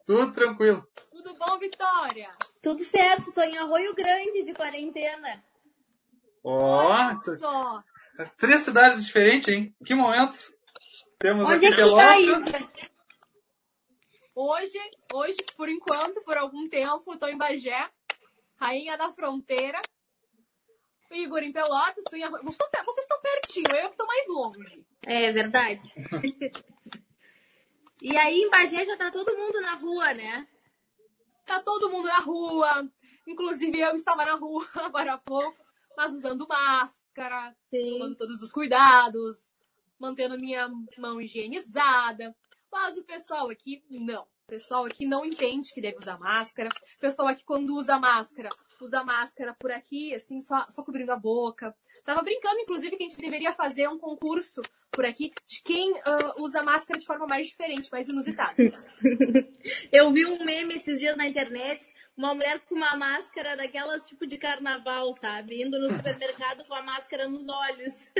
Tudo 0.06 0.32
tranquilo. 0.32 0.88
Tudo 1.12 1.36
bom, 1.36 1.58
Vitória? 1.58 2.34
Tudo 2.62 2.82
certo, 2.82 3.32
tô 3.34 3.42
em 3.42 3.58
Arroio 3.58 3.94
Grande 3.94 4.42
de 4.42 4.54
quarentena. 4.54 5.44
Ó, 6.42 6.86
Olha 6.86 7.18
só! 7.38 7.84
Três 8.36 8.62
cidades 8.62 9.04
diferentes, 9.04 9.48
hein? 9.48 9.74
Que 9.84 9.94
momento? 9.94 10.36
Temos 11.18 11.48
Onde 11.48 11.66
aqui 11.66 11.66
é 11.66 11.70
tá 11.70 11.76
Pelotas. 11.76 12.06
aí? 12.12 12.26
Hoje, 14.34 14.78
hoje, 15.12 15.36
por 15.56 15.68
enquanto, 15.68 16.22
por 16.22 16.36
algum 16.36 16.68
tempo, 16.68 17.12
estou 17.12 17.28
em 17.28 17.36
Bagé, 17.36 17.90
rainha 18.56 18.96
da 18.96 19.12
fronteira. 19.12 19.80
Igor 21.10 21.42
em 21.42 21.50
Pelotas, 21.52 22.04
tu 22.08 22.14
em 22.16 22.22
Arroio. 22.22 22.44
Vocês 22.44 22.58
estão- 22.60 22.84
Vocês 22.84 23.04
estão 23.04 23.20
pertinho, 23.20 23.66
eu 23.76 23.86
que 23.88 23.94
estou 23.94 24.06
mais 24.06 24.28
longe. 24.28 24.86
É 25.02 25.32
verdade. 25.32 25.92
e 28.02 28.16
aí 28.16 28.42
em 28.42 28.50
Bagé 28.50 28.84
já 28.84 28.96
tá 28.96 29.10
todo 29.10 29.36
mundo 29.36 29.60
na 29.60 29.74
rua, 29.74 30.12
né? 30.14 30.46
Tá 31.46 31.60
todo 31.60 31.90
mundo 31.90 32.06
na 32.06 32.18
rua. 32.20 32.88
Inclusive 33.26 33.80
eu 33.80 33.94
estava 33.94 34.24
na 34.24 34.34
rua 34.34 34.66
agora 34.76 35.14
há 35.14 35.18
pouco, 35.18 35.56
mas 35.96 36.12
usando 36.12 36.46
máscara, 36.46 37.07
tomando 37.70 38.12
Sim. 38.12 38.14
todos 38.18 38.42
os 38.42 38.52
cuidados, 38.52 39.52
mantendo 39.98 40.38
minha 40.38 40.70
mão 40.96 41.20
higienizada. 41.20 42.34
Mas 42.70 42.96
o 42.96 43.04
pessoal 43.04 43.50
aqui 43.50 43.82
não. 43.90 44.22
O 44.22 44.48
pessoal 44.48 44.86
aqui 44.86 45.04
não 45.04 45.24
entende 45.26 45.72
que 45.74 45.80
deve 45.80 45.98
usar 45.98 46.18
máscara. 46.18 46.70
O 46.70 47.00
pessoal 47.00 47.28
aqui 47.28 47.44
quando 47.44 47.74
usa 47.74 47.98
máscara, 47.98 48.48
usa 48.80 49.04
máscara 49.04 49.54
por 49.58 49.70
aqui, 49.70 50.14
assim, 50.14 50.40
só, 50.40 50.66
só 50.70 50.82
cobrindo 50.82 51.12
a 51.12 51.16
boca. 51.16 51.74
Tava 52.02 52.22
brincando, 52.22 52.60
inclusive, 52.60 52.96
que 52.96 53.04
a 53.04 53.08
gente 53.08 53.20
deveria 53.20 53.52
fazer 53.52 53.88
um 53.88 53.98
concurso 53.98 54.62
por 54.90 55.04
aqui 55.04 55.32
de 55.46 55.62
quem 55.62 55.92
ah, 56.04 56.34
usa 56.38 56.62
máscara 56.62 56.98
de 56.98 57.04
forma 57.04 57.26
mais 57.26 57.48
diferente, 57.48 57.92
mais 57.92 58.08
inusitada. 58.08 58.54
Eu 59.92 60.10
vi 60.12 60.24
um 60.24 60.42
meme 60.42 60.76
esses 60.76 60.98
dias 60.98 61.16
na 61.16 61.28
internet, 61.28 61.92
uma 62.18 62.34
mulher 62.34 62.60
com 62.68 62.74
uma 62.74 62.96
máscara 62.96 63.56
daquelas 63.56 64.06
tipo 64.06 64.26
de 64.26 64.36
carnaval, 64.36 65.12
sabe? 65.20 65.62
Indo 65.62 65.78
no 65.78 65.90
supermercado 65.90 66.64
com 66.66 66.74
a 66.74 66.82
máscara 66.82 67.28
nos 67.28 67.48
olhos. 67.48 68.10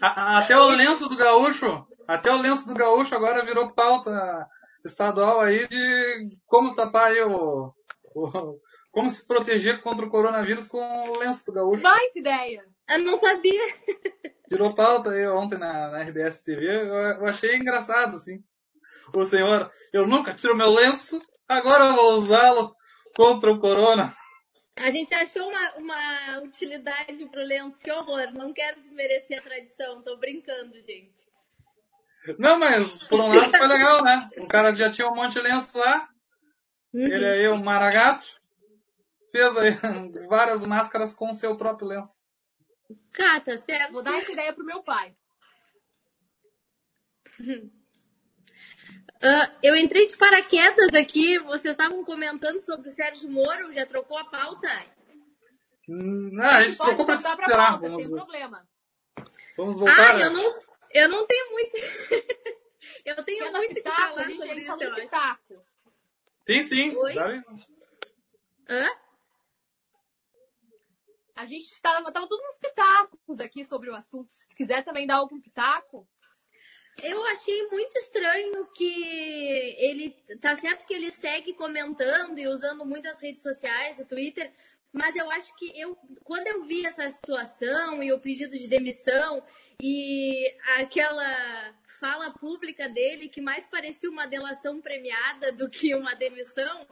A- 0.00 0.08
a- 0.36 0.38
Até 0.38 0.56
o 0.58 0.70
lenço 0.70 1.08
do 1.08 1.16
gaúcho, 1.16 1.86
até 2.08 2.30
o 2.32 2.40
lenço 2.40 2.66
do 2.66 2.74
gaúcho 2.74 3.14
agora 3.14 3.44
virou 3.44 3.70
pauta 3.72 4.46
estadual 4.84 5.40
aí 5.40 5.68
de 5.68 6.28
como 6.46 6.74
tapar 6.74 7.10
aí 7.12 7.20
o, 7.22 7.72
o- 8.14 8.58
como 8.90 9.10
se 9.10 9.26
proteger 9.26 9.82
contra 9.82 10.04
o 10.04 10.10
coronavírus 10.10 10.66
com 10.66 10.78
o 11.10 11.18
lenço 11.18 11.44
do 11.46 11.52
gaúcho. 11.52 11.82
Mais 11.82 12.16
ideia! 12.16 12.64
Eu 12.88 12.98
não 13.00 13.16
sabia. 13.16 13.62
Virou 14.50 14.74
pauta 14.74 15.10
aí 15.10 15.28
ontem 15.28 15.58
na, 15.58 15.90
na 15.90 15.98
RBS 16.02 16.42
TV, 16.42 16.66
eu, 16.66 16.86
eu 16.86 17.26
achei 17.26 17.54
engraçado, 17.54 18.16
assim. 18.16 18.42
O 19.14 19.24
senhor, 19.24 19.70
eu 19.92 20.06
nunca 20.08 20.34
tiro 20.34 20.56
meu 20.56 20.70
lenço, 20.70 21.20
agora 21.50 21.84
eu 21.86 21.94
vou 21.94 22.12
usá-lo 22.14 22.74
contra 23.14 23.52
o 23.52 23.58
corona. 23.58 24.14
A 24.76 24.90
gente 24.90 25.12
achou 25.14 25.48
uma, 25.48 25.74
uma 25.76 26.38
utilidade 26.40 27.26
pro 27.28 27.42
lenço, 27.42 27.80
que 27.80 27.90
horror. 27.92 28.32
Não 28.32 28.52
quero 28.52 28.80
desmerecer 28.80 29.38
a 29.38 29.42
tradição, 29.42 30.02
tô 30.02 30.16
brincando, 30.16 30.74
gente. 30.76 31.28
Não, 32.38 32.58
mas 32.58 32.98
por 33.08 33.20
um 33.20 33.28
lado 33.28 33.50
foi 33.50 33.66
legal, 33.66 34.02
né? 34.02 34.28
O 34.38 34.46
cara 34.46 34.72
já 34.72 34.90
tinha 34.90 35.08
um 35.08 35.14
monte 35.14 35.32
de 35.34 35.40
lenço 35.40 35.76
lá, 35.76 36.08
Uhum. 36.92 37.06
ele 37.06 37.24
aí, 37.24 37.48
o 37.48 37.56
Maragato, 37.62 38.26
fez 39.30 39.56
aí 39.56 39.70
várias 40.28 40.64
máscaras 40.64 41.12
com 41.12 41.30
o 41.30 41.34
seu 41.34 41.56
próprio 41.56 41.86
lenço. 41.88 42.20
Cá, 43.12 43.40
tá 43.40 43.56
certo. 43.58 43.92
Vou 43.92 44.02
dar 44.02 44.18
essa 44.18 44.32
ideia 44.32 44.52
pro 44.52 44.64
meu 44.64 44.82
pai. 44.82 45.14
Ah, 49.22 49.52
eu 49.62 49.76
entrei 49.76 50.06
de 50.06 50.16
paraquedas 50.16 50.94
aqui, 50.94 51.38
vocês 51.40 51.74
estavam 51.74 52.02
comentando 52.04 52.60
sobre 52.60 52.88
o 52.88 52.92
Sérgio 52.92 53.28
Moro, 53.30 53.72
já 53.72 53.84
trocou 53.84 54.16
a 54.16 54.24
pauta? 54.24 54.68
Hum, 55.88 56.30
Ah, 56.40 56.56
a 56.58 56.62
gente 56.62 56.76
Pode 56.78 56.88
trocou 56.96 57.06
pra 57.06 57.14
voltar 57.16 57.36
pra 57.36 57.44
esperar. 57.46 57.70
pauta, 57.72 57.88
Vamos, 57.88 58.06
sem 58.06 58.16
problema. 58.16 58.68
vamos 59.56 59.76
voltar. 59.76 60.10
Ah, 60.10 60.14
né? 60.18 60.24
eu 60.26 60.30
não, 60.30 60.58
eu 60.94 61.08
não 61.08 61.26
tenho 61.26 61.50
muito. 61.50 61.76
eu 63.04 63.24
tenho 63.24 63.52
muito 63.52 63.68
que 63.68 63.74
pitaco? 63.74 63.96
falar 63.96 64.20
A 64.22 64.24
gente, 64.24 64.38
sobre 64.38 64.54
gente 64.54 64.62
isso, 64.64 64.82
eu 64.82 64.94
pitaco. 64.94 65.62
Tem 66.46 66.62
sim. 66.62 66.96
Oi? 66.96 67.14
Hã? 68.68 68.88
A 71.36 71.46
gente 71.46 71.64
estava 71.64 72.10
tava 72.12 72.26
todos 72.28 72.46
uns 72.46 72.58
pitacos 72.58 73.40
aqui 73.40 73.64
sobre 73.64 73.90
o 73.90 73.94
assunto. 73.94 74.32
Se 74.32 74.48
quiser 74.54 74.84
também 74.84 75.06
dar 75.06 75.16
algum 75.16 75.40
pitaco, 75.40 76.06
Eu 77.02 77.24
achei 77.26 77.66
muito 77.68 77.96
estranho 77.98 78.66
que 78.74 79.76
ele. 79.78 80.10
Tá 80.40 80.54
certo 80.54 80.86
que 80.86 80.94
ele 80.94 81.10
segue 81.10 81.54
comentando 81.54 82.38
e 82.38 82.46
usando 82.46 82.84
muitas 82.84 83.20
redes 83.20 83.42
sociais, 83.42 83.98
o 83.98 84.04
Twitter, 84.04 84.52
mas 84.92 85.14
eu 85.14 85.30
acho 85.30 85.54
que 85.56 85.72
eu, 85.80 85.96
quando 86.24 86.48
eu 86.48 86.64
vi 86.64 86.84
essa 86.84 87.08
situação 87.08 88.02
e 88.02 88.12
o 88.12 88.18
pedido 88.18 88.58
de 88.58 88.66
demissão 88.66 89.42
e 89.80 90.52
aquela 90.78 91.74
fala 92.00 92.30
pública 92.32 92.88
dele 92.88 93.28
que 93.28 93.40
mais 93.40 93.66
parecia 93.68 94.10
uma 94.10 94.26
delação 94.26 94.80
premiada 94.80 95.52
do 95.52 95.70
que 95.70 95.94
uma 95.94 96.14
demissão, 96.14 96.86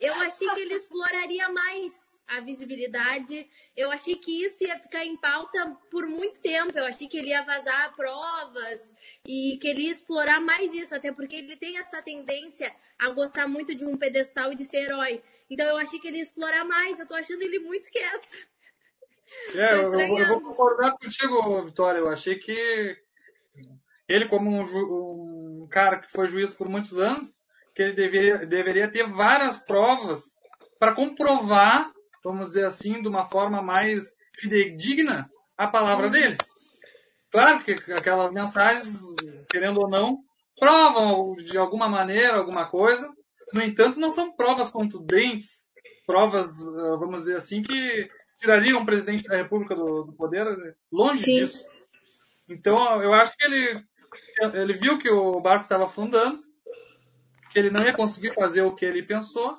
eu 0.00 0.14
achei 0.14 0.48
que 0.48 0.60
ele 0.60 0.74
exploraria 0.74 1.48
mais 1.48 2.05
a 2.28 2.40
visibilidade. 2.40 3.48
Eu 3.76 3.90
achei 3.90 4.16
que 4.16 4.44
isso 4.44 4.64
ia 4.64 4.78
ficar 4.78 5.04
em 5.04 5.16
pauta 5.16 5.76
por 5.90 6.06
muito 6.06 6.40
tempo. 6.40 6.76
Eu 6.78 6.86
achei 6.86 7.06
que 7.08 7.16
ele 7.16 7.28
ia 7.28 7.42
vazar 7.42 7.94
provas 7.94 8.92
e 9.26 9.58
que 9.60 9.68
ele 9.68 9.82
ia 9.82 9.90
explorar 9.92 10.40
mais 10.40 10.72
isso, 10.74 10.94
até 10.94 11.12
porque 11.12 11.36
ele 11.36 11.56
tem 11.56 11.78
essa 11.78 12.02
tendência 12.02 12.74
a 12.98 13.10
gostar 13.10 13.46
muito 13.46 13.74
de 13.74 13.84
um 13.84 13.96
pedestal 13.96 14.52
e 14.52 14.56
de 14.56 14.64
ser 14.64 14.78
herói. 14.84 15.22
Então 15.48 15.66
eu 15.66 15.76
achei 15.76 15.98
que 15.98 16.08
ele 16.08 16.16
ia 16.18 16.22
explorar 16.22 16.64
mais. 16.64 16.98
Eu 16.98 17.06
tô 17.06 17.14
achando 17.14 17.42
ele 17.42 17.58
muito 17.60 17.88
quieto. 17.90 18.36
É, 19.54 19.74
eu, 19.74 19.92
eu 20.00 20.26
vou- 20.28 20.40
concordar 20.40 20.92
contigo, 20.98 21.62
Vitória. 21.64 21.98
Eu 21.98 22.08
achei 22.08 22.36
que 22.36 22.96
ele, 24.08 24.28
como 24.28 24.50
um, 24.50 24.64
ju- 24.66 25.62
um 25.62 25.68
cara 25.68 25.98
que 25.98 26.10
foi 26.12 26.26
juiz 26.28 26.52
por 26.54 26.68
muitos 26.68 26.98
anos, 26.98 27.40
que 27.74 27.82
ele 27.82 27.92
deveria, 27.92 28.38
deveria 28.46 28.88
ter 28.88 29.06
várias 29.08 29.58
provas 29.58 30.36
para 30.78 30.94
comprovar, 30.94 31.92
vamos 32.26 32.48
dizer 32.48 32.64
assim, 32.64 33.00
de 33.00 33.06
uma 33.06 33.24
forma 33.24 33.62
mais 33.62 34.14
fidedigna, 34.34 35.30
a 35.56 35.68
palavra 35.68 36.10
dele. 36.10 36.36
Claro 37.30 37.62
que 37.62 37.72
aquelas 37.92 38.32
mensagens, 38.32 39.00
querendo 39.48 39.80
ou 39.80 39.88
não, 39.88 40.18
provam 40.58 41.34
de 41.34 41.56
alguma 41.56 41.88
maneira 41.88 42.36
alguma 42.36 42.68
coisa. 42.68 43.08
No 43.52 43.62
entanto, 43.62 44.00
não 44.00 44.10
são 44.10 44.34
provas 44.34 44.70
contundentes, 44.70 45.70
provas, 46.04 46.48
vamos 46.98 47.18
dizer 47.18 47.36
assim, 47.36 47.62
que 47.62 48.08
tirariam 48.40 48.82
o 48.82 48.86
presidente 48.86 49.22
da 49.24 49.36
República 49.36 49.76
do, 49.76 50.04
do 50.04 50.12
poder 50.12 50.46
longe 50.90 51.22
Sim. 51.22 51.32
disso. 51.34 51.64
Então, 52.48 53.02
eu 53.02 53.14
acho 53.14 53.36
que 53.36 53.44
ele, 53.44 53.84
ele 54.54 54.72
viu 54.72 54.98
que 54.98 55.08
o 55.08 55.40
barco 55.40 55.64
estava 55.64 55.84
afundando, 55.84 56.38
que 57.52 57.58
ele 57.58 57.70
não 57.70 57.84
ia 57.84 57.92
conseguir 57.92 58.34
fazer 58.34 58.62
o 58.62 58.74
que 58.74 58.84
ele 58.84 59.02
pensou, 59.02 59.56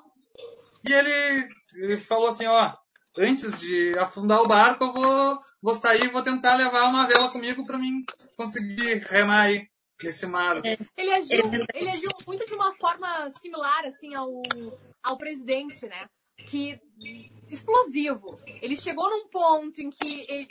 e 0.84 0.94
ele, 0.94 1.48
ele 1.78 2.00
falou 2.00 2.28
assim, 2.28 2.46
ó, 2.46 2.74
antes 3.18 3.60
de 3.60 3.98
afundar 3.98 4.42
o 4.42 4.48
barco, 4.48 4.86
eu 4.86 4.94
vou, 4.94 5.40
vou 5.62 5.76
sair 5.76 6.06
e 6.06 6.12
vou 6.12 6.22
tentar 6.22 6.56
levar 6.56 6.90
uma 6.90 7.08
vela 7.08 7.32
comigo 7.32 7.66
para 7.66 7.78
mim 7.78 8.04
conseguir 8.36 9.00
remar 9.08 9.44
aí 9.44 9.68
nesse 10.04 10.26
mar. 10.28 10.62
ele 10.64 11.14
agiu, 11.14 11.40
É 11.74 11.80
ele 11.80 11.90
agiu 11.90 12.10
muito 12.26 12.46
de 12.46 12.54
uma 12.54 12.74
forma 12.74 13.30
similar, 13.42 13.86
assim, 13.86 14.14
ao, 14.14 14.42
ao 15.02 15.18
presidente, 15.18 15.88
né? 15.88 16.08
Que 16.46 16.80
explosivo. 17.50 18.40
Ele 18.62 18.76
chegou 18.76 19.10
num 19.10 19.28
ponto 19.28 19.82
em 19.82 19.90
que 19.90 20.22
ele, 20.30 20.48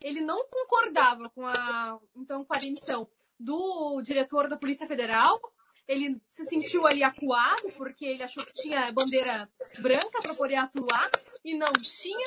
ele 0.00 0.20
não 0.22 0.46
concordava 0.48 1.28
com 1.30 1.46
a, 1.46 1.98
então, 2.16 2.44
com 2.44 2.54
a 2.54 2.58
demissão. 2.58 3.06
do 3.38 4.00
diretor 4.00 4.48
da 4.48 4.56
Polícia 4.56 4.86
Federal. 4.86 5.38
Ele 5.86 6.20
se 6.26 6.46
sentiu 6.46 6.86
ali 6.86 7.02
acuado 7.02 7.70
porque 7.76 8.04
ele 8.04 8.22
achou 8.22 8.44
que 8.44 8.54
tinha 8.54 8.90
bandeira 8.92 9.48
branca 9.80 10.22
para 10.22 10.34
poder 10.34 10.56
atuar 10.56 11.10
e 11.44 11.54
não 11.54 11.72
tinha. 11.72 12.24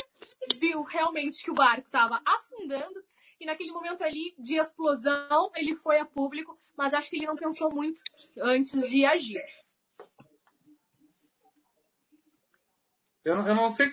Viu 0.60 0.84
realmente 0.84 1.44
que 1.44 1.52
o 1.52 1.56
barco 1.56 1.88
estava 1.88 2.22
afundando 2.26 3.04
e 3.40 3.46
naquele 3.46 3.72
momento 3.72 4.04
ali 4.04 4.34
de 4.38 4.56
explosão 4.56 5.52
ele 5.56 5.76
foi 5.76 6.00
a 6.00 6.06
público, 6.06 6.58
mas 6.76 6.94
acho 6.94 7.10
que 7.10 7.18
ele 7.18 7.28
não 7.28 7.36
pensou 7.36 7.72
muito 7.72 8.02
antes 8.40 8.90
de 8.90 9.06
agir. 9.06 9.44
Eu, 13.24 13.36
eu 13.36 13.56
não 13.56 13.70
sei, 13.70 13.92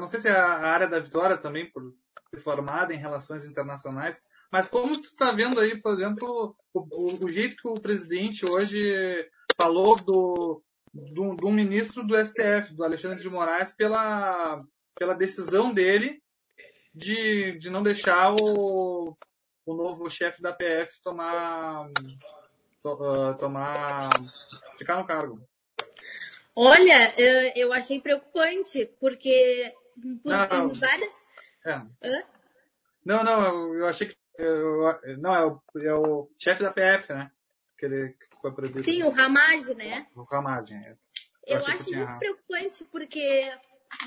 não 0.00 0.06
sei 0.06 0.20
se 0.20 0.28
é 0.28 0.32
a 0.32 0.72
área 0.72 0.88
da 0.88 0.98
Vitória 0.98 1.36
também 1.36 1.70
por 1.70 1.94
formada 2.38 2.94
em 2.94 2.98
relações 2.98 3.44
internacionais, 3.44 4.22
mas 4.50 4.68
como 4.68 4.92
tu 4.92 5.04
está 5.04 5.32
vendo 5.32 5.60
aí, 5.60 5.80
por 5.80 5.92
exemplo, 5.92 6.56
o, 6.72 7.24
o, 7.24 7.28
jeito 7.28 7.56
que 7.56 7.68
o 7.68 7.80
presidente 7.80 8.46
hoje 8.46 9.28
falou 9.56 9.96
do, 9.96 10.62
do, 10.92 11.34
do 11.34 11.50
ministro 11.50 12.06
do 12.06 12.16
STF, 12.16 12.74
do 12.74 12.84
Alexandre 12.84 13.20
de 13.20 13.28
Moraes, 13.28 13.72
pela, 13.72 14.62
pela 14.94 15.14
decisão 15.14 15.72
dele 15.72 16.22
de, 16.94 17.58
de 17.58 17.70
não 17.70 17.82
deixar 17.82 18.32
o, 18.32 19.16
o 19.66 19.74
novo 19.74 20.08
chefe 20.08 20.42
da 20.42 20.52
PF 20.52 21.00
tomar, 21.02 21.88
to, 22.82 22.92
uh, 22.92 23.36
tomar, 23.38 24.10
ficar 24.78 24.96
no 24.96 25.06
cargo. 25.06 25.40
Olha, 26.54 27.14
eu, 27.56 27.72
achei 27.72 28.00
preocupante, 28.00 28.90
porque 29.00 29.72
por, 30.22 30.30
não, 30.32 30.72
várias. 30.74 31.29
É. 31.64 31.72
Hã? 31.72 32.22
Não, 33.04 33.24
não, 33.24 33.74
eu 33.74 33.86
achei 33.86 34.08
que. 34.08 34.16
Eu, 34.38 35.18
não, 35.18 35.34
é 35.34 35.44
o, 35.44 35.60
é 35.80 35.94
o 35.94 36.30
chefe 36.38 36.62
da 36.62 36.72
PF, 36.72 37.12
né? 37.12 37.30
Que 37.78 37.86
ele 37.86 38.08
que 38.10 38.40
foi 38.40 38.52
proibido. 38.52 38.84
Sim, 38.84 39.02
o 39.02 39.10
Ramad, 39.10 39.74
né? 39.74 40.06
O 40.14 40.22
Ramad, 40.22 40.70
é. 40.72 40.96
Eu, 41.46 41.58
eu 41.58 41.66
acho 41.66 41.90
muito 41.94 42.18
preocupante, 42.18 42.84
porque 42.84 43.50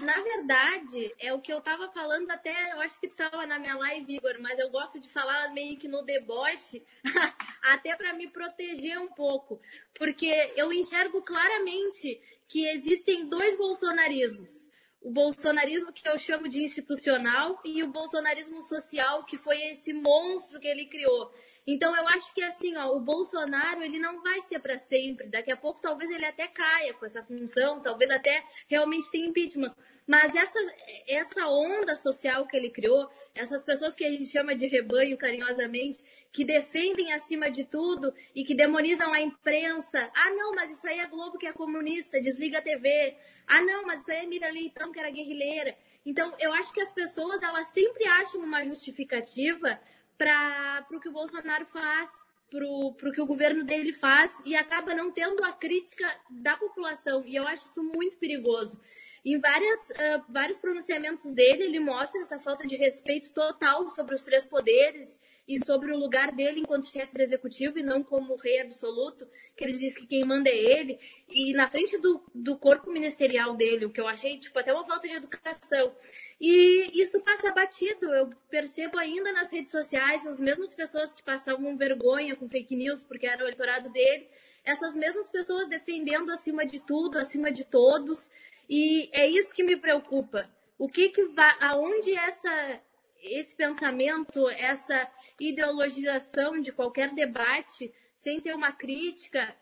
na 0.02 0.22
verdade, 0.22 1.14
é 1.20 1.34
o 1.34 1.42
que 1.42 1.52
eu 1.52 1.62
tava 1.62 1.90
falando 1.90 2.30
até, 2.32 2.72
eu 2.72 2.80
acho 2.82 3.00
que 3.00 3.06
estava 3.06 3.46
na 3.46 3.60
minha 3.60 3.76
live, 3.76 4.16
Igor, 4.16 4.38
mas 4.40 4.58
eu 4.58 4.70
gosto 4.72 5.00
de 5.00 5.10
falar 5.10 5.52
meio 5.54 5.78
que 5.78 5.88
no 5.88 6.02
deboche, 6.04 6.84
até 7.62 7.96
para 7.96 8.14
me 8.14 8.28
proteger 8.28 8.98
um 8.98 9.10
pouco, 9.10 9.62
porque 9.94 10.54
eu 10.56 10.72
enxergo 10.72 11.22
claramente 11.22 12.20
que 12.48 12.66
existem 12.70 13.28
dois 13.28 13.58
bolsonarismos. 13.58 14.68
O 15.04 15.12
bolsonarismo 15.12 15.92
que 15.92 16.08
eu 16.08 16.18
chamo 16.18 16.48
de 16.48 16.64
institucional 16.64 17.60
e 17.66 17.84
o 17.84 17.92
bolsonarismo 17.92 18.62
social, 18.62 19.26
que 19.26 19.36
foi 19.36 19.62
esse 19.64 19.92
monstro 19.92 20.62
que 20.62 20.68
ele 20.68 20.86
criou. 20.86 21.30
Então 21.66 21.96
eu 21.96 22.08
acho 22.10 22.34
que 22.34 22.44
assim, 22.44 22.76
ó, 22.76 22.96
o 22.96 23.00
Bolsonaro 23.00 23.84
ele 23.84 24.00
não 24.00 24.22
vai 24.22 24.42
ser 24.42 24.60
para 24.60 24.78
sempre. 24.78 25.28
Daqui 25.30 25.52
a 25.52 25.58
pouco 25.58 25.82
talvez 25.82 26.12
ele 26.12 26.26
até 26.26 26.48
caia 26.48 26.94
com 26.94 27.06
essa 27.06 27.24
função, 27.24 27.82
talvez 27.82 28.10
até 28.12 28.44
realmente 28.68 29.10
tenha 29.10 29.28
impeachment. 29.28 29.74
Mas 30.06 30.36
essa, 30.36 30.60
essa 31.08 31.48
onda 31.48 31.96
social 31.96 32.46
que 32.46 32.58
ele 32.58 32.70
criou, 32.70 33.10
essas 33.34 33.64
pessoas 33.64 33.96
que 33.96 34.04
a 34.04 34.12
gente 34.12 34.26
chama 34.26 34.54
de 34.54 34.68
rebanho 34.68 35.18
carinhosamente, 35.18 36.04
que 36.32 36.44
defendem 36.44 37.14
acima 37.14 37.50
de 37.50 37.64
tudo 37.64 38.14
e 38.36 38.44
que 38.44 38.54
demonizam 38.54 39.14
a 39.14 39.22
imprensa. 39.22 40.12
Ah, 40.14 40.30
não, 40.32 40.54
mas 40.54 40.72
isso 40.72 40.86
aí 40.88 41.00
é 41.00 41.08
Globo 41.08 41.38
que 41.38 41.48
é 41.48 41.54
comunista, 41.54 42.20
desliga 42.20 42.58
a 42.58 42.62
TV. 42.62 43.16
Ah, 43.48 43.64
não, 43.64 43.86
mas 43.86 44.02
isso 44.02 44.12
aí 44.12 44.26
é 44.26 44.28
Mira 44.28 44.52
Leitão 44.52 44.92
que 44.92 45.00
era 45.00 45.10
guerrilheira. 45.10 45.74
Então, 46.06 46.34
eu 46.38 46.52
acho 46.54 46.74
que 46.74 46.82
as 46.82 46.92
pessoas, 46.92 47.42
elas 47.42 47.68
sempre 47.68 48.06
acham 48.06 48.42
uma 48.42 48.62
justificativa 48.64 49.80
para 50.18 50.86
o 50.92 51.00
que 51.00 51.10
o 51.10 51.14
Bolsonaro 51.14 51.66
faz, 51.66 52.10
para 52.50 52.66
o 53.10 53.12
que 53.12 53.22
o 53.22 53.26
governo 53.26 53.64
dele 53.64 53.92
faz 53.92 54.32
e 54.46 54.56
acaba 54.56 54.94
não 54.94 55.12
tendo 55.12 55.44
a 55.44 55.52
crítica 55.52 56.06
da 56.30 56.56
população. 56.56 57.24
E 57.26 57.36
eu 57.36 57.48
acho 57.48 57.66
isso 57.66 57.84
muito 57.84 58.18
perigoso. 58.18 58.80
Em 59.26 59.40
várias, 59.40 59.80
uh, 59.90 60.24
vários 60.30 60.60
pronunciamentos 60.60 61.34
dele, 61.34 61.64
ele 61.64 61.80
mostra 61.80 62.22
essa 62.22 62.38
falta 62.38 62.68
de 62.68 62.76
respeito 62.76 63.32
total 63.34 63.90
sobre 63.90 64.14
os 64.14 64.24
três 64.24 64.46
poderes 64.46 65.20
e 65.48 65.64
sobre 65.66 65.92
o 65.92 65.98
lugar 65.98 66.32
dele 66.32 66.62
enquanto 66.62 66.90
chefe 66.90 67.22
executivo 67.22 67.78
e 67.78 67.84
não 67.84 68.02
como 68.02 68.36
rei 68.36 68.62
absoluto, 68.62 69.28
que 69.58 69.64
ele 69.64 69.74
diz 69.74 69.96
que 69.96 70.08
quem 70.08 70.24
manda 70.24 70.50
é 70.50 70.56
ele. 70.56 70.98
E 71.30 71.54
na 71.54 71.68
frente 71.68 71.98
do, 71.98 72.24
do 72.34 72.58
corpo 72.58 72.90
ministerial 72.90 73.54
dele, 73.54 73.86
o 73.86 73.90
que 73.90 74.00
eu 74.00 74.08
achei, 74.08 74.40
tipo, 74.40 74.58
até 74.58 74.72
uma 74.72 74.86
falta 74.86 75.08
de 75.08 75.16
educação. 75.16 75.94
E 76.40 76.92
isso 77.00 77.20
passa 77.22 77.52
batido. 77.52 78.06
Eu 78.14 78.30
percebo 78.50 78.98
ainda 78.98 79.34
nas 79.34 79.52
redes 79.52 79.72
sociais 79.72 80.26
as 80.26 80.40
mesmas 80.40 80.74
pessoas 80.74 81.14
que 81.14 81.24
passavam 81.24 81.76
vergonha 81.78 82.36
com 82.36 82.48
fake 82.48 82.76
news 82.76 83.04
porque 83.04 83.28
era 83.28 83.44
o 83.44 83.46
eleitorado 83.46 83.90
dele, 83.90 84.28
essas 84.64 84.96
mesmas 84.96 85.30
pessoas 85.30 85.68
defendendo 85.68 86.32
acima 86.32 86.66
de 86.66 86.80
tudo, 86.80 87.18
acima 87.18 87.52
de 87.52 87.66
todos. 87.66 88.30
E 88.70 89.10
é 89.12 89.28
isso 89.28 89.54
que 89.54 89.64
me 89.64 89.76
preocupa. 89.76 90.50
O 90.78 90.88
que 90.88 91.10
que 91.10 91.26
vai, 91.26 91.54
aonde 91.62 92.16
essa 92.16 92.82
esse 93.24 93.56
pensamento, 93.56 94.48
essa 94.50 95.10
ideologização 95.40 96.60
de 96.60 96.72
qualquer 96.72 97.14
debate, 97.14 97.94
sem 98.14 98.40
ter 98.40 98.54
uma 98.54 98.72
crítica, 98.72 99.56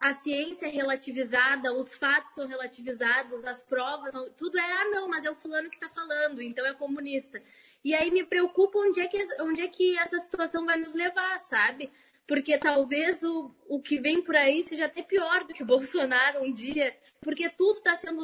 a 0.00 0.14
ciência 0.14 0.66
é 0.66 0.70
relativizada, 0.70 1.74
os 1.74 1.94
fatos 1.94 2.32
são 2.32 2.46
relativizados, 2.46 3.44
as 3.44 3.62
provas, 3.62 4.14
tudo 4.36 4.58
é, 4.58 4.72
ah, 4.72 4.90
não, 4.90 5.08
mas 5.08 5.26
é 5.26 5.30
o 5.30 5.34
fulano 5.34 5.68
que 5.68 5.76
está 5.76 5.90
falando, 5.90 6.40
então 6.40 6.66
é 6.66 6.72
comunista. 6.72 7.42
E 7.84 7.94
aí 7.94 8.10
me 8.10 8.24
preocupa 8.24 8.78
onde 8.78 8.98
é 8.98 9.06
que, 9.06 9.42
onde 9.42 9.60
é 9.60 9.68
que 9.68 9.98
essa 9.98 10.18
situação 10.18 10.64
vai 10.64 10.78
nos 10.78 10.94
levar, 10.94 11.38
sabe? 11.38 11.90
Porque 12.26 12.56
talvez 12.56 13.22
o, 13.22 13.54
o 13.68 13.80
que 13.80 14.00
vem 14.00 14.22
por 14.22 14.36
aí 14.36 14.62
seja 14.62 14.86
até 14.86 15.02
pior 15.02 15.44
do 15.44 15.52
que 15.52 15.62
o 15.62 15.66
Bolsonaro 15.68 16.44
um 16.44 16.52
dia, 16.52 16.96
porque 17.20 17.50
tudo 17.50 17.78
está 17.78 17.94
sendo 17.94 18.22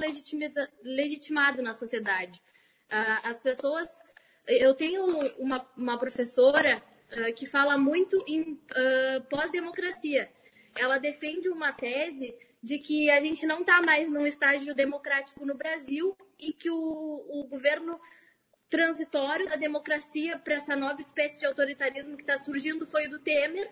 legitimado 0.83 1.61
na 1.61 1.75
sociedade. 1.75 2.41
Uh, 2.91 3.21
as 3.25 3.41
pessoas. 3.41 3.89
Eu 4.47 4.75
tenho 4.75 5.05
uma, 5.39 5.69
uma 5.77 5.99
professora 5.99 6.81
uh, 7.11 7.35
que 7.35 7.47
fala 7.47 7.77
muito 7.77 8.25
em 8.29 8.53
uh, 8.53 9.23
pós-democracia. 9.29 10.31
Ela 10.77 10.99
defende 10.99 11.49
uma 11.49 11.73
tese 11.73 12.35
de 12.63 12.79
que 12.79 13.11
a 13.11 13.19
gente 13.19 13.47
não 13.47 13.61
está 13.61 13.83
mais 13.83 14.09
num 14.09 14.27
estágio 14.27 14.75
democrático 14.75 15.45
no 15.45 15.55
Brasil 15.55 16.17
e 16.39 16.53
que 16.53 16.71
o, 16.71 16.77
o 16.77 17.45
governo 17.49 18.01
transitório 18.69 19.47
da 19.47 19.57
democracia 19.57 20.39
para 20.39 20.55
essa 20.55 20.75
nova 20.77 21.01
espécie 21.01 21.41
de 21.41 21.47
autoritarismo 21.47 22.17
que 22.17 22.23
está 22.23 22.37
surgindo 22.37 22.87
foi 22.87 23.07
o 23.07 23.11
do 23.11 23.19
Temer. 23.19 23.71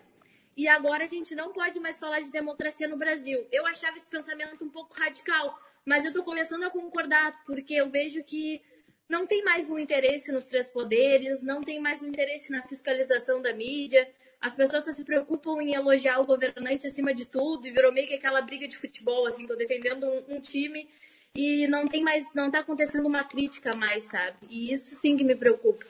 E 0.57 0.67
agora 0.67 1.03
a 1.03 1.07
gente 1.07 1.35
não 1.35 1.51
pode 1.51 1.79
mais 1.79 1.99
falar 1.99 2.21
de 2.21 2.31
democracia 2.31 2.87
no 2.87 2.97
Brasil. 2.97 3.45
Eu 3.51 3.65
achava 3.65 3.97
esse 3.97 4.07
pensamento 4.07 4.63
um 4.63 4.69
pouco 4.69 4.93
radical, 4.93 5.59
mas 5.85 6.05
eu 6.05 6.11
estou 6.11 6.23
começando 6.23 6.63
a 6.63 6.69
concordar, 6.69 7.43
porque 7.45 7.73
eu 7.73 7.89
vejo 7.89 8.23
que 8.23 8.61
não 9.07 9.27
tem 9.27 9.43
mais 9.43 9.69
um 9.69 9.77
interesse 9.77 10.31
nos 10.31 10.45
três 10.45 10.69
poderes, 10.69 11.43
não 11.43 11.61
tem 11.61 11.79
mais 11.79 12.01
um 12.01 12.07
interesse 12.07 12.51
na 12.51 12.63
fiscalização 12.63 13.41
da 13.41 13.53
mídia. 13.53 14.09
As 14.41 14.55
pessoas 14.55 14.85
só 14.85 14.91
se 14.91 15.03
preocupam 15.03 15.61
em 15.61 15.73
elogiar 15.73 16.19
o 16.19 16.25
governante 16.25 16.87
acima 16.87 17.13
de 17.13 17.25
tudo 17.25 17.67
e 17.67 17.71
virou 17.71 17.91
meio 17.91 18.07
que 18.07 18.15
aquela 18.15 18.41
briga 18.41 18.67
de 18.67 18.77
futebol, 18.77 19.25
assim, 19.25 19.45
tô 19.45 19.55
defendendo 19.55 20.05
um, 20.05 20.35
um 20.35 20.41
time 20.41 20.89
e 21.35 21.67
não 21.67 21.87
tem 21.87 22.03
mais, 22.03 22.33
não 22.33 22.49
tá 22.49 22.59
acontecendo 22.59 23.07
uma 23.07 23.23
crítica 23.23 23.75
mais, 23.75 24.05
sabe? 24.05 24.37
E 24.49 24.71
isso 24.71 24.95
sim 24.95 25.17
que 25.17 25.23
me 25.23 25.35
preocupa. 25.35 25.85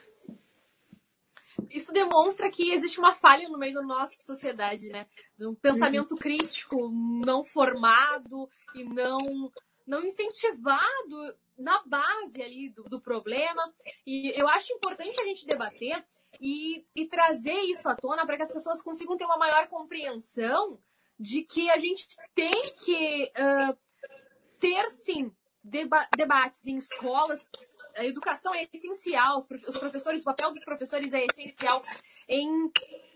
Isso 1.69 1.93
demonstra 1.93 2.49
que 2.49 2.71
existe 2.71 2.99
uma 2.99 3.13
falha 3.13 3.47
no 3.47 3.57
meio 3.57 3.75
da 3.75 3.81
nossa 3.81 4.23
sociedade, 4.23 4.89
né? 4.89 5.05
De 5.37 5.45
um 5.45 5.55
pensamento 5.55 6.13
uhum. 6.13 6.17
crítico 6.17 6.89
não 6.89 7.45
formado 7.45 8.49
e 8.73 8.83
não 8.83 9.17
não 9.85 10.03
incentivado 10.03 11.35
na 11.57 11.81
base 11.85 12.41
ali 12.41 12.69
do, 12.69 12.83
do, 12.83 12.99
problema. 12.99 13.73
E 14.05 14.33
eu 14.39 14.47
acho 14.49 14.73
importante 14.73 15.19
a 15.21 15.25
gente 15.25 15.45
debater 15.45 16.03
e, 16.41 16.85
e 16.95 17.05
trazer 17.05 17.59
isso 17.61 17.87
à 17.87 17.95
tona 17.95 18.25
para 18.25 18.35
que 18.35 18.43
as 18.43 18.51
pessoas 18.51 18.81
consigam 18.81 19.17
ter 19.17 19.25
uma 19.25 19.37
maior 19.37 19.67
compreensão 19.67 20.79
de 21.19 21.43
que 21.43 21.69
a 21.69 21.77
gente 21.77 22.07
tem 22.33 22.75
que 22.77 23.31
uh, 23.37 23.77
ter, 24.59 24.89
sim, 24.89 25.31
deba 25.63 26.07
debates 26.15 26.65
em 26.65 26.75
escolas. 26.75 27.47
A 27.95 28.05
educação 28.05 28.53
é 28.53 28.67
essencial, 28.73 29.37
os, 29.37 29.47
prof 29.47 29.65
os 29.65 29.77
professores, 29.77 30.21
o 30.21 30.25
papel 30.25 30.51
dos 30.51 30.63
professores 30.65 31.13
é 31.13 31.25
essencial 31.25 31.81
em 32.27 32.69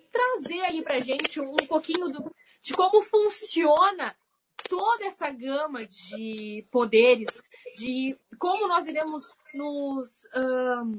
trazer 0.09 0.61
ali 0.61 0.82
para 0.82 0.99
gente 0.99 1.39
um 1.39 1.55
pouquinho 1.67 2.09
do, 2.09 2.34
de 2.61 2.74
como 2.74 3.01
funciona 3.01 4.15
toda 4.68 5.05
essa 5.05 5.30
gama 5.30 5.86
de 5.86 6.68
poderes, 6.72 7.30
de 7.76 8.18
como 8.38 8.68
nós 8.68 8.86
iremos 8.86 9.30
nos 9.53 10.10
um, 10.36 10.95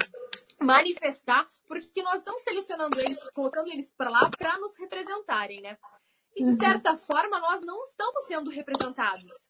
manifestar, 0.65 1.47
porque 1.67 2.03
nós 2.03 2.21
estamos 2.21 2.43
selecionando 2.43 3.01
eles, 3.01 3.19
colocando 3.31 3.69
eles 3.69 3.93
para 3.93 4.11
lá 4.11 4.31
para 4.31 4.59
nos 4.59 4.77
representarem, 4.77 5.61
né? 5.61 5.79
E 6.37 6.45
de 6.45 6.51
uhum. 6.51 6.57
certa 6.57 6.97
forma 6.97 7.41
nós 7.41 7.63
não 7.63 7.83
estamos 7.85 8.25
sendo 8.27 8.51
representados. 8.51 9.49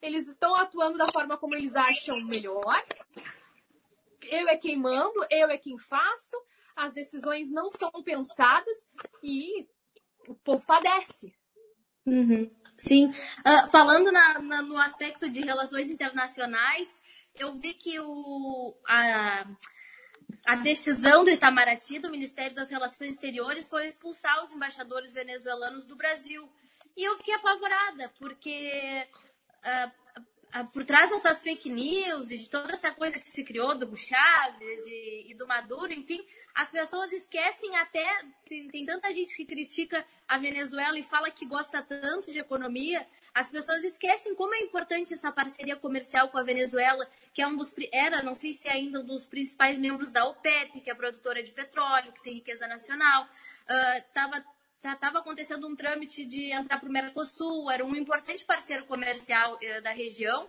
Eles 0.00 0.28
estão 0.28 0.54
atuando 0.54 0.98
da 0.98 1.10
forma 1.12 1.36
como 1.36 1.54
eles 1.54 1.74
acham 1.74 2.20
melhor. 2.26 2.82
Eu 4.22 4.48
é 4.48 4.56
quem 4.56 4.76
mando, 4.76 5.26
eu 5.30 5.50
é 5.50 5.58
quem 5.58 5.76
faço. 5.78 6.36
as 6.76 6.94
decisões 6.94 7.50
não 7.50 7.70
são 7.72 7.90
pensadas 8.04 8.76
e 9.22 9.66
o 10.28 10.34
povo 10.36 10.64
padece. 10.64 11.34
Uhum. 12.08 12.50
Sim. 12.76 13.06
Uh, 13.08 13.70
falando 13.70 14.10
na, 14.12 14.38
na, 14.38 14.62
no 14.62 14.78
aspecto 14.78 15.28
de 15.28 15.42
relações 15.42 15.90
internacionais, 15.90 16.88
eu 17.34 17.52
vi 17.54 17.74
que 17.74 17.98
o, 18.00 18.74
a, 18.86 19.46
a 20.46 20.54
decisão 20.56 21.24
do 21.24 21.30
Itamaraty, 21.30 21.98
do 21.98 22.10
Ministério 22.10 22.54
das 22.54 22.70
Relações 22.70 23.14
Exteriores, 23.14 23.68
foi 23.68 23.86
expulsar 23.86 24.42
os 24.42 24.52
embaixadores 24.52 25.12
venezuelanos 25.12 25.84
do 25.86 25.96
Brasil. 25.96 26.48
E 26.96 27.04
eu 27.04 27.16
fiquei 27.18 27.34
apavorada, 27.34 28.12
porque 28.18 29.06
uh, 29.64 30.22
por 30.72 30.84
trás 30.84 31.10
dessas 31.10 31.42
fake 31.42 31.68
news 31.68 32.30
e 32.30 32.38
de 32.38 32.48
toda 32.48 32.72
essa 32.72 32.90
coisa 32.90 33.18
que 33.18 33.28
se 33.28 33.44
criou 33.44 33.74
do 33.74 33.94
Chaves 33.96 34.86
e, 34.86 35.26
e 35.28 35.34
do 35.34 35.46
Maduro, 35.46 35.92
enfim, 35.92 36.24
as 36.54 36.70
pessoas 36.70 37.12
esquecem 37.12 37.76
até. 37.76 38.06
Tem, 38.46 38.68
tem, 38.68 38.84
tanta 38.84 39.12
gente 39.12 39.34
que 39.34 39.44
critica 39.44 40.04
a 40.26 40.38
Venezuela 40.38 40.98
e 40.98 41.02
fala 41.02 41.30
que 41.30 41.44
gosta 41.44 41.82
tanto 41.82 42.32
de 42.32 42.38
economia. 42.38 43.06
As 43.34 43.48
pessoas 43.50 43.84
esquecem 43.84 44.34
como 44.34 44.54
é 44.54 44.60
importante 44.60 45.12
essa 45.12 45.30
parceria 45.30 45.76
comercial 45.76 46.28
com 46.28 46.38
a 46.38 46.42
Venezuela, 46.42 47.08
que 47.32 47.42
é 47.42 47.46
um 47.46 47.56
dos. 47.56 47.72
Era, 47.92 48.22
não 48.22 48.34
sei 48.34 48.54
se 48.54 48.68
é 48.68 48.72
ainda 48.72 49.00
um 49.00 49.04
dos 49.04 49.26
principais 49.26 49.78
membros 49.78 50.10
da 50.10 50.24
OPEP, 50.24 50.80
que 50.80 50.90
é 50.90 50.94
produtora 50.94 51.42
de 51.42 51.52
petróleo, 51.52 52.12
que 52.12 52.22
tem 52.22 52.34
riqueza 52.34 52.66
nacional. 52.66 53.24
Uh, 53.24 54.02
estava 54.82 55.18
acontecendo 55.18 55.66
um 55.66 55.74
trâmite 55.74 56.24
de 56.24 56.52
entrar 56.52 56.78
para 56.78 56.88
o 56.88 56.92
Mercosul, 56.92 57.70
era 57.70 57.84
um 57.84 57.94
importante 57.96 58.44
parceiro 58.44 58.84
comercial 58.86 59.54
uh, 59.54 59.82
da 59.82 59.90
região. 59.90 60.48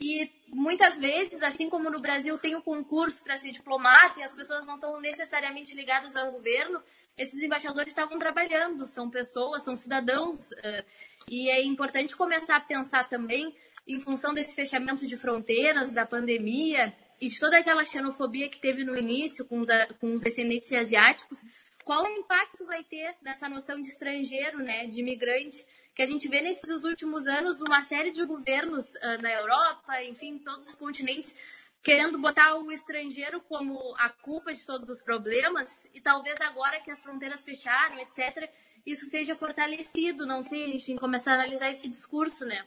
E 0.00 0.30
muitas 0.48 0.96
vezes, 0.96 1.42
assim 1.42 1.68
como 1.68 1.90
no 1.90 2.00
Brasil 2.00 2.38
tem 2.38 2.54
o 2.54 2.58
um 2.58 2.62
concurso 2.62 3.22
para 3.22 3.36
ser 3.36 3.52
diplomata 3.52 4.18
e 4.18 4.22
as 4.22 4.32
pessoas 4.32 4.66
não 4.66 4.76
estão 4.76 4.98
necessariamente 4.98 5.74
ligadas 5.74 6.16
ao 6.16 6.32
governo, 6.32 6.82
esses 7.18 7.42
embaixadores 7.42 7.90
estavam 7.90 8.18
trabalhando, 8.18 8.86
são 8.86 9.10
pessoas, 9.10 9.62
são 9.62 9.76
cidadãos. 9.76 10.50
Uh, 10.52 10.84
e 11.28 11.50
é 11.50 11.62
importante 11.62 12.16
começar 12.16 12.56
a 12.56 12.60
pensar 12.60 13.08
também, 13.08 13.54
em 13.86 14.00
função 14.00 14.32
desse 14.32 14.54
fechamento 14.54 15.06
de 15.06 15.16
fronteiras, 15.16 15.92
da 15.92 16.06
pandemia 16.06 16.94
e 17.20 17.28
de 17.28 17.38
toda 17.38 17.58
aquela 17.58 17.84
xenofobia 17.84 18.48
que 18.48 18.60
teve 18.60 18.84
no 18.84 18.96
início 18.96 19.44
com 19.44 19.60
os, 19.60 19.68
com 20.00 20.14
os 20.14 20.22
descendentes 20.22 20.72
asiáticos, 20.72 21.40
qual 21.84 22.04
o 22.04 22.08
impacto 22.08 22.64
vai 22.64 22.82
ter 22.84 23.14
dessa 23.22 23.48
noção 23.48 23.80
de 23.80 23.88
estrangeiro, 23.88 24.58
né, 24.58 24.86
de 24.86 25.00
imigrante? 25.00 25.64
que 25.94 26.02
a 26.02 26.06
gente 26.06 26.28
vê 26.28 26.40
nesses 26.40 26.84
últimos 26.84 27.26
anos 27.26 27.60
uma 27.60 27.82
série 27.82 28.10
de 28.10 28.24
governos 28.24 28.86
uh, 28.94 29.20
na 29.20 29.32
Europa, 29.32 30.02
enfim, 30.04 30.34
em 30.34 30.38
todos 30.38 30.68
os 30.68 30.74
continentes, 30.74 31.34
querendo 31.82 32.18
botar 32.18 32.56
o 32.56 32.70
estrangeiro 32.70 33.40
como 33.42 33.94
a 33.98 34.08
culpa 34.08 34.52
de 34.52 34.64
todos 34.64 34.88
os 34.88 35.02
problemas, 35.02 35.88
e 35.92 36.00
talvez 36.00 36.40
agora 36.40 36.80
que 36.80 36.90
as 36.90 37.02
fronteiras 37.02 37.42
fecharam, 37.42 37.98
etc., 37.98 38.50
isso 38.86 39.04
seja 39.06 39.36
fortalecido, 39.36 40.24
não 40.24 40.42
sei, 40.42 40.64
a 40.64 40.68
gente 40.68 40.86
tem 40.86 40.94
que 40.94 41.00
começar 41.00 41.32
a 41.32 41.34
analisar 41.34 41.70
esse 41.70 41.86
discurso, 41.86 42.46
né? 42.46 42.64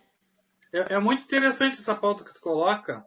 É, 0.71 0.93
é 0.93 0.99
muito 0.99 1.23
interessante 1.23 1.79
essa 1.79 1.95
pauta 1.95 2.23
que 2.23 2.33
tu 2.33 2.41
coloca, 2.41 3.03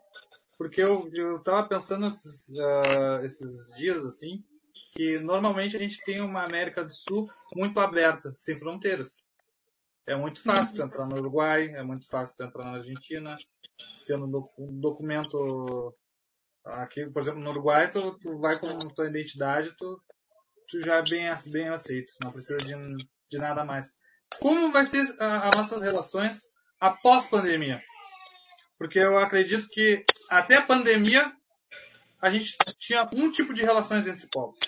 porque 0.59 0.83
eu, 0.83 1.09
eu 1.13 1.39
tava 1.39 1.69
pensando 1.69 2.07
esses, 2.09 2.49
uh, 2.49 3.25
esses 3.25 3.73
dias, 3.77 4.05
assim, 4.05 4.43
que 4.97 5.19
normalmente 5.19 5.77
a 5.77 5.79
gente 5.79 6.03
tem 6.03 6.21
uma 6.23 6.43
América 6.43 6.83
do 6.83 6.93
Sul 6.93 7.31
muito 7.55 7.79
aberta, 7.79 8.33
sem 8.35 8.59
fronteiras. 8.59 9.27
É 10.07 10.17
muito 10.17 10.41
fácil 10.43 10.83
entrar 10.83 11.07
no 11.07 11.17
Uruguai, 11.17 11.69
é 11.75 11.83
muito 11.83 12.07
fácil 12.07 12.47
entrar 12.47 12.65
na 12.65 12.79
Argentina, 12.79 13.37
tendo 14.07 14.43
um 14.59 14.81
documento 14.81 15.95
aqui, 16.65 17.07
por 17.07 17.21
exemplo, 17.21 17.41
no 17.41 17.51
Uruguai, 17.51 17.91
tu, 17.91 18.17
tu 18.19 18.39
vai 18.39 18.59
com 18.59 18.89
tua 18.89 19.09
identidade, 19.09 19.75
tu, 19.77 20.01
tu 20.69 20.81
já 20.81 20.97
é 20.97 21.03
bem, 21.03 21.29
bem 21.47 21.69
aceito, 21.69 22.13
não 22.23 22.33
precisa 22.33 22.57
de, 22.59 22.75
de 23.29 23.39
nada 23.39 23.65
mais. 23.65 23.93
Como 24.41 24.73
vai 24.73 24.85
ser 24.85 25.03
as 25.21 25.57
nossas 25.57 25.83
relações 25.83 26.49
após 26.81 27.27
pandemia? 27.27 27.83
Porque 28.79 28.99
eu 28.99 29.19
acredito 29.19 29.69
que 29.69 30.05
até 30.31 30.57
a 30.57 30.67
pandemia 30.67 31.33
a 32.21 32.31
gente 32.31 32.57
tinha 32.79 33.09
um 33.13 33.31
tipo 33.31 33.53
de 33.53 33.63
relações 33.63 34.07
entre 34.07 34.27
povos. 34.29 34.59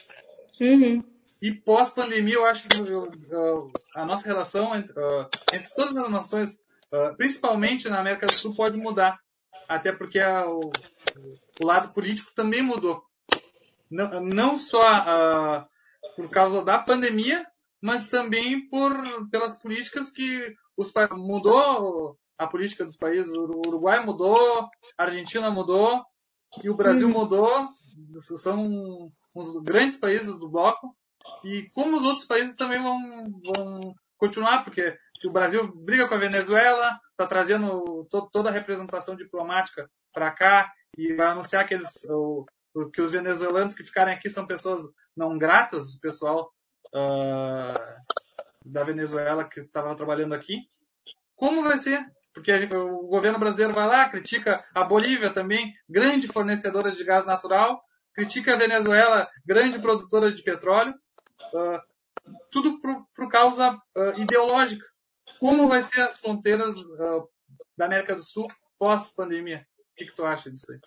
Uhum. 0.60 1.02
E 1.40 1.52
pós-pandemia, 1.52 2.34
eu 2.34 2.46
acho 2.46 2.64
que 2.68 2.76
a 3.94 4.04
nossa 4.04 4.26
relação 4.26 4.74
entre, 4.74 4.92
entre 5.52 5.68
todas 5.76 5.96
as 5.96 6.10
nações, 6.10 6.58
principalmente 7.16 7.88
na 7.88 8.00
América 8.00 8.26
do 8.26 8.32
Sul, 8.32 8.54
pode 8.54 8.76
mudar. 8.76 9.18
Até 9.68 9.92
porque 9.92 10.18
o, 10.20 10.70
o 11.60 11.64
lado 11.64 11.92
político 11.92 12.32
também 12.34 12.62
mudou. 12.62 13.02
Não, 13.90 14.20
não 14.20 14.56
só 14.56 15.66
por 16.16 16.28
causa 16.28 16.64
da 16.64 16.78
pandemia, 16.78 17.46
mas 17.80 18.08
também 18.08 18.68
por 18.68 18.92
pelas 19.30 19.54
políticas 19.54 20.10
que 20.10 20.54
os 20.76 20.92
mudou 21.12 22.18
a 22.36 22.46
política 22.46 22.84
dos 22.84 22.96
países. 22.96 23.32
O 23.32 23.62
Uruguai 23.66 24.04
mudou, 24.04 24.68
a 24.96 25.04
Argentina 25.04 25.50
mudou 25.50 26.04
e 26.62 26.70
o 26.70 26.76
Brasil 26.76 27.06
uhum. 27.08 27.14
mudou. 27.14 27.68
São 28.18 29.10
os 29.40 29.62
grandes 29.62 29.96
países 29.96 30.38
do 30.38 30.48
bloco 30.48 30.94
e 31.44 31.68
como 31.70 31.96
os 31.96 32.02
outros 32.02 32.24
países 32.24 32.56
também 32.56 32.82
vão, 32.82 33.30
vão 33.54 33.94
continuar, 34.16 34.64
porque 34.64 34.96
o 35.24 35.30
Brasil 35.30 35.72
briga 35.74 36.08
com 36.08 36.14
a 36.14 36.18
Venezuela, 36.18 36.98
está 37.10 37.26
trazendo 37.26 38.06
to, 38.10 38.28
toda 38.30 38.50
a 38.50 38.52
representação 38.52 39.16
diplomática 39.16 39.88
para 40.12 40.30
cá 40.30 40.72
e 40.96 41.14
vai 41.14 41.28
anunciar 41.28 41.66
que, 41.66 41.74
eles, 41.74 42.04
o, 42.10 42.46
que 42.92 43.00
os 43.00 43.10
venezuelanos 43.10 43.74
que 43.74 43.84
ficarem 43.84 44.14
aqui 44.14 44.30
são 44.30 44.46
pessoas 44.46 44.82
não 45.16 45.38
gratas, 45.38 45.94
o 45.94 46.00
pessoal 46.00 46.52
uh, 46.94 47.78
da 48.64 48.84
Venezuela 48.84 49.44
que 49.44 49.60
estava 49.60 49.94
trabalhando 49.94 50.34
aqui. 50.34 50.60
Como 51.34 51.62
vai 51.62 51.78
ser? 51.78 52.04
Porque 52.32 52.56
gente, 52.56 52.74
o 52.74 53.06
governo 53.08 53.38
brasileiro 53.38 53.74
vai 53.74 53.86
lá, 53.86 54.08
critica 54.08 54.62
a 54.74 54.84
Bolívia 54.84 55.30
também, 55.30 55.74
grande 55.88 56.28
fornecedora 56.28 56.92
de 56.92 57.02
gás 57.02 57.26
natural, 57.26 57.82
critica 58.18 58.54
a 58.54 58.56
Venezuela, 58.56 59.30
grande 59.46 59.78
produtora 59.78 60.32
de 60.32 60.42
petróleo, 60.42 60.92
uh, 61.54 61.80
tudo 62.50 62.80
por, 62.80 63.06
por 63.14 63.28
causa 63.30 63.70
uh, 63.70 64.20
ideológica. 64.20 64.84
Como 65.38 65.68
vai 65.68 65.80
ser 65.82 66.00
as 66.00 66.18
fronteiras 66.18 66.76
uh, 66.76 67.28
da 67.76 67.84
América 67.84 68.16
do 68.16 68.22
Sul 68.22 68.48
pós-pandemia? 68.76 69.64
O 69.92 69.94
que, 69.96 70.06
que 70.06 70.16
tu 70.16 70.24
acha 70.24 70.50
disso 70.50 70.66
aí? 70.72 70.80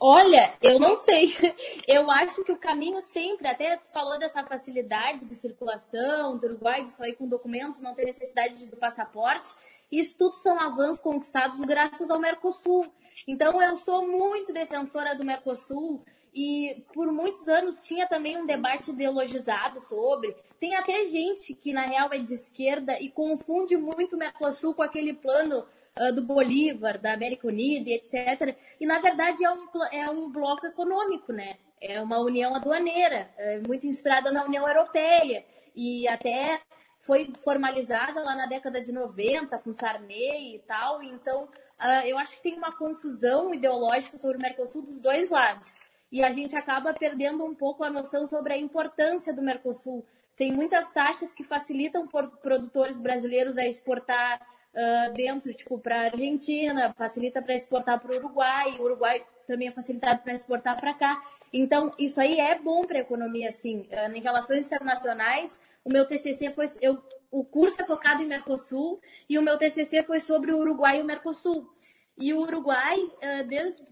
Olha, 0.00 0.54
eu 0.62 0.78
não 0.78 0.96
sei. 0.96 1.34
Eu 1.88 2.08
acho 2.08 2.44
que 2.44 2.52
o 2.52 2.58
caminho 2.58 3.00
sempre, 3.00 3.48
até 3.48 3.76
falou 3.92 4.16
dessa 4.16 4.44
facilidade 4.44 5.26
de 5.26 5.34
circulação 5.34 6.38
do 6.38 6.46
Uruguai, 6.46 6.84
de 6.84 6.90
sair 6.90 7.14
com 7.14 7.28
documentos, 7.28 7.80
não 7.80 7.94
ter 7.94 8.04
necessidade 8.04 8.64
do 8.66 8.76
passaporte. 8.76 9.50
Isso 9.90 10.16
tudo 10.16 10.36
são 10.36 10.60
avanços 10.60 11.02
conquistados 11.02 11.60
graças 11.62 12.12
ao 12.12 12.20
Mercosul. 12.20 12.86
Então, 13.26 13.60
eu 13.60 13.76
sou 13.76 14.06
muito 14.06 14.52
defensora 14.52 15.16
do 15.16 15.24
Mercosul 15.24 16.04
e 16.34 16.84
por 16.92 17.10
muitos 17.12 17.48
anos 17.48 17.84
tinha 17.84 18.06
também 18.06 18.36
um 18.36 18.46
debate 18.46 18.90
ideologizado 18.90 19.80
sobre. 19.80 20.36
Tem 20.60 20.74
até 20.76 21.04
gente 21.04 21.54
que 21.54 21.72
na 21.72 21.86
real 21.86 22.08
é 22.12 22.18
de 22.18 22.34
esquerda 22.34 22.98
e 23.00 23.08
confunde 23.08 23.76
muito 23.76 24.16
o 24.16 24.18
Mercosul 24.18 24.74
com 24.74 24.82
aquele 24.82 25.14
plano 25.14 25.64
uh, 25.98 26.12
do 26.12 26.22
Bolívar, 26.22 26.98
da 26.98 27.12
América 27.12 27.46
Unida, 27.46 27.90
etc. 27.90 28.56
E 28.80 28.86
na 28.86 28.98
verdade 28.98 29.44
é 29.44 29.50
um, 29.50 29.66
é 29.92 30.10
um 30.10 30.30
bloco 30.30 30.66
econômico, 30.66 31.32
né? 31.32 31.56
É 31.80 32.00
uma 32.00 32.18
união 32.18 32.54
aduaneira, 32.54 33.30
é 33.36 33.60
muito 33.60 33.86
inspirada 33.86 34.30
na 34.30 34.44
União 34.44 34.66
Europeia. 34.66 35.44
E 35.74 36.08
até 36.08 36.60
foi 37.00 37.32
formalizada 37.42 38.20
lá 38.22 38.34
na 38.34 38.46
década 38.46 38.82
de 38.82 38.92
90 38.92 39.56
com 39.58 39.72
Sarney 39.72 40.56
e 40.56 40.58
tal. 40.60 41.02
Então, 41.02 41.44
uh, 41.44 42.06
eu 42.06 42.18
acho 42.18 42.36
que 42.36 42.42
tem 42.42 42.56
uma 42.56 42.76
confusão 42.76 43.54
ideológica 43.54 44.18
sobre 44.18 44.36
o 44.36 44.40
Mercosul 44.40 44.82
dos 44.82 45.00
dois 45.00 45.30
lados 45.30 45.77
e 46.10 46.22
a 46.22 46.32
gente 46.32 46.56
acaba 46.56 46.92
perdendo 46.92 47.44
um 47.44 47.54
pouco 47.54 47.84
a 47.84 47.90
noção 47.90 48.26
sobre 48.26 48.54
a 48.54 48.58
importância 48.58 49.32
do 49.32 49.42
Mercosul. 49.42 50.04
Tem 50.36 50.52
muitas 50.52 50.88
taxas 50.90 51.32
que 51.32 51.42
facilitam 51.42 52.06
produtores 52.06 52.98
brasileiros 52.98 53.58
a 53.58 53.66
exportar 53.66 54.40
uh, 54.72 55.12
dentro, 55.12 55.52
tipo, 55.52 55.78
para 55.78 55.96
a 55.96 56.04
Argentina, 56.04 56.94
facilita 56.96 57.42
para 57.42 57.54
exportar 57.54 58.00
para 58.00 58.12
o 58.12 58.16
Uruguai, 58.16 58.76
o 58.78 58.82
Uruguai 58.82 59.24
também 59.46 59.68
é 59.68 59.72
facilitado 59.72 60.22
para 60.22 60.34
exportar 60.34 60.78
para 60.78 60.94
cá. 60.94 61.20
Então, 61.52 61.92
isso 61.98 62.20
aí 62.20 62.38
é 62.38 62.58
bom 62.58 62.84
para 62.84 62.98
a 62.98 63.00
economia, 63.00 63.50
sim. 63.50 63.88
Uh, 63.90 64.14
em 64.14 64.20
relações 64.20 64.66
internacionais, 64.66 65.58
o 65.84 65.92
meu 65.92 66.06
TCC 66.06 66.50
foi... 66.52 66.66
Eu, 66.80 67.02
o 67.30 67.44
curso 67.44 67.80
é 67.80 67.84
focado 67.84 68.22
em 68.22 68.28
Mercosul 68.28 69.00
e 69.28 69.38
o 69.38 69.42
meu 69.42 69.58
TCC 69.58 70.02
foi 70.02 70.20
sobre 70.20 70.52
o 70.52 70.58
Uruguai 70.58 70.98
e 70.98 71.02
o 71.02 71.04
Mercosul. 71.04 71.68
E 72.16 72.32
o 72.32 72.40
Uruguai, 72.40 72.98
uh, 73.00 73.46
desde... 73.46 73.84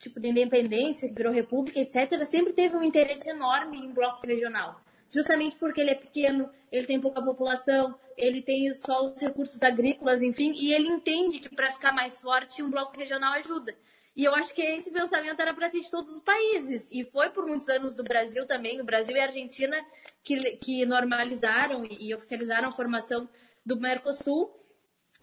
Tipo 0.00 0.18
de 0.18 0.28
independência, 0.28 1.12
virou 1.12 1.32
república, 1.32 1.78
etc., 1.78 2.24
sempre 2.24 2.52
teve 2.52 2.74
um 2.74 2.82
interesse 2.82 3.28
enorme 3.28 3.78
em 3.78 3.92
bloco 3.92 4.26
regional. 4.26 4.80
Justamente 5.10 5.56
porque 5.56 5.80
ele 5.80 5.90
é 5.90 5.94
pequeno, 5.94 6.50
ele 6.72 6.86
tem 6.86 7.00
pouca 7.00 7.22
população, 7.22 7.94
ele 8.16 8.40
tem 8.40 8.72
só 8.74 9.02
os 9.02 9.20
recursos 9.20 9.62
agrícolas, 9.62 10.22
enfim, 10.22 10.52
e 10.56 10.72
ele 10.72 10.88
entende 10.88 11.38
que 11.38 11.54
para 11.54 11.70
ficar 11.70 11.92
mais 11.92 12.18
forte 12.18 12.62
um 12.62 12.70
bloco 12.70 12.96
regional 12.96 13.34
ajuda. 13.34 13.76
E 14.16 14.24
eu 14.24 14.34
acho 14.34 14.54
que 14.54 14.62
esse 14.62 14.90
pensamento 14.90 15.40
era 15.40 15.54
para 15.54 15.68
ser 15.68 15.80
de 15.80 15.90
todos 15.90 16.12
os 16.12 16.20
países. 16.20 16.88
E 16.90 17.04
foi 17.04 17.30
por 17.30 17.46
muitos 17.46 17.68
anos 17.68 17.94
do 17.94 18.02
Brasil 18.02 18.46
também. 18.46 18.80
O 18.80 18.84
Brasil 18.84 19.16
e 19.16 19.20
a 19.20 19.24
Argentina 19.24 19.76
que, 20.22 20.56
que 20.56 20.84
normalizaram 20.84 21.84
e, 21.84 22.08
e 22.08 22.14
oficializaram 22.14 22.68
a 22.68 22.72
formação 22.72 23.28
do 23.64 23.78
Mercosul. 23.78 24.50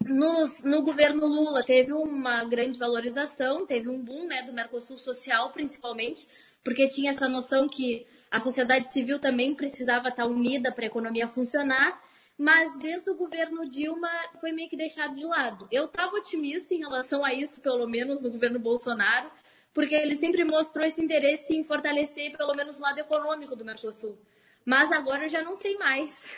Nos, 0.06 0.62
no 0.62 0.82
governo 0.82 1.26
Lula 1.26 1.62
teve 1.64 1.92
uma 1.92 2.44
grande 2.44 2.78
valorização, 2.78 3.66
teve 3.66 3.88
um 3.88 4.02
boom 4.02 4.26
né, 4.26 4.42
do 4.42 4.52
Mercosul 4.52 4.96
social, 4.96 5.52
principalmente, 5.52 6.26
porque 6.64 6.88
tinha 6.88 7.10
essa 7.10 7.28
noção 7.28 7.68
que 7.68 8.06
a 8.30 8.40
sociedade 8.40 8.88
civil 8.88 9.18
também 9.18 9.54
precisava 9.54 10.08
estar 10.08 10.26
unida 10.26 10.72
para 10.72 10.84
a 10.84 10.86
economia 10.86 11.28
funcionar 11.28 12.00
mas 12.38 12.78
desde 12.78 13.10
o 13.10 13.16
governo 13.16 13.68
Dilma 13.68 14.08
foi 14.40 14.52
meio 14.52 14.70
que 14.70 14.76
deixado 14.76 15.16
de 15.16 15.26
lado. 15.26 15.66
Eu 15.72 15.86
estava 15.86 16.14
otimista 16.14 16.72
em 16.72 16.78
relação 16.78 17.24
a 17.24 17.34
isso, 17.34 17.60
pelo 17.60 17.88
menos 17.88 18.22
no 18.22 18.30
governo 18.30 18.60
Bolsonaro, 18.60 19.28
porque 19.74 19.94
ele 19.94 20.14
sempre 20.14 20.44
mostrou 20.44 20.86
esse 20.86 21.02
interesse 21.02 21.56
em 21.56 21.64
fortalecer 21.64 22.36
pelo 22.36 22.54
menos 22.54 22.78
o 22.78 22.82
lado 22.82 23.00
econômico 23.00 23.56
do 23.56 23.64
Mercosul. 23.64 24.16
Mas 24.64 24.92
agora 24.92 25.24
eu 25.24 25.28
já 25.28 25.42
não 25.42 25.56
sei 25.56 25.76
mais. 25.78 26.32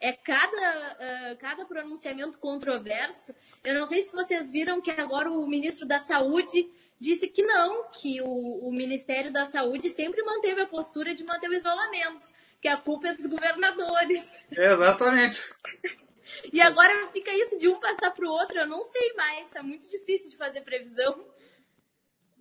É 0.00 0.12
cada, 0.12 1.32
uh, 1.32 1.38
cada 1.38 1.64
pronunciamento 1.64 2.38
controverso. 2.38 3.34
Eu 3.64 3.74
não 3.74 3.86
sei 3.86 4.02
se 4.02 4.12
vocês 4.12 4.50
viram 4.50 4.80
que 4.80 4.90
agora 4.90 5.30
o 5.30 5.46
ministro 5.46 5.86
da 5.86 5.98
Saúde 5.98 6.70
disse 6.98 7.28
que 7.28 7.42
não, 7.42 7.88
que 7.90 8.20
o, 8.20 8.68
o 8.68 8.72
Ministério 8.72 9.32
da 9.32 9.44
Saúde 9.44 9.88
sempre 9.88 10.22
manteve 10.22 10.62
a 10.62 10.66
postura 10.66 11.14
de 11.14 11.24
manter 11.24 11.48
o 11.48 11.54
isolamento 11.54 12.28
que 12.60 12.68
a 12.68 12.76
culpa 12.76 13.08
é 13.08 13.14
dos 13.14 13.26
governadores. 13.26 14.46
Exatamente. 14.50 15.42
E 16.52 16.60
agora 16.60 17.08
fica 17.12 17.30
isso 17.32 17.58
de 17.58 17.68
um 17.68 17.80
passar 17.80 18.12
para 18.12 18.24
o 18.24 18.30
outro, 18.30 18.56
eu 18.56 18.66
não 18.66 18.84
sei 18.84 19.12
mais, 19.14 19.48
tá 19.50 19.62
muito 19.62 19.88
difícil 19.88 20.30
de 20.30 20.36
fazer 20.36 20.60
previsão. 20.60 21.24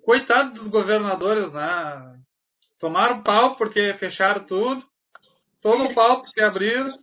Coitado 0.04 0.54
dos 0.54 0.68
governadores, 0.68 1.54
né? 1.54 2.20
Tomaram 2.78 3.24
pau 3.24 3.56
porque 3.56 3.94
fecharam 3.94 4.46
tudo, 4.46 4.88
tomam 5.62 5.93
pau 5.93 6.22
porque 6.22 6.41
abriram, 6.41 6.97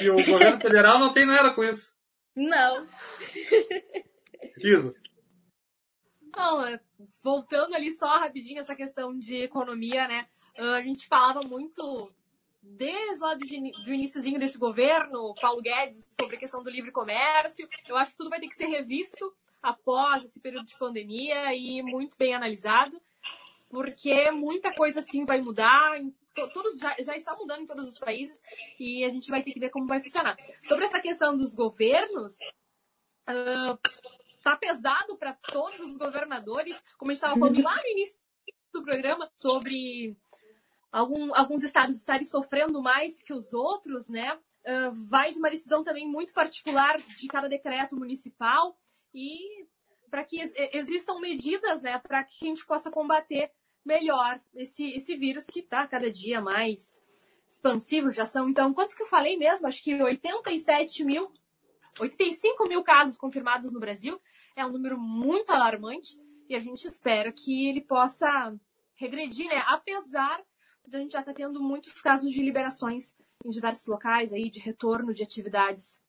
e 0.00 0.10
o 0.10 0.16
governo 0.16 0.60
federal 0.60 0.98
não 0.98 1.12
tem 1.12 1.26
nada 1.26 1.52
com 1.52 1.62
isso. 1.62 1.94
Não. 2.34 2.86
Isa. 4.58 4.94
Não, 6.34 6.66
é, 6.66 6.80
voltando 7.22 7.74
ali 7.74 7.90
só 7.90 8.18
rapidinho 8.18 8.60
essa 8.60 8.74
questão 8.74 9.16
de 9.18 9.36
economia, 9.36 10.08
né? 10.08 10.26
Ah, 10.56 10.76
a 10.76 10.82
gente 10.82 11.06
falava 11.06 11.40
muito 11.42 12.10
desde 12.62 13.20
lá 13.20 13.34
do, 13.34 13.44
do 13.84 13.92
iníciozinho 13.92 14.38
desse 14.38 14.56
governo, 14.56 15.34
Paulo 15.40 15.60
Guedes, 15.60 16.06
sobre 16.08 16.36
a 16.36 16.38
questão 16.38 16.62
do 16.62 16.70
livre 16.70 16.92
comércio. 16.92 17.68
Eu 17.88 17.96
acho 17.96 18.12
que 18.12 18.16
tudo 18.16 18.30
vai 18.30 18.40
ter 18.40 18.48
que 18.48 18.54
ser 18.54 18.66
revisto 18.66 19.34
após 19.62 20.24
esse 20.24 20.40
período 20.40 20.66
de 20.66 20.78
pandemia 20.78 21.54
e 21.54 21.82
muito 21.82 22.16
bem 22.16 22.34
analisado, 22.34 23.00
porque 23.68 24.30
muita 24.30 24.74
coisa 24.74 25.00
assim 25.00 25.24
vai 25.24 25.40
mudar. 25.40 26.00
Todos 26.34 26.78
já, 26.78 26.96
já 27.00 27.16
está 27.16 27.34
mudando 27.36 27.62
em 27.62 27.66
todos 27.66 27.88
os 27.88 27.98
países 27.98 28.42
e 28.78 29.04
a 29.04 29.10
gente 29.10 29.30
vai 29.30 29.42
ter 29.42 29.52
que 29.52 29.60
ver 29.60 29.70
como 29.70 29.86
vai 29.86 30.00
funcionar. 30.00 30.36
Sobre 30.62 30.84
essa 30.84 31.00
questão 31.00 31.36
dos 31.36 31.54
governos, 31.54 32.34
uh, 33.28 33.78
tá 34.42 34.56
pesado 34.56 35.16
para 35.16 35.34
todos 35.34 35.80
os 35.80 35.96
governadores, 35.96 36.76
como 36.98 37.10
a 37.10 37.14
gente 37.14 37.22
estava 37.22 37.38
falando 37.38 37.62
lá 37.62 37.76
no 37.76 37.88
início 37.88 38.18
do 38.72 38.82
programa, 38.82 39.30
sobre 39.36 40.16
algum, 40.90 41.34
alguns 41.34 41.62
estados 41.62 41.96
estarem 41.96 42.24
sofrendo 42.24 42.80
mais 42.80 43.22
que 43.22 43.32
os 43.32 43.52
outros, 43.52 44.08
né? 44.08 44.38
Uh, 44.64 44.92
vai 45.08 45.32
de 45.32 45.38
uma 45.38 45.50
decisão 45.50 45.82
também 45.82 46.06
muito 46.06 46.32
particular 46.32 46.96
de 46.96 47.26
cada 47.26 47.48
decreto 47.48 47.96
municipal 47.96 48.78
e 49.12 49.66
para 50.08 50.24
que 50.24 50.38
existam 50.74 51.18
medidas, 51.18 51.80
né, 51.80 51.98
para 51.98 52.22
que 52.22 52.44
a 52.44 52.48
gente 52.48 52.66
possa 52.66 52.90
combater 52.90 53.50
melhor 53.84 54.40
esse, 54.54 54.90
esse 54.90 55.16
vírus 55.16 55.46
que 55.46 55.60
está 55.60 55.86
cada 55.86 56.10
dia 56.10 56.40
mais 56.40 57.02
expansivo, 57.48 58.10
já 58.10 58.24
são, 58.24 58.48
então, 58.48 58.72
quanto 58.72 58.96
que 58.96 59.02
eu 59.02 59.06
falei 59.06 59.36
mesmo? 59.36 59.66
Acho 59.66 59.82
que 59.82 60.02
87 60.02 61.04
mil, 61.04 61.30
85 61.98 62.68
mil 62.68 62.82
casos 62.82 63.16
confirmados 63.16 63.72
no 63.72 63.80
Brasil, 63.80 64.20
é 64.56 64.64
um 64.64 64.70
número 64.70 64.98
muito 64.98 65.50
alarmante 65.50 66.18
e 66.48 66.54
a 66.54 66.58
gente 66.58 66.86
espera 66.88 67.30
que 67.32 67.68
ele 67.68 67.80
possa 67.80 68.54
regredir, 68.94 69.48
né, 69.48 69.62
apesar 69.66 70.42
a 70.90 70.98
gente 70.98 71.12
já 71.12 71.20
está 71.20 71.32
tendo 71.32 71.60
muitos 71.62 72.00
casos 72.00 72.30
de 72.32 72.42
liberações 72.42 73.16
em 73.44 73.50
diversos 73.50 73.86
locais 73.86 74.32
aí, 74.32 74.50
de 74.50 74.60
retorno 74.60 75.12
de 75.12 75.22
atividades. 75.22 76.00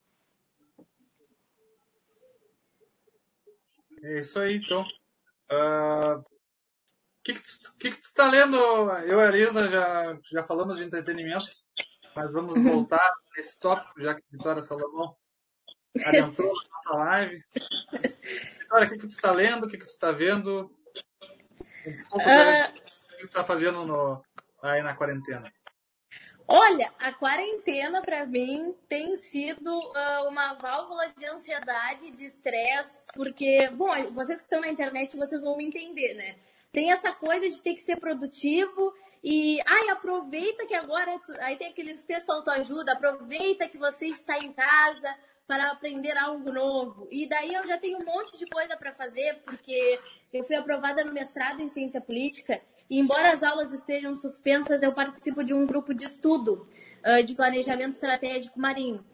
É 4.02 4.20
isso 4.20 4.40
aí, 4.40 4.58
então. 4.58 4.82
Uh, 5.50 6.24
ah, 7.24 7.34
que, 7.34 7.34
que, 7.34 7.42
tu, 7.42 7.78
que, 7.78 7.92
que 7.92 8.02
tu 8.02 8.06
está 8.06 8.30
lendo? 8.30 8.58
Eu 8.58 9.20
e 9.20 9.24
a 9.24 9.28
Arisa 9.28 9.70
já, 9.70 10.18
já 10.32 10.44
falamos 10.44 10.78
de 10.78 10.84
entretenimento, 10.84 11.46
mas 12.16 12.32
vamos 12.32 12.58
uhum. 12.58 12.64
voltar 12.64 13.12
nesse 13.36 13.60
tópico, 13.60 14.02
já 14.02 14.16
que 14.16 14.22
a 14.22 14.38
Vitória 14.38 14.62
Salomão 14.62 15.16
adentrou 16.06 16.52
na 16.54 16.92
nossa 16.92 17.06
live. 17.06 17.44
Vitória, 18.60 18.88
o 18.88 18.90
que, 18.90 18.98
que 18.98 19.08
tu 19.08 19.12
está 19.12 19.32
lendo? 19.32 19.66
O 19.66 19.70
que, 19.70 19.78
que 19.78 19.86
tu 19.86 19.90
está 19.90 20.12
vendo? 20.12 20.76
Um 21.88 22.04
pouco 22.10 22.30
uh... 22.30 22.70
o 22.70 23.18
que 23.18 23.18
tu 23.20 23.26
está 23.26 23.44
fazendo 23.44 23.86
no, 23.86 24.24
aí 24.62 24.82
na 24.82 24.96
quarentena? 24.96 25.52
Olha, 26.46 26.92
a 27.00 27.14
quarentena 27.14 28.02
para 28.02 28.26
mim 28.26 28.76
tem 28.90 29.16
sido 29.16 29.70
uh, 29.70 30.28
uma 30.28 30.56
válvula 30.56 31.10
de 31.18 31.26
ansiedade, 31.26 32.12
de 32.12 32.26
estresse, 32.26 33.06
porque, 33.14 33.70
bom, 33.70 34.12
vocês 34.12 34.40
que 34.40 34.46
estão 34.46 34.60
na 34.60 34.68
internet, 34.68 35.16
vocês 35.16 35.42
vão 35.42 35.56
me 35.56 35.66
entender, 35.66 36.14
né? 36.16 36.36
Tem 36.74 36.92
essa 36.92 37.12
coisa 37.12 37.48
de 37.48 37.62
ter 37.62 37.76
que 37.76 37.82
ser 37.82 37.98
produtivo 37.98 38.94
e, 39.24 39.62
ai, 39.66 39.90
aproveita 39.90 40.66
que 40.66 40.74
agora, 40.74 41.22
aí 41.42 41.56
tem 41.56 41.68
aqueles 41.70 42.04
textos 42.04 42.36
autoajuda, 42.36 42.94
aproveita 42.94 43.70
que 43.70 43.78
você 43.78 44.08
está 44.08 44.40
em 44.40 44.52
casa 44.52 45.16
para 45.46 45.70
aprender 45.70 46.18
algo 46.18 46.52
novo. 46.52 47.08
E 47.12 47.28
daí 47.28 47.54
eu 47.54 47.64
já 47.68 47.78
tenho 47.78 48.00
um 48.00 48.04
monte 48.06 48.38
de 48.40 48.48
coisa 48.48 48.76
para 48.76 48.92
fazer, 48.92 49.44
porque 49.46 50.00
eu 50.34 50.44
fui 50.44 50.56
aprovada 50.56 51.04
no 51.04 51.14
mestrado 51.14 51.62
em 51.62 51.70
ciência 51.70 52.02
política 52.02 52.60
e 52.90 53.00
embora 53.00 53.32
as 53.32 53.44
aulas 53.44 53.72
estejam 53.72 54.16
suspensas, 54.16 54.82
eu 54.82 54.94
participo 54.94 55.44
de 55.44 55.54
um 55.54 55.68
grupo 55.68 55.94
de 55.94 56.06
estudo 56.06 56.68
de 57.26 57.36
planejamento 57.36 57.94
estratégico 57.94 58.60
marinho. 58.60 59.06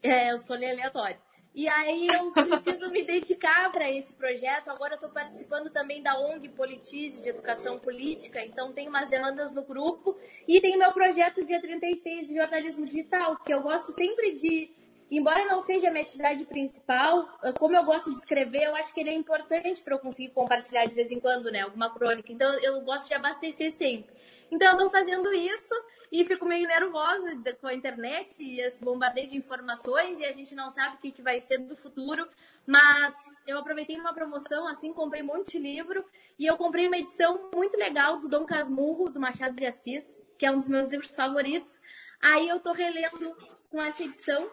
É, 0.00 0.30
eu 0.30 0.36
escolhi 0.36 0.64
aleatório. 0.64 1.18
E 1.52 1.68
aí 1.68 2.06
eu 2.06 2.30
preciso 2.30 2.90
me 2.90 3.02
dedicar 3.02 3.72
para 3.72 3.90
esse 3.90 4.12
projeto. 4.12 4.68
Agora 4.68 4.94
estou 4.94 5.10
participando 5.10 5.68
também 5.70 6.02
da 6.02 6.18
ONG 6.18 6.48
Politize 6.50 7.20
de 7.20 7.28
Educação 7.28 7.78
Política, 7.78 8.44
então 8.44 8.72
tem 8.72 8.88
umas 8.88 9.10
demandas 9.10 9.52
no 9.52 9.62
grupo. 9.62 10.16
E 10.46 10.60
tem 10.60 10.78
meu 10.78 10.92
projeto 10.92 11.44
dia 11.44 11.60
36 11.60 12.28
de 12.28 12.36
jornalismo 12.36 12.86
digital, 12.86 13.36
que 13.44 13.52
eu 13.52 13.62
gosto 13.62 13.92
sempre 13.92 14.32
de 14.36 14.70
embora 15.10 15.44
não 15.46 15.60
seja 15.60 15.88
a 15.88 15.90
minha 15.90 16.04
atividade 16.04 16.44
principal, 16.44 17.28
como 17.58 17.74
eu 17.74 17.82
gosto 17.82 18.12
de 18.12 18.18
escrever, 18.18 18.62
eu 18.62 18.76
acho 18.76 18.94
que 18.94 19.00
ele 19.00 19.10
é 19.10 19.14
importante 19.14 19.82
para 19.82 19.96
eu 19.96 19.98
conseguir 19.98 20.28
compartilhar 20.28 20.86
de 20.86 20.94
vez 20.94 21.10
em 21.10 21.18
quando, 21.18 21.50
né, 21.50 21.62
alguma 21.62 21.92
crônica. 21.92 22.30
Então 22.30 22.48
eu 22.60 22.80
gosto 22.82 23.08
de 23.08 23.14
abastecer 23.14 23.72
sempre. 23.72 24.14
Então 24.50 24.68
eu 24.68 24.72
estou 24.72 24.90
fazendo 24.90 25.32
isso 25.32 25.74
e 26.10 26.24
fico 26.24 26.44
meio 26.44 26.66
nervosa 26.66 27.40
com 27.60 27.68
a 27.68 27.74
internet 27.74 28.42
e 28.42 28.60
esse 28.60 28.80
bombardeio 28.80 29.28
de 29.28 29.36
informações 29.36 30.18
e 30.18 30.24
a 30.24 30.32
gente 30.32 30.54
não 30.54 30.68
sabe 30.70 30.96
o 30.96 30.98
que, 30.98 31.12
que 31.12 31.22
vai 31.22 31.40
ser 31.40 31.58
do 31.58 31.76
futuro. 31.76 32.26
Mas 32.66 33.14
eu 33.46 33.58
aproveitei 33.58 33.98
uma 33.98 34.12
promoção, 34.12 34.66
assim, 34.66 34.92
comprei 34.92 35.22
um 35.22 35.26
monte 35.26 35.52
de 35.52 35.58
livro 35.58 36.04
e 36.38 36.46
eu 36.46 36.56
comprei 36.56 36.88
uma 36.88 36.98
edição 36.98 37.50
muito 37.54 37.76
legal 37.76 38.18
do 38.18 38.28
Dom 38.28 38.44
Casmurro, 38.44 39.08
do 39.08 39.20
Machado 39.20 39.54
de 39.54 39.66
Assis, 39.66 40.18
que 40.36 40.44
é 40.44 40.50
um 40.50 40.58
dos 40.58 40.68
meus 40.68 40.90
livros 40.90 41.14
favoritos. 41.14 41.80
Aí 42.20 42.48
eu 42.48 42.58
tô 42.58 42.72
relendo 42.72 43.36
com 43.70 43.80
essa 43.80 44.02
edição 44.02 44.50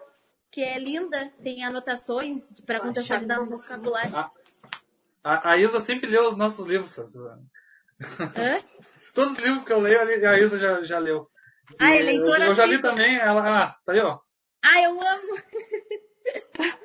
que 0.52 0.62
é 0.62 0.80
linda, 0.80 1.32
tem 1.43 1.64
anotações 1.64 2.52
para 2.66 2.80
contextualizar 2.80 3.41
o 3.41 3.45
vocabulário. 3.45 4.16
A, 4.16 4.32
a, 5.24 5.52
a, 5.52 5.58
Isa 5.58 5.82
sempre 5.82 6.10
leu 6.10 6.24
os 6.24 6.36
nossos 6.36 6.66
livros, 6.66 6.91
sabe? 6.91 7.12
Todos 9.14 9.34
os 9.34 9.39
livros 9.39 9.64
que 9.64 9.74
eu 9.74 9.80
leio, 9.80 10.00
a 10.00 10.39
Isa 10.39 10.60
já, 10.60 10.84
já 10.84 11.00
leu. 11.00 11.28
Ah, 11.80 11.95
é 11.95 12.02
leitora 12.02 12.45
Eu, 12.45 12.48
eu 12.48 12.56
já 12.56 12.66
li 12.66 12.82
também, 12.82 13.18
ela, 13.18 13.64
ah, 13.64 13.76
tá 13.86 13.93
aí, 13.93 14.00
ó. 14.00 14.20
Ah, 14.64 14.82
eu 14.82 15.02
amo! 15.02 15.41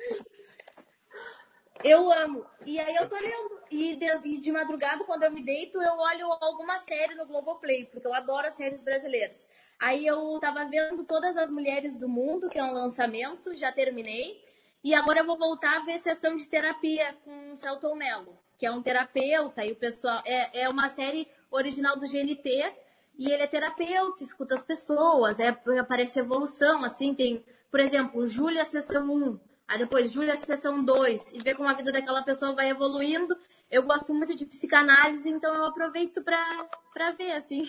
eu 1.83 2.11
amo. 2.11 2.45
E 2.65 2.79
aí 2.79 2.95
eu 2.95 3.07
tô 3.07 3.15
lendo. 3.15 3.63
E 3.69 3.95
de, 3.95 4.39
de, 4.39 4.51
madrugada, 4.51 5.03
quando 5.03 5.23
eu 5.23 5.31
me 5.31 5.43
deito, 5.43 5.81
eu 5.81 5.93
olho 5.93 6.31
alguma 6.41 6.77
série 6.79 7.15
no 7.15 7.25
Globoplay, 7.25 7.85
porque 7.85 8.07
eu 8.07 8.13
adoro 8.13 8.47
as 8.47 8.53
séries 8.55 8.83
brasileiras. 8.83 9.47
Aí 9.79 10.05
eu 10.05 10.39
tava 10.39 10.65
vendo 10.65 11.03
Todas 11.03 11.35
as 11.37 11.49
Mulheres 11.49 11.97
do 11.97 12.07
Mundo, 12.07 12.49
que 12.49 12.59
é 12.59 12.63
um 12.63 12.73
lançamento, 12.73 13.55
já 13.55 13.71
terminei. 13.71 14.41
E 14.83 14.93
agora 14.93 15.19
eu 15.19 15.25
vou 15.25 15.37
voltar 15.37 15.77
a 15.77 15.85
ver 15.85 15.97
sessão 15.99 16.35
de 16.35 16.47
terapia 16.47 17.13
com 17.23 17.53
o 17.53 17.57
Celton 17.57 17.95
Mello, 17.95 18.37
que 18.57 18.65
é 18.65 18.71
um 18.71 18.81
terapeuta, 18.81 19.65
e 19.65 19.71
o 19.71 19.75
pessoal. 19.75 20.21
É, 20.25 20.61
é 20.61 20.69
uma 20.69 20.89
série 20.89 21.27
original 21.51 21.97
do 21.97 22.07
GNT, 22.07 22.73
e 23.17 23.31
ele 23.31 23.43
é 23.43 23.47
terapeuta, 23.47 24.23
escuta 24.23 24.55
as 24.55 24.63
pessoas, 24.63 25.39
é, 25.39 25.49
aparece 25.79 26.19
evolução, 26.19 26.83
assim, 26.83 27.13
tem, 27.13 27.45
por 27.69 27.79
exemplo, 27.79 28.25
Júlia, 28.25 28.63
sessão 28.63 29.05
1, 29.05 29.39
Aí 29.67 29.77
depois, 29.77 30.11
Júlia, 30.11 30.35
sessão 30.35 30.83
2, 30.83 31.33
e 31.33 31.41
ver 31.41 31.55
como 31.55 31.69
a 31.69 31.73
vida 31.73 31.91
daquela 31.91 32.21
pessoa 32.21 32.53
vai 32.53 32.69
evoluindo. 32.69 33.35
Eu 33.71 33.83
gosto 33.83 34.13
muito 34.13 34.35
de 34.35 34.45
psicanálise, 34.45 35.29
então 35.29 35.53
eu 35.55 35.65
aproveito 35.65 36.21
pra, 36.21 36.69
pra 36.93 37.11
ver, 37.11 37.31
assim. 37.31 37.63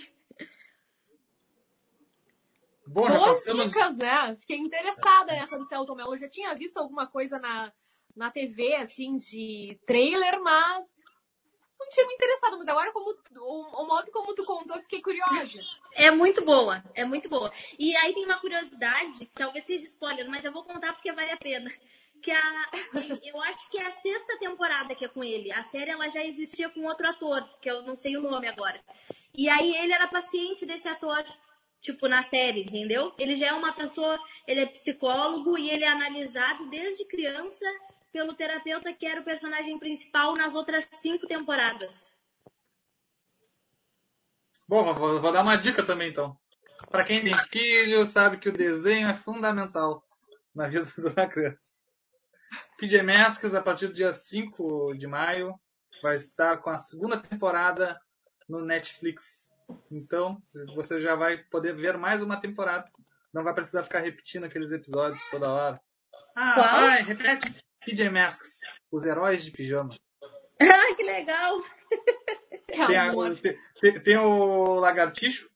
Bom, 2.86 3.08
Boas 3.08 3.38
passamos... 3.38 3.72
dicas, 3.72 3.96
né? 3.96 4.36
Fiquei 4.36 4.58
interessada 4.58 5.32
nessa 5.32 5.56
do 5.56 5.64
Celton 5.64 5.94
Mello. 5.94 6.12
Eu 6.12 6.18
já 6.18 6.28
tinha 6.28 6.54
visto 6.54 6.76
alguma 6.76 7.06
coisa 7.06 7.38
na, 7.38 7.72
na 8.16 8.30
TV, 8.30 8.74
assim, 8.76 9.16
de 9.16 9.78
trailer, 9.86 10.40
mas 10.40 10.94
não 11.78 11.88
tinha 11.88 12.06
me 12.06 12.14
interessado. 12.14 12.56
Mas 12.58 12.68
agora, 12.68 12.92
como 12.92 13.14
o, 13.36 13.86
modo 13.86 14.10
como 14.10 14.34
tu 14.34 14.44
contou, 14.44 14.80
fiquei 14.82 15.02
curiosa. 15.02 15.60
É 15.94 16.10
muito 16.10 16.44
boa, 16.44 16.82
é 16.94 17.04
muito 17.04 17.28
boa. 17.28 17.52
E 17.78 17.94
aí 17.96 18.14
tem 18.14 18.24
uma 18.24 18.40
curiosidade, 18.40 19.30
talvez 19.34 19.64
seja 19.64 19.84
spoiler, 19.86 20.28
mas 20.28 20.44
eu 20.44 20.52
vou 20.52 20.64
contar 20.64 20.92
porque 20.92 21.12
vale 21.12 21.30
a 21.30 21.36
pena. 21.36 21.70
Que 22.22 22.30
a, 22.30 22.70
eu 23.22 23.40
acho 23.42 23.68
que 23.68 23.78
é 23.78 23.86
a 23.86 23.90
sexta 23.90 24.38
temporada 24.38 24.94
que 24.94 25.04
é 25.04 25.08
com 25.08 25.22
ele. 25.22 25.52
A 25.52 25.62
série 25.64 25.90
ela 25.90 26.08
já 26.08 26.24
existia 26.24 26.70
com 26.70 26.84
outro 26.84 27.06
ator, 27.06 27.46
que 27.60 27.70
eu 27.70 27.82
não 27.82 27.96
sei 27.96 28.16
o 28.16 28.22
nome 28.22 28.48
agora. 28.48 28.80
E 29.36 29.48
aí 29.48 29.76
ele 29.76 29.92
era 29.92 30.08
paciente 30.08 30.64
desse 30.64 30.88
ator 30.88 31.24
tipo, 31.84 32.08
na 32.08 32.22
série, 32.22 32.62
entendeu? 32.62 33.12
Ele 33.18 33.36
já 33.36 33.48
é 33.48 33.52
uma 33.52 33.74
pessoa, 33.74 34.18
ele 34.46 34.60
é 34.60 34.66
psicólogo 34.66 35.58
e 35.58 35.70
ele 35.70 35.84
é 35.84 35.88
analisado 35.88 36.66
desde 36.70 37.04
criança 37.04 37.66
pelo 38.14 38.32
terapeuta 38.32 38.92
que 38.92 39.04
era 39.04 39.20
o 39.20 39.24
personagem 39.24 39.76
principal 39.76 40.36
nas 40.36 40.54
outras 40.54 40.84
cinco 41.02 41.26
temporadas. 41.26 42.08
Bom, 44.68 44.94
vou, 44.94 45.20
vou 45.20 45.32
dar 45.32 45.42
uma 45.42 45.56
dica 45.56 45.82
também 45.82 46.10
então. 46.10 46.38
Para 46.88 47.02
quem 47.02 47.24
tem 47.24 47.36
filho, 47.48 48.06
sabe 48.06 48.38
que 48.38 48.48
o 48.48 48.52
desenho 48.52 49.08
é 49.08 49.14
fundamental 49.14 50.06
na 50.54 50.68
vida 50.68 50.84
de 50.96 51.08
uma 51.08 51.26
criança. 51.26 51.74
PJ 52.78 53.02
Masks, 53.02 53.52
a 53.52 53.60
partir 53.60 53.88
do 53.88 53.94
dia 53.94 54.12
5 54.12 54.94
de 54.94 55.08
maio, 55.08 55.58
vai 56.00 56.14
estar 56.14 56.58
com 56.58 56.70
a 56.70 56.78
segunda 56.78 57.18
temporada 57.18 58.00
no 58.48 58.64
Netflix. 58.64 59.50
Então, 59.90 60.40
você 60.76 61.00
já 61.00 61.16
vai 61.16 61.38
poder 61.38 61.74
ver 61.74 61.98
mais 61.98 62.22
uma 62.22 62.40
temporada. 62.40 62.88
Não 63.32 63.42
vai 63.42 63.52
precisar 63.52 63.82
ficar 63.82 63.98
repetindo 63.98 64.44
aqueles 64.44 64.70
episódios 64.70 65.28
toda 65.30 65.50
hora. 65.50 65.80
Ah, 66.36 66.54
Qual? 66.54 66.80
vai, 66.80 67.02
repete. 67.02 67.64
PJ 67.84 68.10
Masks, 68.10 68.60
os 68.90 69.04
heróis 69.04 69.44
de 69.44 69.50
pijama. 69.50 69.94
Ah, 70.60 70.94
que 70.94 71.02
legal! 71.02 71.60
Tem, 72.68 72.96
a, 72.96 73.10
tem, 73.80 74.02
tem, 74.02 74.16
o 74.16 74.74
lagartixo, 74.74 75.50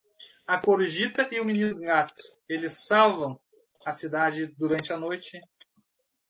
a 0.46 0.58
corujita 0.58 1.28
e 1.32 1.40
o 1.40 1.44
menino 1.44 1.80
gato. 1.80 2.22
Eles 2.48 2.86
salvam 2.86 3.40
a 3.84 3.92
cidade 3.92 4.46
durante 4.58 4.92
a 4.92 4.96
noite 4.96 5.40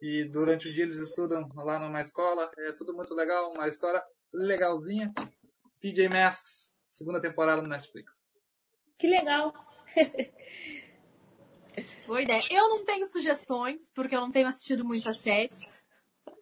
e 0.01 0.24
durante 0.24 0.68
o 0.68 0.72
dia 0.72 0.84
eles 0.84 0.96
estudam 0.96 1.49
lá 1.57 1.78
numa 1.78 2.01
escola. 2.01 2.51
É 2.59 2.72
tudo 2.72 2.94
muito 2.94 3.14
legal, 3.14 3.53
uma 3.53 3.68
história 3.68 4.03
legalzinha. 4.32 5.12
PJ 5.80 6.09
Masks, 6.09 6.74
segunda 6.88 7.20
temporada 7.20 7.61
no 7.61 7.68
Netflix. 7.68 8.22
Que 8.99 9.09
legal! 9.09 9.53
Boa 12.07 12.22
ideia. 12.22 12.42
Eu 12.51 12.68
não 12.70 12.84
tenho 12.84 13.07
sugestões, 13.07 13.92
porque 13.94 14.16
eu 14.16 14.20
não 14.20 14.30
tenho 14.30 14.49
assistido 14.49 14.84
muitas 14.84 15.20
séries. 15.20 15.84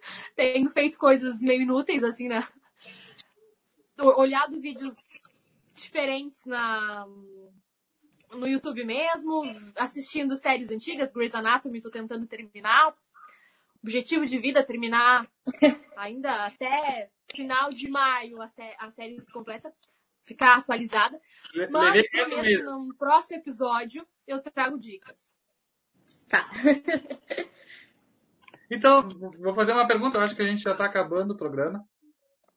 Tenho 0.35 0.71
feito 0.71 0.99
coisas 0.99 1.41
meio 1.41 1.63
inúteis, 1.63 2.03
assim, 2.03 2.29
né? 2.29 2.47
Olhado 3.99 4.61
vídeos 4.61 4.95
diferentes 5.75 6.45
na, 6.45 7.07
no 8.33 8.47
YouTube 8.47 8.85
mesmo, 8.85 9.43
assistindo 9.77 10.35
séries 10.35 10.71
antigas, 10.71 11.13
Grey's 11.13 11.35
Anatomy, 11.35 11.81
tô 11.81 11.91
tentando 11.91 12.27
terminar. 12.27 12.95
Objetivo 13.83 14.27
de 14.27 14.39
vida, 14.39 14.65
terminar 14.65 15.27
ainda 15.97 16.47
até 16.47 17.11
final 17.35 17.71
de 17.71 17.89
maio 17.89 18.43
a, 18.43 18.49
sé 18.49 18.75
a 18.79 18.91
série 18.91 19.21
completa 19.33 19.73
ficar 20.25 20.59
atualizada. 20.59 21.21
Mas 21.71 22.05
no 22.65 22.95
próximo 22.97 23.37
episódio 23.37 24.07
eu 24.27 24.41
trago 24.43 24.79
dicas. 24.79 25.35
Tá. 26.29 26.45
então, 28.71 29.09
vou 29.39 29.55
fazer 29.55 29.73
uma 29.73 29.87
pergunta. 29.87 30.19
Eu 30.19 30.23
acho 30.23 30.35
que 30.35 30.43
a 30.43 30.47
gente 30.47 30.63
já 30.63 30.73
está 30.73 30.85
acabando 30.85 31.33
o 31.33 31.37
programa. 31.37 31.85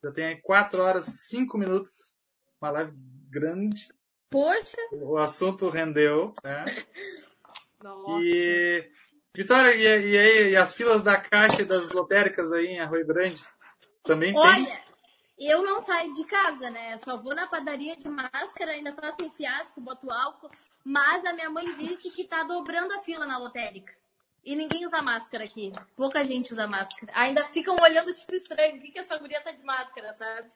Já 0.04 0.12
tem 0.12 0.26
aí 0.26 0.42
4 0.42 0.82
horas 0.82 1.06
5 1.06 1.58
minutos. 1.58 2.18
Uma 2.62 2.72
live 2.72 2.94
grande. 3.30 3.90
Poxa! 4.30 4.78
O 4.94 5.18
assunto 5.18 5.70
rendeu, 5.70 6.34
né? 6.44 6.66
Nossa. 7.82 8.24
E. 8.24 8.92
Vitória, 9.36 9.76
e, 9.76 10.12
e, 10.12 10.18
aí, 10.18 10.52
e 10.52 10.58
as 10.58 10.74
filas 10.74 11.02
da 11.02 11.16
caixa 11.16 11.64
das 11.64 11.92
lotéricas 11.92 12.52
aí 12.52 12.68
em 12.68 12.80
Arroio 12.80 13.06
Grande? 13.06 13.42
Também 14.04 14.36
Olha, 14.36 14.54
tem? 14.54 14.64
Olha, 14.66 14.84
eu 15.40 15.64
não 15.64 15.80
saio 15.80 16.12
de 16.14 16.26
casa, 16.26 16.70
né? 16.70 16.98
Só 16.98 17.16
vou 17.18 17.36
na 17.36 17.48
padaria 17.48 17.96
de 17.96 18.10
máscara, 18.10 18.72
ainda 18.72 18.94
faço 18.94 19.24
um 19.24 19.32
fiasco, 19.32 19.80
boto 19.80 20.12
álcool. 20.12 20.50
Mas 20.84 21.24
a 21.26 21.34
minha 21.34 21.50
mãe 21.50 21.66
disse 21.78 22.10
que 22.10 22.26
tá 22.26 22.44
dobrando 22.44 22.94
a 22.94 23.00
fila 23.00 23.26
na 23.26 23.38
lotérica. 23.38 23.94
E 24.44 24.56
ninguém 24.56 24.86
usa 24.86 25.02
máscara 25.02 25.44
aqui. 25.44 25.72
Pouca 25.96 26.24
gente 26.24 26.52
usa 26.52 26.68
máscara. 26.68 27.12
Ainda 27.16 27.46
ficam 27.46 27.76
olhando 27.82 28.14
tipo 28.14 28.34
estranho. 28.34 28.78
O 28.78 28.82
que, 28.82 28.92
que 28.92 29.00
essa 29.00 29.18
guria 29.18 29.42
tá 29.42 29.52
de 29.52 29.64
máscara, 29.64 30.14
sabe? 30.14 30.50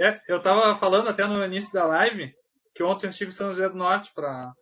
É, 0.00 0.20
eu 0.28 0.40
tava 0.40 0.76
falando 0.76 1.08
até 1.08 1.26
no 1.26 1.44
início 1.44 1.72
da 1.72 1.86
live 1.86 2.34
que 2.74 2.82
ontem 2.82 3.06
eu 3.06 3.10
estive 3.10 3.30
em 3.30 3.34
São 3.34 3.50
José 3.50 3.68
do 3.68 3.76
Norte 3.76 4.12
para 4.14 4.52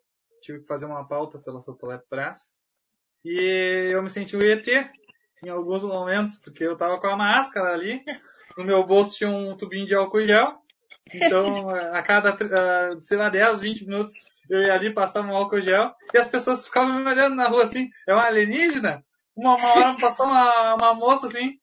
tive 0.43 0.61
que 0.61 0.67
fazer 0.67 0.87
uma 0.87 1.07
pauta 1.07 1.39
pela 1.39 1.61
Sotolep 1.61 2.05
Press. 2.09 2.57
E 3.25 3.91
eu 3.93 4.03
me 4.03 4.11
senti 4.11 4.37
um 4.37 4.43
ET 4.43 4.67
em 5.43 5.49
alguns 5.49 5.85
momentos, 5.85 6.37
porque 6.39 6.65
eu 6.65 6.77
tava 6.77 7.01
com 7.01 7.07
a 7.07 7.17
máscara 7.17 7.73
ali. 7.73 8.05
No 8.57 8.65
meu 8.65 8.85
bolso 8.85 9.17
tinha 9.17 9.31
um 9.31 9.57
tubinho 9.57 9.87
de 9.87 9.95
álcool 9.95 10.27
gel. 10.27 10.62
Então, 11.13 11.67
a 11.93 12.03
cada, 12.03 12.37
sei 13.01 13.17
lá, 13.17 13.29
10, 13.29 13.61
20 13.61 13.87
minutos, 13.87 14.15
eu 14.49 14.61
ia 14.61 14.75
ali, 14.75 14.93
passava 14.93 15.29
um 15.29 15.37
álcool 15.37 15.61
gel, 15.61 15.95
e 16.13 16.19
as 16.19 16.29
pessoas 16.29 16.65
ficavam 16.65 17.01
me 17.01 17.11
olhando 17.11 17.37
na 17.37 17.49
rua 17.49 17.65
assim, 17.65 17.91
é 18.07 18.13
uma 18.13 18.25
alienígena? 18.25 19.05
Uma, 19.35 19.57
uma 19.57 19.73
hora 19.73 19.97
passou 19.99 20.27
uma, 20.27 20.75
uma 20.75 20.95
moça 20.95 21.27
assim, 21.27 21.59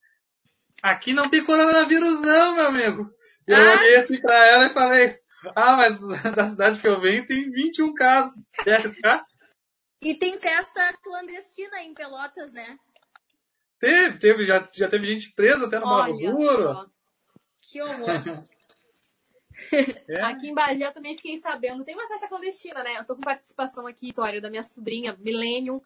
aqui 0.82 1.14
não 1.14 1.30
tem 1.30 1.44
coronavírus 1.44 2.22
não, 2.22 2.56
meu 2.56 2.68
amigo. 2.68 3.12
Eu 3.48 3.58
ah. 3.58 3.76
olhei 3.76 3.96
assim 3.96 4.20
pra 4.22 4.48
ela 4.48 4.66
e 4.66 4.70
falei, 4.70 5.20
ah, 5.56 5.78
mas 5.78 6.00
da 6.36 6.50
cidade 6.50 6.82
que 6.82 6.88
eu 6.88 7.00
venho 7.00 7.26
tem 7.26 7.50
21 7.50 7.94
casos. 7.94 8.48
Quer 8.64 8.82
ficar? 8.82 9.26
E 10.02 10.16
tem 10.16 10.38
festa 10.38 10.98
clandestina 11.04 11.82
em 11.82 11.94
Pelotas, 11.94 12.54
né? 12.54 12.78
Teve, 13.80 14.18
teve, 14.18 14.46
já, 14.46 14.68
já 14.74 14.88
teve 14.90 15.06
gente 15.06 15.34
presa 15.34 15.66
até 15.66 15.80
no 15.80 15.86
Barro 15.86 16.18
Duro. 16.18 16.92
Que 17.62 17.82
horror. 17.82 18.08
É. 20.08 20.22
Aqui 20.24 20.50
em 20.50 20.54
Bahia 20.54 20.88
eu 20.88 20.94
também 20.94 21.16
fiquei 21.16 21.38
sabendo. 21.38 21.84
Tem 21.84 21.96
uma 21.96 22.08
festa 22.08 22.28
clandestina, 22.28 22.84
né? 22.84 22.98
Eu 22.98 23.06
tô 23.06 23.16
com 23.16 23.22
participação 23.22 23.88
aqui, 23.88 24.08
Vitória, 24.08 24.42
da 24.42 24.50
minha 24.50 24.64
sobrinha, 24.64 25.18
Millennium. 25.20 25.82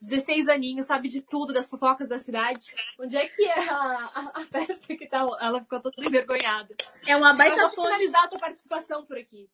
16 0.00 0.48
aninhos, 0.48 0.86
sabe 0.86 1.08
de 1.08 1.22
tudo, 1.22 1.52
das 1.52 1.70
fofocas 1.70 2.08
da 2.08 2.18
cidade. 2.18 2.66
Onde 3.00 3.16
é 3.16 3.26
que 3.26 3.42
é 3.44 3.58
a, 3.58 3.74
a, 3.74 4.32
a 4.34 4.40
festa 4.42 4.96
que 4.96 5.06
tá? 5.08 5.20
Ela 5.40 5.60
ficou 5.60 5.80
toda 5.80 6.04
envergonhada. 6.04 6.74
É 7.06 7.16
uma 7.16 7.34
baita 7.34 7.56
Eu 7.56 7.70
vou 7.70 7.84
finalizar 7.86 8.24
a 8.24 8.28
tua 8.28 8.38
participação 8.38 9.06
por 9.06 9.16
aqui. 9.16 9.48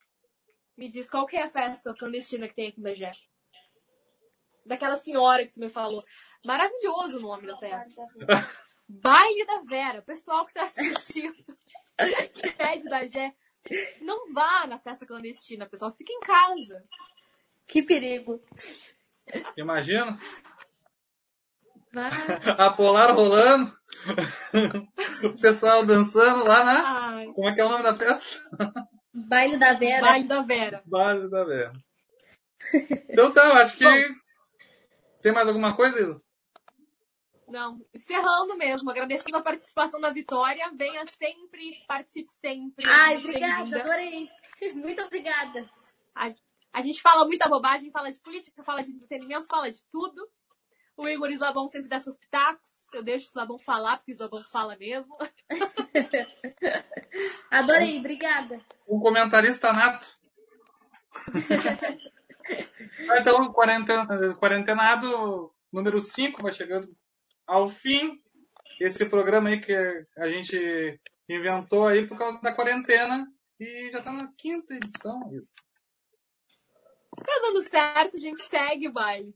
Me 0.77 0.89
diz, 0.89 1.09
qual 1.09 1.27
que 1.27 1.37
é 1.37 1.43
a 1.43 1.51
festa 1.51 1.95
clandestina 1.95 2.49
que 2.49 2.55
tem 2.55 2.69
aqui 2.69 2.81
em 2.81 2.83
Bagé? 2.83 3.13
Daquela 4.67 4.97
senhora 4.97 5.47
que 5.47 5.53
tu 5.53 5.61
me 5.61 5.69
falou. 5.69 6.05
Maravilhoso 6.45 7.19
o 7.19 7.21
nome 7.21 7.47
da 7.47 7.57
festa. 7.57 8.03
Baile 8.89 9.47
da 9.47 9.63
Vera. 9.63 10.03
Pessoal 10.03 10.45
que 10.47 10.55
tá 10.55 10.65
assistindo. 10.65 11.37
que 12.35 12.53
pede 12.53 12.89
da 12.89 13.07
Gé, 13.07 13.35
não 14.01 14.33
vá 14.33 14.67
na 14.67 14.79
festa 14.79 15.07
clandestina, 15.07 15.69
pessoal, 15.69 15.95
fica 15.97 16.13
em 16.13 16.21
casa. 16.21 16.85
Que 17.67 17.83
perigo. 17.83 18.43
Imagina. 19.57 20.19
A 22.59 22.71
Polar 22.71 23.15
rolando. 23.15 23.73
o 25.25 25.41
pessoal 25.41 25.85
dançando 25.85 26.45
lá 26.45 26.65
na. 26.65 27.15
Ai. 27.17 27.27
Como 27.27 27.49
é 27.49 27.55
que 27.55 27.61
é 27.61 27.65
o 27.65 27.69
nome 27.69 27.83
da 27.83 27.95
festa? 27.95 28.41
Baile 29.29 29.57
da 29.57 29.75
Vera. 29.75 30.03
Baile 30.03 30.29
da 30.29 30.43
Vera. 30.43 30.83
Baile 30.87 31.29
da 31.29 31.45
Vera. 31.45 31.73
Então 33.09 33.33
tá, 33.33 33.47
eu 33.47 33.55
acho 33.55 33.77
que. 33.77 33.85
Bom, 33.85 34.15
Tem 35.21 35.33
mais 35.33 35.49
alguma 35.49 35.75
coisa, 35.75 36.01
Isa? 36.01 36.23
Não, 37.51 37.85
encerrando 37.93 38.57
mesmo, 38.57 38.91
agradecendo 38.91 39.37
a 39.37 39.43
participação 39.43 40.01
da 40.01 40.11
Vitória. 40.11 40.71
Venha 40.77 41.05
sempre, 41.19 41.85
participe 41.89 42.31
sempre. 42.31 42.89
Ai, 42.89 43.17
obrigada, 43.17 43.81
adorei. 43.81 44.31
Muito 44.75 45.03
obrigada. 45.03 45.69
A, 46.15 46.33
a, 46.73 46.83
gente 46.83 47.03
fala 47.03 47.27
muita 47.27 47.49
bobagem, 47.49 47.91
fala 47.91 48.13
de 48.13 48.21
política, 48.21 48.63
fala 48.63 48.83
de 48.83 48.93
entretenimento, 48.93 49.49
fala 49.49 49.69
de 49.69 49.83
tudo. 49.91 50.31
O 50.97 51.09
Igor 51.09 51.31
Islabão 51.31 51.67
sempre 51.67 51.89
dá 51.89 51.99
seus 51.99 52.19
pitacos. 52.19 52.71
Eu 52.93 53.03
deixo 53.03 53.27
o 53.27 53.31
Islabão 53.31 53.59
falar, 53.59 53.97
porque 53.97 54.13
o 54.13 54.15
Islabão 54.15 54.45
fala 54.45 54.77
mesmo. 54.77 55.17
adorei, 57.51 57.99
obrigada. 57.99 58.61
Um 58.89 59.01
comentarista 59.01 59.73
nato. 59.73 60.07
então, 63.19 63.53
quarentenado 63.53 65.53
número 65.73 66.01
5 66.01 66.43
vai 66.43 66.53
chegando 66.53 66.95
ao 67.51 67.69
fim. 67.69 68.23
Esse 68.81 69.05
programa 69.05 69.51
aí 69.51 69.61
que 69.61 69.75
a 70.17 70.29
gente 70.31 70.99
inventou 71.29 71.87
aí 71.87 72.07
por 72.07 72.17
causa 72.17 72.41
da 72.41 72.55
quarentena 72.55 73.27
e 73.59 73.91
já 73.91 74.01
tá 74.01 74.13
na 74.13 74.33
quinta 74.39 74.75
edição 74.75 75.31
isso. 75.35 75.53
Tá 77.17 77.41
dando 77.43 77.63
certo, 77.63 78.17
a 78.17 78.21
gente 78.21 78.43
segue 78.49 78.89
baile. 78.89 79.35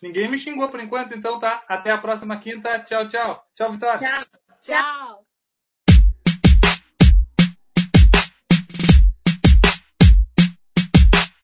Ninguém 0.00 0.28
me 0.28 0.38
xingou 0.38 0.70
por 0.70 0.80
enquanto, 0.80 1.14
então 1.14 1.38
tá. 1.38 1.64
Até 1.68 1.90
a 1.90 1.98
próxima 1.98 2.38
quinta. 2.38 2.78
Tchau, 2.78 3.08
tchau. 3.08 3.46
Tchau, 3.54 3.72
Vitória. 3.72 3.98
Tchau. 3.98 4.40
Tchau. 4.62 5.33